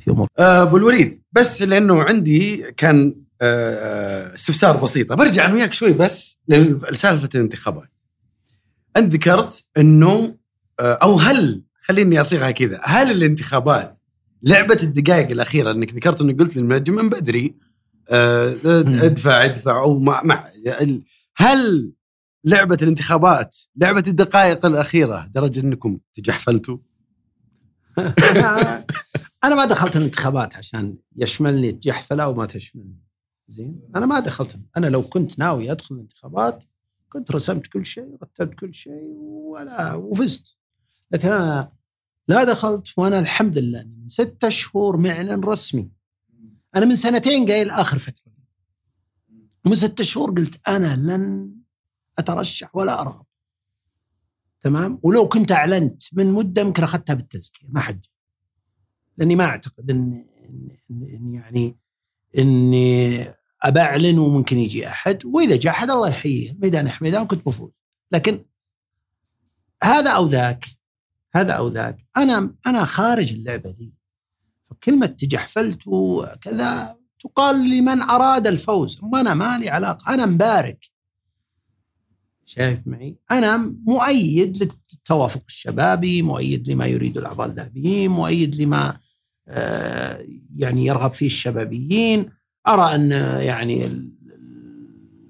في 0.00 0.10
أمور. 0.10 0.26
آه، 0.38 0.62
أبو 0.62 0.76
الوليد 0.76 1.22
بس 1.32 1.62
لأنه 1.62 2.02
عندي 2.02 2.72
كان 2.76 3.14
آه، 3.42 4.34
استفسار 4.34 4.76
بسيطه 4.76 5.14
برجع 5.14 5.46
أنا 5.46 5.54
وياك 5.54 5.72
شوي 5.72 5.92
بس 5.92 6.38
لسالفة 6.48 7.28
الانتخابات. 7.34 7.88
انت 8.96 9.12
ذكرت 9.14 9.64
انه 9.78 10.36
آه، 10.80 10.98
أو 11.02 11.14
هل 11.14 11.62
خليني 11.82 12.20
أصيغها 12.20 12.50
كذا 12.50 12.80
هل 12.84 13.10
الانتخابات 13.10 13.98
لعبة 14.42 14.78
الدقائق 14.82 15.30
الأخيرة 15.30 15.70
إنك 15.70 15.94
ذكرت 15.94 16.20
انه 16.20 16.32
قلت 16.32 16.56
للمنجم 16.56 16.94
من 16.94 17.08
بدري 17.08 17.54
آه، 18.08 18.54
ادفع 18.64 19.44
ادفع 19.44 19.80
أو 19.80 19.98
مع, 19.98 20.22
مع 20.22 20.44
هل 21.36 21.92
لعبة 22.44 22.78
الانتخابات 22.82 23.56
لعبة 23.76 24.04
الدقائق 24.06 24.66
الأخيرة 24.66 25.26
درجة 25.34 25.60
إنكم 25.60 25.98
تجحفلتوا؟ 26.14 26.78
أنا 29.44 29.54
ما 29.54 29.64
دخلت 29.64 29.96
الانتخابات 29.96 30.56
عشان 30.56 30.98
يشملني 31.16 31.72
تجحفله 31.72 32.24
أو 32.24 32.34
ما 32.34 32.46
تشملني. 32.46 33.00
زين؟ 33.48 33.80
أنا 33.96 34.06
ما 34.06 34.20
دخلت. 34.20 34.56
أنا 34.76 34.86
لو 34.86 35.02
كنت 35.02 35.38
ناوي 35.38 35.72
أدخل 35.72 35.94
الانتخابات 35.94 36.64
كنت 37.08 37.30
رسمت 37.30 37.66
كل 37.66 37.86
شيء 37.86 38.18
رتبت 38.22 38.54
كل 38.54 38.74
شيء 38.74 39.14
ولا 39.22 39.94
وفزت. 39.94 40.56
لكن 41.10 41.28
أنا 41.28 41.72
لا 42.28 42.44
دخلت 42.44 42.88
وأنا 42.96 43.18
الحمد 43.18 43.58
لله 43.58 43.84
من 43.84 44.08
ستة 44.08 44.48
شهور 44.48 44.96
معلن 44.96 45.40
رسمي. 45.40 45.90
أنا 46.76 46.86
من 46.86 46.96
سنتين 46.96 47.46
قايل 47.46 47.70
اخر 47.70 47.98
فترة. 47.98 48.32
ومن 49.64 49.76
ستة 49.76 50.04
شهور 50.04 50.30
قلت 50.30 50.68
أنا 50.68 50.96
لن 50.96 51.52
أترشح 52.18 52.76
ولا 52.76 53.00
أرغب. 53.00 53.26
تمام؟ 54.60 55.00
ولو 55.02 55.28
كنت 55.28 55.52
أعلنت 55.52 56.02
من 56.12 56.32
مدة 56.32 56.62
يمكن 56.62 56.82
أخذتها 56.82 57.14
بالتزكية 57.14 57.66
ما 57.68 57.80
حد. 57.80 58.06
لأني 59.20 59.36
ما 59.36 59.44
أعتقد 59.44 59.90
ان 59.90 60.24
إن- 60.90 61.34
يعني 61.34 61.76
إني 62.38 63.24
ابعلن 63.62 64.18
وممكن 64.18 64.58
يجي 64.58 64.88
أحد 64.88 65.24
وإذا 65.24 65.56
جاء 65.56 65.72
أحد 65.72 65.90
الله 65.90 66.08
يحييه. 66.08 66.56
ميدان 67.00 67.26
كنت 67.26 67.46
بفوز 67.46 67.70
لكن 68.12 68.44
هذا 69.82 70.10
أو 70.10 70.26
ذاك 70.26 70.66
هذا 71.34 71.52
أو 71.52 71.68
ذاك. 71.68 72.06
أنا 72.16 72.54
أنا 72.66 72.84
خارج 72.84 73.32
اللعبة 73.32 73.70
دي. 73.70 73.94
فكلمه 74.70 75.06
تجحفلت 75.06 75.86
وكذا 75.86 76.98
تقال 77.20 77.70
لمن 77.70 78.00
أراد 78.02 78.46
الفوز. 78.46 79.00
ما 79.02 79.20
أنا 79.20 79.34
مالي 79.34 79.70
علاقة. 79.70 80.14
أنا 80.14 80.26
مبارك. 80.26 80.84
شايف 82.44 82.86
معي؟ 82.86 83.16
أنا 83.30 83.56
مؤيد 83.86 84.62
للتوافق 84.62 85.42
الشبابي 85.48 86.22
مؤيد 86.22 86.70
لما 86.70 86.86
يريد 86.86 87.18
الأعضاء 87.18 87.46
الذهبيين 87.48 88.10
مؤيد 88.10 88.54
لما 88.62 88.98
يعني 90.56 90.86
يرغب 90.86 91.12
فيه 91.12 91.26
الشبابيين. 91.26 92.30
أرى 92.68 92.94
أن 92.94 93.10
يعني 93.42 94.08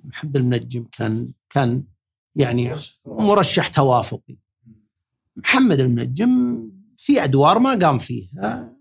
محمد 0.05 0.37
المنجم 0.37 0.85
كان 0.93 1.29
كان 1.51 1.85
يعني 2.37 2.75
مرشح 3.07 3.69
توافقي. 3.69 4.37
محمد 5.37 5.81
المنجم 5.81 6.63
في 6.97 7.25
أدوار 7.25 7.59
ما 7.59 7.75
قام 7.79 7.99
فيها. 7.99 8.77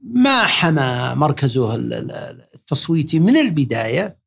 ما 0.00 0.42
حمى 0.42 1.14
مركزه 1.16 1.74
ال- 1.74 1.92
ال- 1.94 2.42
التصويتي 2.54 3.18
من 3.20 3.36
البداية. 3.36 4.18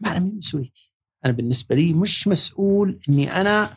ما 0.00 0.10
أنا 0.10 0.18
من 0.18 0.36
مسؤوليتي 0.36 0.92
أنا 1.24 1.32
بالنسبة 1.32 1.74
لي 1.76 1.92
مش 1.94 2.28
مسؤول 2.28 3.00
إني 3.08 3.40
أنا 3.40 3.70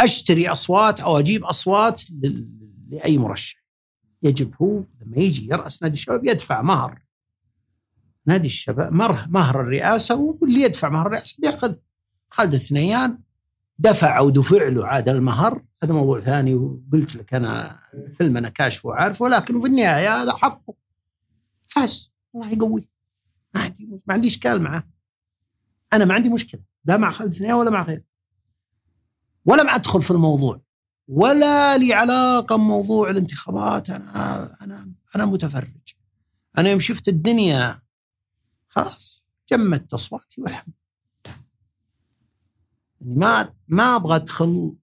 أشتري 0.00 0.48
أصوات 0.48 1.00
أو 1.00 1.18
أجيب 1.18 1.44
أصوات 1.44 2.02
لل- 2.10 2.57
لأي 2.88 3.18
مرشح. 3.18 3.64
يجب 4.22 4.54
هو 4.62 4.84
لما 5.00 5.16
يجي 5.16 5.48
يرأس 5.50 5.82
نادي 5.82 5.94
الشباب 5.94 6.24
يدفع 6.24 6.62
مهر. 6.62 7.02
نادي 8.26 8.46
الشباب 8.46 8.92
مهر 8.92 9.26
مهر 9.28 9.60
الرئاسة 9.60 10.14
واللي 10.14 10.62
يدفع 10.62 10.88
مهر 10.88 11.06
الرئاسة 11.06 11.36
بيأخذ. 11.38 11.74
خالد 12.30 12.54
الثنيان 12.54 13.18
دفع 13.78 14.18
أو 14.18 14.30
دفع 14.30 14.68
له 14.68 14.86
عاد 14.86 15.08
المهر. 15.08 15.64
هذا 15.82 15.92
موضوع 15.92 16.20
ثاني 16.20 16.54
وقلت 16.54 17.16
لك 17.16 17.34
أنا 17.34 17.80
فيلم 18.12 18.36
أنا 18.36 18.48
كاشفه 18.48 18.88
وعارفه 18.88 19.24
ولكن 19.24 19.60
في 19.60 19.66
النهاية 19.66 20.22
هذا 20.22 20.32
حقه. 20.32 20.74
فاز. 21.66 22.12
الله 22.34 22.52
يقويه. 22.52 22.88
ما 23.54 23.60
عندي 23.60 23.86
ما 24.06 24.14
عندي 24.14 24.28
اشكال 24.28 24.62
معه 24.62 24.88
أنا 25.92 26.04
ما 26.04 26.14
عندي 26.14 26.28
مشكلة. 26.28 26.60
لا 26.84 26.96
مع 26.96 27.10
خالد 27.10 27.32
الثنيان 27.32 27.54
ولا 27.54 27.70
مع 27.70 27.82
غيره. 27.82 28.04
ولم 29.44 29.68
أدخل 29.68 30.02
في 30.02 30.10
الموضوع. 30.10 30.60
ولا 31.08 31.78
لي 31.78 31.92
علاقه 31.92 32.56
بموضوع 32.56 33.10
الانتخابات. 33.10 33.90
أنا 33.90 34.64
أنا 34.64 34.92
أنا 35.16 35.24
متفرج. 35.26 35.94
أنا 36.58 36.70
يوم 36.70 36.80
شفت 36.80 37.08
الدنيا 37.08 37.82
خلاص 38.68 39.22
جمدت 39.52 39.94
أصواتي 39.94 40.40
والحمد 40.40 40.74
لله. 41.26 41.36
يعني 43.00 43.16
ما 43.18 43.54
ما 43.68 43.96
أبغى 43.96 44.16
أدخل 44.16 44.74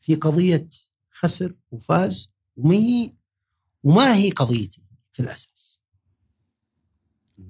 في 0.00 0.14
قضية 0.14 0.68
خسر 1.10 1.54
وفاز 1.70 2.30
ومي 2.56 3.14
وما 3.82 4.14
هي 4.14 4.30
قضيتي 4.30 4.82
في 5.12 5.22
الأساس. 5.22 5.80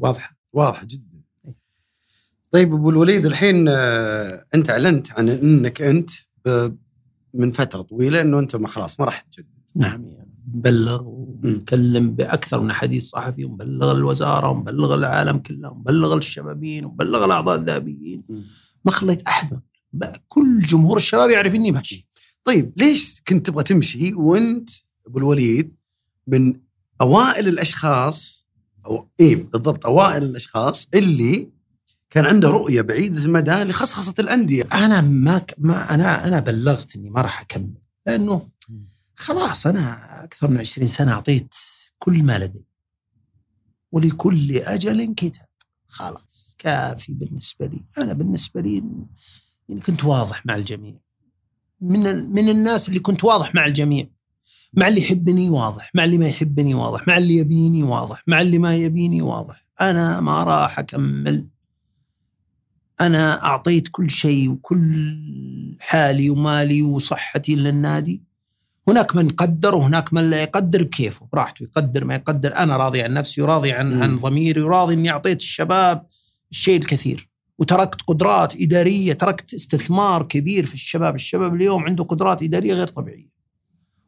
واضحة؟ 0.01 0.37
واضح 0.53 0.85
جدا. 0.85 1.23
طيب 2.51 2.75
أبو 2.75 2.91
الوليد 2.91 3.27
الحين 3.27 3.69
آه، 3.69 4.47
أنت 4.55 4.71
أعلنت 4.71 5.11
عن 5.13 5.29
إنك 5.29 5.83
أنت 5.83 6.11
من 7.37 7.51
فترة 7.51 7.83
طويلة 7.83 8.21
إنه 8.21 8.39
أنت 8.39 8.57
ما 8.57 8.69
خلاص 8.69 9.01
ما 9.01 9.07
راح 9.07 9.21
تجدد. 9.21 9.47
نعم. 9.75 10.07
يعني 10.07 10.29
مبلغ 10.55 11.03
ومكلم 11.07 12.11
بأكثر 12.11 12.61
من 12.61 12.73
حديث 12.73 13.09
صحفي 13.09 13.45
ومبلغ 13.45 13.93
الوزارة 13.93 14.49
ومبلغ 14.49 14.95
العالم 14.95 15.39
كله 15.39 15.71
ومبلغ 15.71 16.17
الشبابين 16.17 16.85
ومبلغ 16.85 17.25
الأعضاء 17.25 17.57
الذهبيين. 17.57 18.23
ما 18.85 18.91
خليت 18.91 19.23
أحد. 19.27 19.61
كل 20.29 20.61
جمهور 20.61 20.97
الشباب 20.97 21.31
يعرف 21.31 21.55
إني 21.55 21.71
ماشي. 21.71 22.09
طيب 22.45 22.73
ليش 22.77 23.23
كنت 23.29 23.47
تبغى 23.47 23.65
تمشي 23.65 24.15
وأنت 24.15 24.71
أبو 25.07 25.19
الوليد 25.19 25.75
من 26.27 26.61
أوائل 27.01 27.49
الأشخاص 27.49 28.47
أو 28.87 29.09
إيه 29.21 29.37
بالضبط 29.37 29.87
أوائل 29.87 30.23
الأشخاص 30.23 30.89
اللي 30.95 31.51
كان 32.17 32.27
عنده 32.27 32.51
رؤية 32.51 32.83
بعيدة 32.83 33.25
المدى 33.25 33.51
لخصخصة 33.51 34.15
الأندية. 34.19 34.65
أنا 34.75 35.01
ما 35.01 35.39
ك... 35.39 35.55
ما 35.59 35.95
أنا 35.95 36.29
أنا 36.29 36.41
بلغت 36.41 36.97
إني 36.97 37.11
ما 37.11 37.21
راح 37.21 37.41
أكمل 37.41 37.75
لأنه 38.07 38.49
خلاص 39.15 39.67
أنا 39.67 40.25
أكثر 40.25 40.51
من 40.51 40.59
20 40.59 40.87
سنة 40.87 41.13
أعطيت 41.13 41.55
كل 41.99 42.23
ما 42.23 42.39
لدي. 42.39 42.67
ولكل 43.93 44.57
أجل 44.57 45.15
كتاب. 45.15 45.47
خلاص 45.89 46.55
كافي 46.59 47.13
بالنسبة 47.15 47.67
لي. 47.67 47.85
أنا 47.99 48.13
بالنسبة 48.13 48.61
لي 48.61 48.83
يعني 49.69 49.81
كنت 49.81 50.05
واضح 50.05 50.47
مع 50.47 50.57
الجميع. 50.57 50.95
من. 51.81 52.33
من 52.33 52.49
الناس 52.49 52.89
اللي 52.89 53.01
كنت 53.01 53.25
واضح 53.25 53.55
مع 53.55 53.67
الجميع. 53.67 54.07
مع 54.75 54.89
اللي 54.89 55.01
يحبني 55.01 55.51
واضح 55.51 55.91
مع 55.95 56.05
اللي 56.05 56.19
ما 56.19 56.29
يحبني 56.29 56.75
واضح 56.75 57.09
مع 57.09 57.17
اللي 57.17 57.37
يبيني 57.37 57.83
واضح 57.83 58.23
مع 58.27 58.41
اللي 58.41 58.59
ما 58.59 58.77
يبيني 58.77 59.23
واضح. 59.23 59.67
أنا 59.81 60.21
ما 60.21 60.45
راح 60.45 60.79
أكمل. 60.79 61.56
أنا 63.01 63.45
أعطيت 63.45 63.89
كل 63.89 64.11
شيء 64.11 64.51
وكل 64.51 64.97
حالي 65.81 66.31
ومالي 66.31 66.83
وصحتي 66.83 67.55
للنادي 67.55 68.23
هناك 68.89 69.17
من 69.17 69.27
يقدر 69.27 69.75
وهناك 69.75 70.13
من 70.15 70.31
لا 70.31 70.43
يقدر 70.43 70.83
بكيفه 70.83 71.27
براحته 71.33 71.63
يقدر 71.63 72.05
ما 72.05 72.15
يقدر. 72.15 72.57
أنا 72.57 72.77
راضي 72.77 73.03
عن 73.03 73.15
نفسي 73.15 73.43
وراضي 73.43 73.73
عن 73.73 73.95
مم. 73.95 74.03
عن 74.03 74.17
ضميري 74.17 74.61
وراضي 74.61 74.95
إني 74.95 75.11
أعطيت 75.11 75.41
الشباب 75.41 76.07
الشيء 76.51 76.77
الكثير. 76.77 77.29
وتركت 77.59 78.03
قدرات 78.03 78.61
إدارية 78.61 79.13
تركت 79.13 79.55
استثمار 79.55 80.23
كبير 80.23 80.67
في 80.67 80.75
الشباب. 80.75 81.15
الشباب 81.15 81.55
اليوم 81.55 81.85
عنده 81.85 82.05
قدرات 82.05 82.43
إدارية 82.43 82.75
غير 82.75 82.87
طبيعية. 82.89 83.37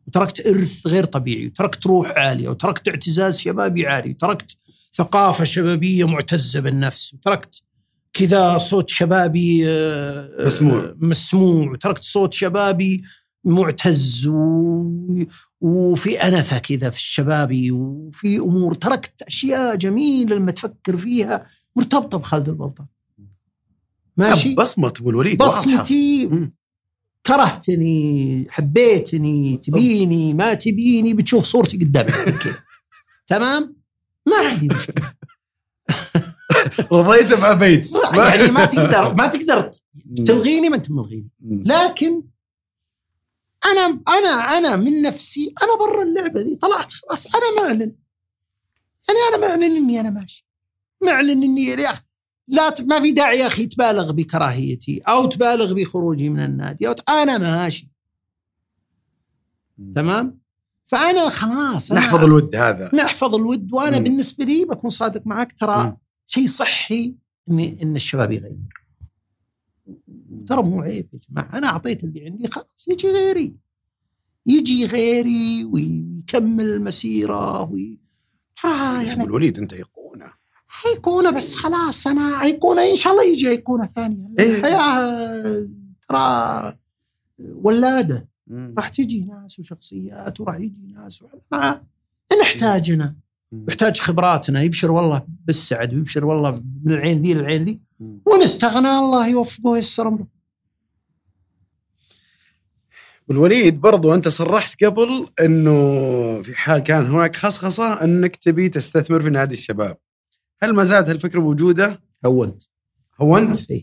وتركت 0.07 0.47
إرث 0.47 0.87
غير 0.87 1.05
طبيعي 1.05 1.47
وتركت 1.47 1.87
روح 1.87 2.13
عالية 2.17 2.49
وتركت 2.49 2.89
اعتزاز 2.89 3.39
شبابي 3.39 3.87
عالي 3.87 4.11
وتركت 4.11 4.57
ثقافة 4.95 5.45
شبابية 5.45 6.07
معتزة 6.07 6.61
بالنفس 6.61 7.15
وتركت 7.15 7.63
كذا 8.19 8.59
صوت 8.59 8.91
شبابي 8.91 9.69
آه، 9.69 10.47
مسموع. 10.47 10.95
مسموع. 10.99 11.71
وتركت 11.71 12.05
صوت 12.05 12.35
شبابي 12.35 13.03
معتز 13.45 14.27
و... 14.27 14.35
وفي 15.61 16.17
أنفة 16.17 16.59
كذا 16.59 16.91
في 16.91 16.97
الشبابي 16.97 17.71
وفي 17.71 18.39
أمور. 18.39 18.75
تركت 18.75 19.23
أشياء 19.23 19.77
جميلة 19.77 20.37
لما 20.37 20.51
تفكر 20.51 20.97
فيها. 20.97 21.47
مرتبطة 21.77 22.19
بخالد 22.19 22.49
البلطان. 22.49 22.87
ماشي؟ 24.17 24.55
بصمه 24.55 24.93
أبو 25.01 25.11
الوليد. 25.11 25.39
بصمتي. 25.39 26.31
كرهتني 27.27 28.47
حبيتني 28.51 29.57
تبيني 29.57 30.35
ما 30.35 30.55
تبيني. 30.55 31.15
بتشوف 31.15 31.45
صورتي 31.45 31.77
قدامك 31.77 32.39
كذا. 32.39 32.63
تمام؟ 33.27 33.77
ما 34.27 34.37
عندي 34.37 34.69
مشكلة. 34.69 35.13
رضيت 36.93 37.33
ام 37.33 37.45
ابيت 37.45 37.89
يعني 38.17 38.51
ما 38.53 38.65
تقدر 38.65 39.15
ما 39.15 39.27
تقدر 39.27 39.71
تلغيني 40.27 40.69
ما 40.69 40.77
انت 40.77 40.91
ملغيني 40.91 41.29
لكن 41.67 42.23
أنا 43.67 44.01
أنا 44.09 44.29
أنا 44.59 44.77
من 44.77 45.03
نفسي 45.03 45.55
أنا 45.63 45.77
برا 45.79 46.03
اللعبة 46.03 46.43
دي. 46.43 46.57
طلعت 46.57 46.93
خلاص. 46.93 47.27
أنا 47.27 47.63
معلن. 47.63 47.93
يعني 49.09 49.19
أنا 49.35 49.49
معلن 49.49 49.63
إني 49.77 50.01
أنا 50.01 50.11
ماشي. 50.11 50.47
معلن 51.05 51.43
إني 51.43 51.65
يا 51.65 51.91
أخي 51.91 52.03
لا 52.49 52.75
ما 52.81 53.01
في 53.01 53.11
داعي 53.13 53.39
يا 53.39 53.47
أخي 53.47 53.67
تبالغ 53.67 54.13
بكراهيتي 54.13 55.01
أو 55.09 55.25
تبالغ 55.27 55.73
بخروجي 55.75 56.31
من 56.31 56.41
النادي 56.45 56.89
أو 56.89 56.93
ت- 56.93 57.11
أنا 57.11 57.39
ماشي. 57.39 57.89
تمام؟ 59.95 60.39
فأنا 60.87 61.29
خلاص 61.29 61.91
أنا 61.91 62.01
نحفظ 62.01 62.25
الود 62.25 62.57
هذا. 62.57 62.91
نحفظ 62.95 63.35
الود. 63.35 63.73
وأنا 63.73 63.99
مم. 63.99 64.05
بالنسبة 64.05 64.45
لي 64.45 64.65
بكون 64.65 64.91
صادق 64.91 65.23
معك. 65.27 65.53
ترى. 65.53 65.97
شيء 66.31 66.47
صحي 66.47 67.15
ان 67.51 67.59
إن 67.59 67.97
الشباب 67.97 68.33
يغير. 68.33 68.57
ترى 70.49 70.63
مو 70.63 70.83
عيب 70.83 71.09
يا 71.13 71.19
جماعة. 71.31 71.59
أنا 71.59 71.67
أعطيت 71.67 72.05
اللي 72.05 72.25
عندي 72.25 72.49
خلاص 72.49 72.89
يجي 72.89 73.09
غيري. 73.09 73.55
يجي 74.47 74.87
غيري 74.87 75.65
ويكمل 75.65 76.65
المسيره 76.65 77.63
وي... 77.63 77.99
ترى 78.63 79.07
يعني 79.07 79.25
الوليد 79.25 79.59
أنت 79.59 79.73
ايقونه 79.73 80.33
ايقونه 80.87 81.31
بس 81.31 81.55
خلاص 81.55 82.07
أنا 82.07 82.43
ايقونه 82.43 82.91
إن 82.91 82.97
شاء 82.97 83.13
الله 83.13 83.25
يجي 83.25 83.49
ايقونه 83.49 83.87
ثانية 83.87 84.29
إيه. 84.39 84.59
الحياة 84.59 85.69
ترى 86.09 86.79
ولادة. 87.39 88.29
راح 88.51 88.89
تجي 88.89 89.25
ناس 89.25 89.59
وشخصيات 89.59 90.41
وراح 90.41 90.57
يجي 90.57 90.93
ناس 90.93 91.25
مع 91.53 91.83
نحتاجنا 92.41 93.17
يحتاج 93.53 94.01
خبراتنا 94.01 94.63
يبشر 94.63 94.91
والله 94.91 95.23
بالسعد 95.47 95.95
ويبشر 95.95 96.27
والله 96.27 96.63
من 96.85 96.93
العين 96.93 97.23
ذي 97.23 97.35
للعين 97.35 97.65
ذي 97.65 97.81
ونستغنى 98.27 98.99
الله 98.99 99.29
يوفقه 99.29 99.71
وييسر 99.71 100.09
أمره 100.09 100.27
بالوليد 103.29 103.81
برضو 103.81 104.15
أنت 104.15 104.29
صرحت 104.29 104.85
قبل 104.85 105.29
إنه 105.41 105.73
في 106.43 106.55
حال 106.55 106.79
كان 106.79 107.07
هناك 107.07 107.37
خصخصة 107.37 108.05
إنك 108.05 108.37
تبي 108.37 108.69
تستثمر 108.69 109.21
في 109.21 109.31
نادي 109.31 109.55
الشباب 109.55 109.97
هل 110.63 110.75
ما 110.75 110.85
زالت 110.85 111.09
هالفكرة 111.09 111.41
موجودة؟ 111.41 112.01
هونت 112.27 112.63
هو 113.21 113.39
انت؟ 113.39 113.71
إيه. 113.71 113.83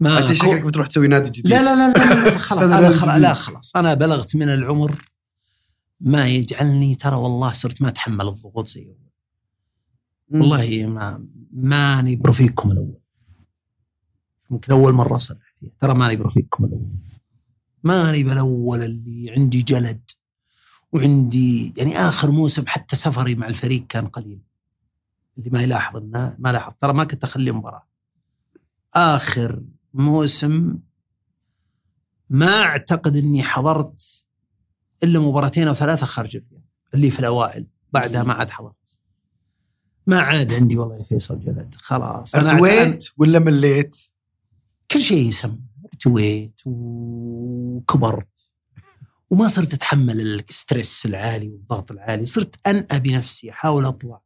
ما 0.00 0.18
انت 0.18 0.32
شكلك 0.32 0.64
بتروح 0.64 0.86
تسوي 0.86 1.08
نادي 1.08 1.30
جديد 1.30 1.48
لا 1.48 1.62
لا 1.62 1.76
لا 1.76 1.92
لا, 1.92 2.24
لا 2.24 2.38
خلاص 2.38 2.52
أستاذ 2.52 2.72
أنا 2.72 2.78
الولد 2.78 2.96
خلاص. 2.96 3.16
لا 3.16 3.34
خلاص 3.34 3.76
أنا 3.76 3.94
بلغت 3.94 4.36
من 4.36 4.48
العمر 4.48 4.94
ما 6.00 6.26
يجعلني 6.28 6.94
ترى 6.94 7.16
والله 7.16 7.52
صرت 7.52 7.82
ما 7.82 7.88
أتحمل 7.88 8.28
الضغوط 8.28 8.66
زي 8.66 8.86
اول. 8.86 9.04
والله 10.30 10.86
ما 10.86 11.26
ماني 11.52 12.16
برفيقكم 12.16 12.70
الأول. 12.70 13.00
يمكن 14.50 14.72
أول 14.72 14.92
مرة 14.92 15.16
اصرح 15.16 15.54
فيها. 15.60 15.70
ترى 15.78 15.94
ماني 15.94 16.16
برفيقكم 16.16 16.64
الأول. 16.64 16.92
ماني 17.84 18.24
بالأول 18.24 18.82
اللي 18.82 19.30
عندي 19.30 19.62
جلد 19.62 20.10
وعندي 20.92 21.74
يعني 21.76 21.96
آخر 21.98 22.30
موسم 22.30 22.64
حتى 22.66 22.96
سفري 22.96 23.34
مع 23.34 23.46
الفريق 23.46 23.86
كان 23.86 24.06
قليل. 24.06 24.40
اللي 25.38 25.50
ما 25.50 25.62
يلاحظ 25.62 25.96
إنه 25.96 26.36
ما 26.38 26.52
لاحظ. 26.52 26.72
ترى 26.78 26.92
ما 26.92 27.04
كنت 27.04 27.24
أخلي 27.24 27.52
مباراة. 27.52 27.86
آخر 28.94 29.62
موسم 29.94 30.78
ما 32.30 32.62
أعتقد 32.62 33.16
إني 33.16 33.42
حضرت 33.42 34.24
إلا 35.04 35.20
مباراتين 35.20 35.68
أو 35.68 35.74
ثلاثة 35.74 36.06
خارج 36.06 36.36
الرياض 36.36 36.62
اللي 36.94 37.10
في 37.10 37.20
الأوائل 37.20 37.66
بعدها 37.92 38.22
ما 38.22 38.32
عاد 38.32 38.50
حضرت. 38.50 38.98
ما 40.06 40.20
عاد 40.20 40.52
عندي 40.52 40.78
والله 40.78 40.96
يا 40.96 41.02
فيصل 41.02 41.40
جلد 41.40 41.74
خلاص. 41.74 42.34
أرتويت 42.34 43.08
ولا 43.18 43.38
مليت؟ 43.38 43.96
كل 44.90 45.00
شيء 45.00 45.28
يسمى 45.28 45.58
أرتويت 45.84 46.60
وكبرت. 46.66 48.28
وما 49.30 49.48
صرت 49.48 49.74
أتحمل 49.74 50.20
الستريس 50.20 51.06
العالي 51.06 51.48
والضغط 51.48 51.90
العالي 51.92 52.26
صرت 52.26 52.66
أنأى 52.66 53.00
بنفسي 53.00 53.50
أحاول 53.50 53.84
أطلع. 53.84 54.20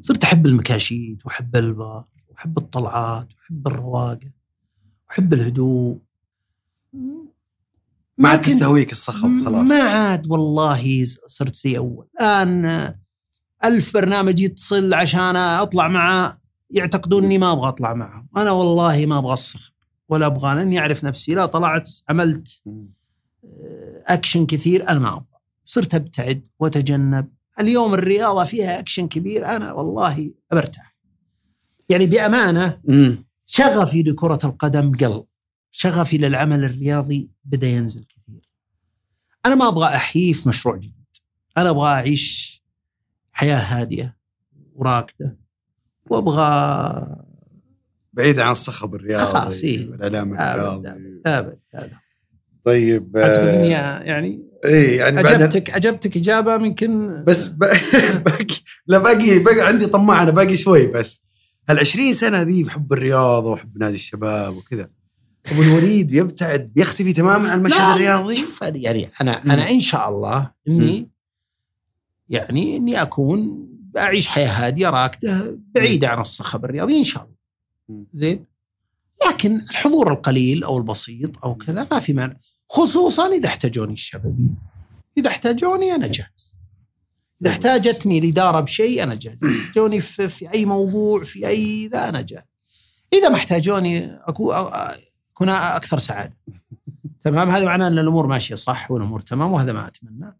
صرت 0.00 0.24
أحب 0.24 0.46
المكاشيت 0.46 1.26
وأحب 1.26 1.56
البر 1.56 2.04
وأحب 2.28 2.58
الطلعات 2.58 3.28
وأحب 3.34 3.66
الرواقة 3.66 4.30
وأحب 5.08 5.34
الهدوء. 5.34 5.98
ما 8.22 8.28
عاد 8.28 8.40
تستهويك 8.40 8.92
الصخب 8.92 9.44
خلاص. 9.44 9.68
ما 9.68 9.82
عاد 9.82 10.26
والله 10.30 11.04
صرت 11.26 11.54
زي 11.56 11.78
أول. 11.78 12.06
الآن 12.20 12.94
ألف 13.64 13.94
برنامج 13.94 14.40
يتصل 14.40 14.94
عشان 14.94 15.36
أطلع 15.36 15.88
معه 15.88 16.36
يعتقدون 16.70 17.24
اني 17.24 17.38
ما 17.38 17.52
أبغى 17.52 17.68
أطلع 17.68 17.94
معهم 17.94 18.28
أنا 18.36 18.50
والله 18.50 19.06
ما 19.06 19.18
أبغى 19.18 19.32
الصخب 19.32 19.72
ولا 20.08 20.26
أبغى 20.26 20.54
لأني 20.54 20.78
أعرف 20.78 21.04
نفسي. 21.04 21.34
لا 21.34 21.46
طلعت 21.46 21.90
عملت 22.08 22.62
آه، 22.66 24.02
اكشن 24.06 24.46
كثير 24.46 24.88
أنا 24.88 24.98
ما 24.98 25.08
أبغى. 25.08 25.26
صرت 25.64 25.94
أبتعد 25.94 26.48
وأتجنب. 26.60 27.28
اليوم 27.60 27.94
الرياضة 27.94 28.44
فيها 28.44 28.78
اكشن 28.78 29.08
كبير 29.08 29.46
أنا 29.46 29.72
والله 29.72 30.30
برتاح 30.52 30.96
يعني 31.88 32.06
بأمانة. 32.06 32.78
شغفي 33.46 34.02
لكرة 34.02 34.38
القدم 34.44 34.92
قل. 34.92 35.24
شغفي 35.74 36.18
للعمل 36.18 36.64
الرياضي 36.64 37.30
بدأ 37.44 37.66
ينزل 37.66 38.04
كثير. 38.04 38.48
أنا 39.46 39.54
ما 39.54 39.68
أبغى 39.68 39.86
أحيي 39.86 40.34
في 40.34 40.48
مشروع 40.48 40.76
جديد. 40.76 41.06
أنا 41.56 41.70
أبغى 41.70 41.88
أعيش 41.88 42.62
حياة 43.32 43.56
هادئة 43.56 44.14
وراكدة. 44.74 45.36
وأبغى 46.06 47.16
بعيد 48.12 48.40
عن 48.40 48.52
الصخب 48.52 48.94
الرياضي 48.94 49.24
خلاص، 49.24 49.62
إيه. 49.62 49.90
والاعلام 49.90 50.34
الرياضي. 50.34 50.88
أبد 51.26 51.60
أبد 51.74 51.92
طيب 52.64 53.16
أعتقد 53.16 53.46
آه، 53.46 53.56
إني 53.56 53.68
يعني 54.08 54.42
إيه 54.64 54.98
يعني 54.98 55.22
بعد 55.22 55.42
أجبتك 55.42 55.70
أجبتك 55.70 56.16
إجابة 56.16 56.54
يمكن 56.54 57.24
بس 57.24 57.46
ب... 57.46 57.58
باقي 58.24 58.46
لا 58.86 58.98
باقي 58.98 59.38
باقي 59.38 59.60
عندي 59.60 59.86
طماع 59.86 60.22
أنا 60.22 60.30
باقي 60.30 60.56
شوي 60.56 60.86
بس. 60.86 61.22
هال 61.68 61.78
20 61.78 62.12
سنة 62.12 62.42
ذي 62.42 62.64
بحب 62.64 62.92
الرياضة 62.92 63.50
وحب 63.50 63.78
نادي 63.78 63.94
الشباب 63.94 64.56
وكذا. 64.56 64.88
أبو 65.46 65.62
الوليد 65.62 66.12
يبتعد 66.12 66.72
يختفي 66.76 67.12
تماما 67.12 67.50
عن 67.50 67.58
المشهد 67.58 67.94
الرياضي؟ 67.94 68.44
يعني 68.62 69.08
أنا 69.20 69.42
أنا 69.44 69.70
إن 69.70 69.80
شاء 69.80 70.08
الله 70.08 70.50
إني 70.68 71.08
يعني 72.28 72.76
إني 72.76 73.02
أكون 73.02 73.68
أعيش 73.98 74.28
حياة 74.28 74.48
هادية 74.48 74.90
راكدة 74.90 75.58
بعيدة 75.74 76.08
عن 76.08 76.20
الصخب 76.20 76.64
الرياضي 76.64 76.98
إن 76.98 77.04
شاء 77.04 77.22
الله. 77.22 78.04
زين؟ 78.12 78.44
لكن 79.28 79.56
الحضور 79.56 80.12
القليل 80.12 80.64
أو 80.64 80.78
البسيط 80.78 81.44
أو 81.44 81.54
كذا 81.54 81.86
ما 81.90 82.00
في 82.00 82.12
مانع 82.12 82.36
خصوصا 82.68 83.32
إذا 83.32 83.48
احتاجوني 83.48 83.92
الشبابين 83.92 84.56
إذا 85.18 85.28
احتاجوني 85.28 85.94
أنا 85.94 86.06
جاهز. 86.06 86.56
إذا 87.42 87.50
احتاجتني 87.50 88.18
الاداره 88.18 88.60
بشيء 88.60 89.02
أنا 89.02 89.14
جاهز. 89.14 89.44
احتاجوني 89.44 90.00
في, 90.00 90.28
في 90.28 90.52
أي 90.54 90.64
موضوع 90.64 91.22
في 91.22 91.48
أي 91.48 91.86
ذا 91.86 92.08
أنا 92.08 92.20
جاهز. 92.20 92.58
إذا 93.12 93.28
ما 93.28 93.34
احتاجوني 93.34 94.14
اكون 94.14 94.54
اكون 95.48 95.76
أكثر 95.76 95.98
سعادة. 95.98 96.36
تمام؟ 97.24 97.50
هذا 97.50 97.64
معناه 97.64 97.88
أن 97.88 97.98
الأمور 97.98 98.26
ماشية 98.26 98.54
صح 98.54 98.90
والأمور 98.90 99.20
تمام 99.20 99.52
وهذا 99.52 99.72
ما 99.72 99.86
أتمنى. 99.86 100.36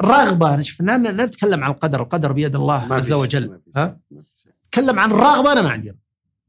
الرغبه 0.00 0.60
شوف 0.60 0.82
لا 0.82 0.96
نتكلم 0.96 1.64
عن 1.64 1.70
القدر 1.70 2.02
القدر 2.02 2.32
بيد 2.32 2.54
الله 2.54 2.94
عز 2.94 3.12
وجل. 3.12 3.60
ها؟ 3.76 3.98
نتكلم 4.66 4.98
عن 4.98 5.10
الرغبه 5.10 5.52
أنا 5.52 5.62
ما 5.62 5.70
عندي 5.70 5.88
رغبة. 5.88 6.00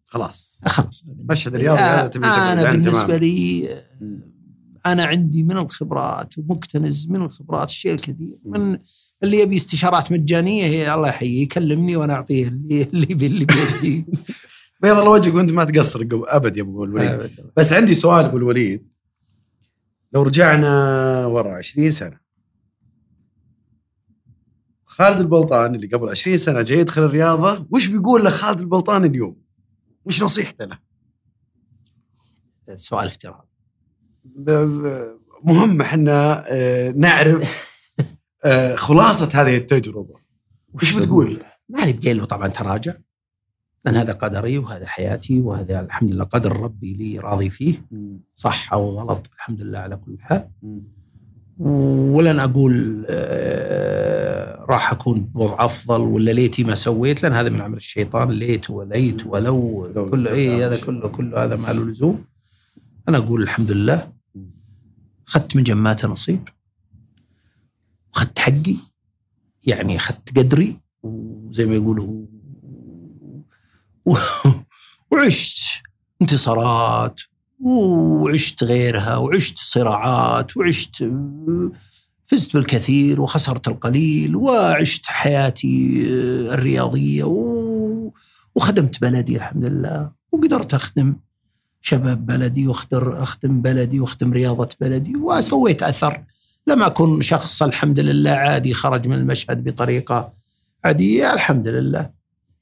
خلاص. 0.06 0.60
خلاص. 0.66 1.06
مشهد 1.30 1.56
الرياضي 1.56 1.80
هذا 1.80 2.08
تبعد 2.08 2.58
أنا 2.58 2.72
بالنسبة. 2.72 3.18
لي. 3.18 3.70
أنا 4.86 5.06
عندي 5.06 5.44
من 5.44 5.58
الخبرات 5.58 6.38
ومكتنز 6.38 7.08
من 7.08 7.22
الخبرات 7.22 7.70
الشيء 7.70 7.94
الكثير. 7.94 8.38
من 8.46 8.78
اللي 9.24 9.40
يبي 9.40 9.58
استشارات 9.58 10.12
مجانية 10.12 10.66
هي 10.66 10.94
الله 10.94 11.10
يحييه 11.10 11.44
يكلمني 11.44 11.96
وأنا 11.96 12.14
أعطيه 12.14 12.48
اللي 12.48 12.84
اللي 12.84 13.46
بيدي. 13.46 14.06
بيض 14.82 14.98
الله 14.98 15.12
وجهك 15.12 15.34
وانت 15.34 15.52
ما 15.52 15.64
تقصر 15.64 16.08
أبد 16.12 16.58
يا 16.58 16.62
أبو 16.62 16.84
الوليد. 16.84 17.32
بس 17.58 17.74
عندي 17.74 17.94
سؤال 17.94 18.26
أبو 18.26 18.38
الوليد. 18.38 18.88
لو 20.14 20.22
رجعنا 20.22 21.26
ورا 21.26 21.56
20 21.58 21.92
سنة. 21.92 22.20
خالد 24.86 25.20
البلطان 25.20 25.76
اللي 25.76 25.88
قبل 25.88 26.10
20 26.10 26.38
سنة 26.38 26.62
جاي 26.62 26.80
يدخل 26.80 27.04
الرياضة 27.04 27.68
وش 27.72 27.88
بيقول 27.88 28.24
له 28.24 28.30
خالد 28.30 28.60
البلطان 28.60 29.04
اليوم؟ 29.04 29.42
وش 30.06 30.24
نصيحته 30.24 30.66
له؟ 30.66 30.80
سؤال 32.76 33.06
افتراض 33.06 33.50
مهم 35.44 35.82
إحنا 35.82 36.44
آه، 36.52 36.90
نعرف 36.90 37.76
آه، 38.46 38.76
خلاصة 38.76 39.30
هذه 39.34 39.58
التجربة. 39.58 40.16
وش 40.74 40.94
بتقول؟ 40.94 41.44
ما 41.70 41.86
نبقى 41.86 42.14
له 42.14 42.26
طبعا 42.26 42.48
تراجع. 42.48 42.94
لأن 43.86 43.96
هذا 43.96 44.14
قدري 44.14 44.58
وهذا 44.58 44.86
حياتي 44.88 45.40
وهذا 45.40 45.80
الحمد 45.80 46.12
لله 46.14 46.24
قدر 46.24 46.58
ربي 46.60 46.94
لي 46.94 47.20
راضي 47.20 47.50
فيه. 47.50 47.86
صح 48.36 48.74
أو 48.74 48.90
غلط 48.90 49.30
الحمد 49.36 49.62
لله 49.62 49.80
على 49.80 49.96
كل 49.98 50.18
حال. 50.20 50.50
ولن 51.60 52.40
أقول 52.40 53.06
آه، 53.10 54.66
راح 54.70 54.92
أكون 54.92 55.20
بوضع 55.22 55.66
أفضل 55.66 56.02
ولا 56.02 56.32
ليتي 56.32 56.64
ما 56.64 56.76
سويت 56.76 57.24
لأن 57.24 57.34
هذا 57.34 57.50
من 57.50 57.62
عمل 57.62 57.78
الشيطان 57.78 58.30
ليت 58.32 58.70
وليت 58.70 59.26
ولو 59.28 59.86
لو- 59.96 60.10
كله 60.10 60.32
اي 60.34 60.66
هذا 60.66 60.78
كله 60.82 61.08
كله 61.08 61.44
هذا 61.44 61.56
ما 61.56 61.68
له 61.68 61.86
لزوم 61.86 62.26
أنا 63.10 63.18
أقول 63.18 63.42
الحمد 63.44 63.72
لله. 63.72 64.08
أخذت 65.28 65.56
من 65.56 65.64
جماته 65.64 66.08
نصيب. 66.08 66.50
أخذت 68.16 68.40
حقي. 68.40 68.76
يعني 69.64 69.96
أخذت 69.98 70.38
قدري. 70.38 70.80
وزي 71.04 71.66
ما 71.66 71.76
يقولوا 71.76 72.26
وعشت 75.12 75.58
انتصارات 76.22 77.22
وعشت 77.60 78.64
غيرها 78.64 79.18
وعشت 79.18 79.58
صراعات 79.60 80.58
وعشت 80.58 81.10
فزت 82.26 82.54
بالكثير 82.54 83.22
وخسرت 83.22 83.68
القليل 83.68 84.36
وعشت 84.36 85.06
حياتي 85.08 86.02
الرياضية 86.54 87.24
و- 87.24 88.12
وخدمت 88.56 89.02
بلدي 89.02 89.36
الحمد 89.36 89.66
لله 89.66 90.12
وقدرت 90.32 90.74
أخدم 90.74 91.16
شباب 91.82 92.26
بلدي 92.26 92.68
واخدر 92.68 93.24
أخدم 93.24 93.62
بلدي 93.62 94.00
واخدم 94.00 94.34
رياضة 94.34 94.70
بلدي 94.82 95.16
وسويت 95.16 95.84
أثر. 95.84 96.24
لم 96.68 96.84
أكن 96.84 97.22
شخص 97.22 97.64
الحمد 97.64 98.00
لله 98.00 98.32
عادي 98.32 98.74
خرج 98.74 99.08
من 99.08 99.16
المشهد 99.16 99.64
بطريقة 99.64 100.34
عادية 100.86 101.34
الحمد 101.34 101.68
لله 101.68 102.10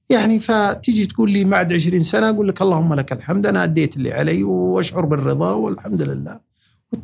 يعني 0.09 0.39
فتيجي 0.39 1.05
تقول 1.05 1.31
لي 1.31 1.43
بعد 1.43 1.73
20 1.73 2.03
سنة 2.03 2.29
أقول 2.29 2.47
لك 2.47 2.61
اللهم 2.61 2.93
لك 2.93 3.11
الحمد 3.11 3.47
أنا 3.47 3.63
أديت 3.63 3.97
اللي 3.97 4.13
علي 4.13 4.43
وأشعر 4.43 5.05
بالرضا 5.05 5.51
والحمد 5.53 6.01
لله. 6.01 6.39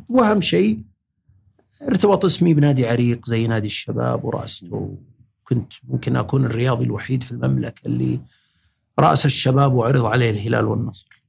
وأهم 0.08 0.40
شيء 0.40 0.80
ارتبط 1.82 2.24
اسمي 2.24 2.54
بنادي 2.54 2.86
عريق 2.86 3.26
زي 3.26 3.46
نادي 3.46 3.66
الشباب 3.66 4.24
ورأسته. 4.24 4.96
كنت 5.44 5.72
ممكن 5.88 6.16
أكون 6.16 6.44
الرياضي 6.44 6.84
الوحيد 6.84 7.22
في 7.22 7.32
المملكة 7.32 7.86
اللي 7.86 8.20
رأس 8.98 9.26
الشباب 9.26 9.74
وعرض 9.74 10.04
عليه 10.04 10.30
الهلال 10.30 10.64
والنصر. 10.64 11.24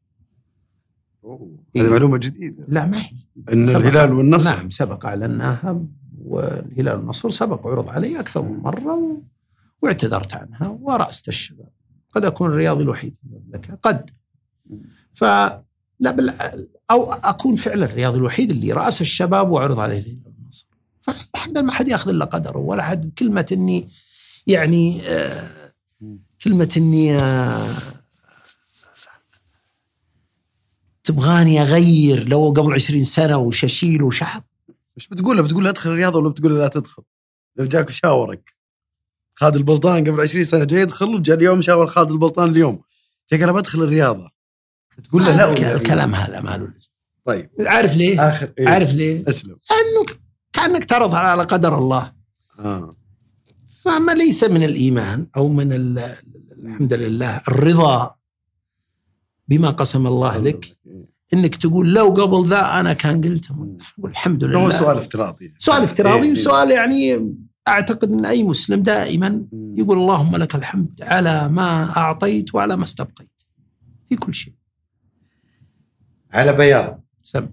هذه 1.76 1.90
معلومة 1.90 2.18
جديدة. 2.18 2.66
لا 2.68 2.86
ما 2.86 2.98
هي. 2.98 3.12
إن. 3.54 3.70
الهلال 3.70 4.14
والنصر. 4.14 4.50
نعم 4.50 4.70
سبق 4.70 5.06
أعلناها 5.06 5.82
والهلال 6.26 6.98
والنصر 6.98 7.30
سبق 7.30 7.66
وعرض 7.66 7.90
علي 7.90 8.20
أكثر 8.20 8.42
من 8.42 8.58
مرة 8.58 8.96
و... 8.96 9.18
واعتذرت 9.82 10.34
عنها 10.34 10.68
ورأست 10.82 11.28
الشباب. 11.28 11.70
قد 12.12 12.26
أكون 12.26 12.50
الرياضي 12.52 12.84
الوحيد 12.84 13.16
في 13.22 13.28
المملكة 13.28 13.78
قد. 13.84 14.10
ف 15.14 15.24
لا 16.00 16.12
بل 16.12 16.30
أو 16.92 17.14
أكون 17.14 17.56
فعلا 17.56 17.86
الرياضي 17.86 18.18
الوحيد 18.18 18.52
اللي 18.52 18.72
رأس 18.72 19.02
الشباب 19.02 19.52
وعرض 19.52 19.80
عليه 19.80 20.00
الهلال 20.00 20.22
والنصر 20.26 20.66
فالحمد 21.02 21.58
لله 21.58 21.62
ما 21.62 21.72
حد 21.72 21.88
يأخذ 21.88 22.10
إلا 22.10 22.26
قدره 22.26 22.58
ولا 22.58 22.84
حد. 22.84 23.12
كلمة 23.18 23.46
إني 23.52 23.88
يعني 24.48 25.02
آه 25.02 25.50
كلمة 26.44 26.74
إني 26.78 27.18
آه 27.18 27.78
تبغاني 31.04 31.62
أغير 31.62 32.30
لو 32.30 32.50
قبل 32.50 32.74
عشرين 32.74 33.04
سنة 33.04 33.38
وش 33.38 33.64
أشيل 33.64 34.04
وش 34.04 34.24
وش 34.98 35.08
بتقول؟ 35.08 35.38
له؟ 35.38 35.44
بتقول 35.44 35.64
له 35.64 35.70
ادخل 35.70 35.90
الرياضة 35.90 36.20
ولا 36.20 36.30
بتقول 36.30 36.54
له 36.54 36.60
لا 36.60 36.68
تدخل؟ 36.68 37.04
لو 37.56 37.66
جاك 37.66 37.88
وشاورك 37.88 38.54
خالد 39.42 39.56
البلطان 39.56 40.04
قبل 40.04 40.22
20 40.22 40.44
سنة 40.44 40.64
جاي 40.64 40.82
يدخل 40.82 41.16
وجاء 41.16 41.38
اليوم 41.38 41.62
شاور 41.62 41.88
خالد 41.88 42.12
البلطان 42.12 42.50
اليوم. 42.50 42.82
جاء 43.32 43.40
قال 43.40 43.54
بدخل 43.54 43.84
الرياضة. 43.84 44.30
تقول 45.04 45.26
له 45.26 45.36
لا 45.38 45.76
الكلام 45.76 46.16
هذا 46.16 46.42
ما 46.42 46.58
له 46.58 46.74
طيب. 47.26 47.50
عارف 47.60 47.96
ليه؟ 47.96 48.28
آخر 48.30 48.52
إيه؟ 48.60 48.68
عارف 48.70 48.94
ليه؟ 48.94 49.24
اسلم. 49.30 49.56
لأنه 49.70 50.20
كأنك 50.54 50.84
تعرض 50.84 51.16
على 51.16 51.44
قدر 51.44 51.78
الله. 51.78 52.14
آه. 52.60 52.90
فما 53.84 54.12
ليس 54.12 54.44
من 54.44 54.64
الإيمان 54.64 55.28
أو 55.38 55.48
من 55.48 55.74
ال- 55.74 56.16
الحمد 56.64 56.94
لله 56.94 57.42
الرضا 57.48 58.16
بما 59.48 59.70
قسم 59.70 60.08
الله 60.08 60.38
لك 60.38 60.78
إنك 61.34 61.56
تقول 61.56 61.94
لو 61.94 62.10
قبل 62.10 62.46
ذا 62.50 62.80
أنا 62.80 62.94
كان 62.94 63.22
قلت. 63.22 63.48
والحمد 63.98 64.44
لله. 64.44 64.66
هو 64.66 64.70
سؤال 64.72 64.98
افتراضي. 64.98 65.54
سؤال 65.60 65.84
افتراضي 65.84 66.26
إيه، 66.28 66.32
وسؤال 66.32 66.72
يعني 66.72 67.36
أعتقد 67.68 68.12
أن 68.12 68.26
أي 68.26 68.44
مسلم 68.44 68.84
دائما 68.84 69.46
يقول 69.54 69.98
اللهم 69.98 70.36
لك 70.36 70.56
الحمد 70.56 71.02
على 71.02 71.50
ما 71.50 71.98
أعطيت 71.98 72.56
وعلى 72.56 72.78
ما 72.78 72.84
استبقيت. 72.84 73.42
في 74.10 74.16
كل 74.16 74.34
شيء. 74.34 74.54
على 76.32 76.54
بياض. 76.54 77.02
سم. 77.24 77.48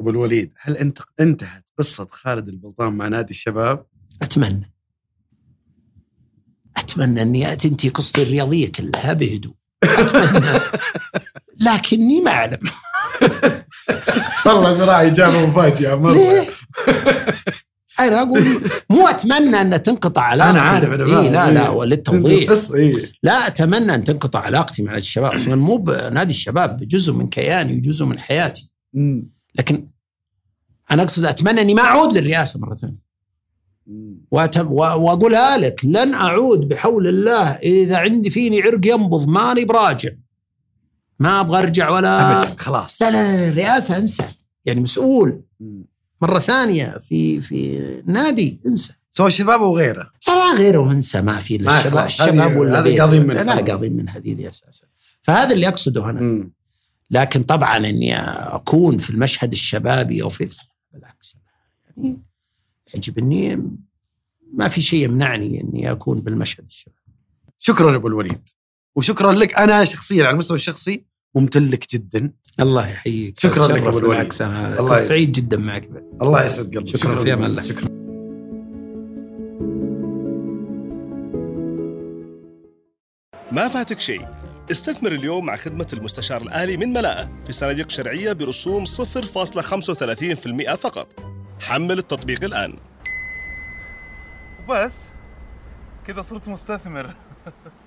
أبو 0.00 0.10
الوليد 0.10 0.52
هل 0.60 0.76
انت 0.76 0.98
انتهت 1.20 1.64
قصة 1.78 2.08
خالد 2.10 2.48
البلطان 2.48 2.92
مع 2.92 3.08
نادي 3.08 3.30
الشباب؟ 3.30 3.86
أتمنى. 4.22 4.72
أتمنى 6.76 7.22
أني 7.22 7.56
تنتهي 7.56 7.88
قصتي 7.88 8.22
الرياضية 8.22 8.72
كلها 8.72 9.12
بهدوء. 9.12 9.54
أتمنى. 9.84 10.60
لكني 11.66 12.20
ما 12.20 12.30
أعلم. 12.30 12.58
والله 14.46 14.70
صراحة 14.72 15.06
اجابه 15.06 15.46
مفاجئه 15.46 15.94
مره؟ 15.94 16.46
أنا 18.00 18.22
أقول 18.22 18.60
مو 18.90 19.06
أتمنى 19.06 19.60
أن 19.60 19.82
تنقطع 19.82 20.22
علاقتي. 20.22 20.50
أنا 20.50 20.60
عارف، 20.60 20.92
أنا 20.92 21.04
إيه 21.04 21.28
لا 21.30 21.50
لا 21.50 21.62
إيه. 21.62 21.68
وللتوضيح 21.68 22.52
لا 23.22 23.46
أتمنى 23.46 23.94
أن 23.94 24.04
تنقطع 24.04 24.40
علاقتي 24.40 24.82
مع 24.82 24.90
نادي 24.92 25.02
الشباب. 25.02 25.32
أصلا 25.32 25.54
مو 25.54 25.76
بنادي 25.76 26.30
الشباب 26.30 26.76
جزء 26.76 27.12
من 27.12 27.28
كياني 27.28 27.76
وجزء 27.76 28.04
من 28.04 28.18
حياتي. 28.18 28.70
لكن 29.54 29.86
أنا 30.90 31.02
أقصد 31.02 31.24
أتمنى 31.24 31.60
أني 31.60 31.74
ما 31.74 31.82
أعود 31.82 32.12
للرئاسة 32.12 32.60
مرة 32.60 32.74
ثانية. 32.74 33.02
وأقولها 34.30 35.58
لك 35.58 35.84
لن 35.84 36.14
أعود 36.14 36.68
بحول 36.68 37.06
الله. 37.06 37.48
إذا 37.50 37.96
عندي 37.96 38.30
فيني 38.30 38.62
عرق 38.62 38.86
ينبض 38.86 39.28
ماني 39.28 39.64
براجع. 39.64 40.10
ما 41.18 41.40
أبغى 41.40 41.58
أرجع 41.58 41.90
ولا 41.90 42.42
ابدا 42.42 42.54
خلاص. 42.62 43.02
لا 43.02 43.10
لا 43.10 43.36
لا 43.36 43.48
الرئاسة 43.48 43.96
أنسى. 43.96 44.24
يعني 44.64 44.80
مسؤول. 44.80 45.42
مرة 46.22 46.38
ثانية 46.38 46.98
في 46.98 47.40
في 47.40 47.78
نادي 48.06 48.60
انسى. 48.66 48.92
سواء 49.10 49.28
الشباب 49.28 49.62
أو 49.62 49.76
غيره 49.76 50.10
لا 50.28 50.54
غيره 50.54 50.92
انسى 50.92 51.22
ما 51.22 51.36
في 51.36 51.56
إلا 51.56 51.80
الشباب. 51.80 52.06
الشباب 52.06 52.56
ولا 52.56 52.80
هذه. 52.80 53.00
قاضين 53.00 53.26
منها. 53.26 53.44
لا 53.44 53.72
قاضين 53.72 53.96
من 53.96 54.08
هذه 54.08 54.48
أساسا. 54.48 54.84
فهذا 55.22 55.54
اللي 55.54 55.68
أقصده 55.68 56.10
أنا. 56.10 56.50
لكن 57.10 57.42
طبعا 57.42 57.76
إني 57.76 58.16
أكون 58.16 58.98
في 58.98 59.10
المشهد 59.10 59.52
الشبابي 59.52 60.22
أو 60.22 60.28
في 60.28 60.48
بالعكس. 60.92 61.36
يعني 61.86 62.22
يجب 62.94 63.18
إني 63.18 63.70
ما 64.54 64.68
في 64.68 64.80
شيء 64.80 65.04
يمنعني 65.04 65.60
إني 65.60 65.90
أكون 65.90 66.20
بالمشهد 66.20 66.64
الشبابي. 66.64 66.98
شكرا 67.58 67.96
أبو 67.96 68.08
الوليد. 68.08 68.48
وشكرا 68.94 69.32
لك. 69.32 69.56
أنا 69.56 69.84
شخصيا 69.84 70.24
على 70.24 70.32
المستوى 70.32 70.56
الشخصي 70.56 71.04
ممتن 71.34 71.68
لك 71.68 71.92
جدا. 71.92 72.32
الله 72.60 72.88
يحييك. 72.88 73.40
شكراً 73.40 73.68
لك 73.68 73.86
أبو 73.86 73.98
الوليد. 73.98 74.32
الله. 74.42 74.98
سعيد 74.98 75.32
جدا 75.32 75.56
معك 75.56 75.88
بس. 75.88 76.12
الله 76.22 76.44
يسعد 76.44 76.76
قلبك. 76.76 76.96
شكرا 76.96 77.18
في 77.22 77.32
أمان 77.32 77.50
الله. 77.50 77.62
شكرا. 77.62 77.88
ما 83.52 83.68
فاتك 83.68 84.00
شيء. 84.00 84.26
استثمر 84.70 85.12
اليوم 85.12 85.46
مع 85.46 85.56
خدمة 85.56 85.88
المستشار 85.92 86.42
الآلي 86.42 86.76
من 86.76 86.92
ملاءة 86.92 87.30
في 87.46 87.52
صناديق 87.52 87.90
شرعية 87.90 88.32
برسوم 88.32 88.84
0.35% 88.84 90.74
فقط. 90.74 91.08
حمل 91.60 91.98
التطبيق 91.98 92.44
الآن. 92.44 92.76
وبس. 94.68 95.08
كذا 96.06 96.22
صرت 96.22 96.48
مستثمر. 96.48 97.14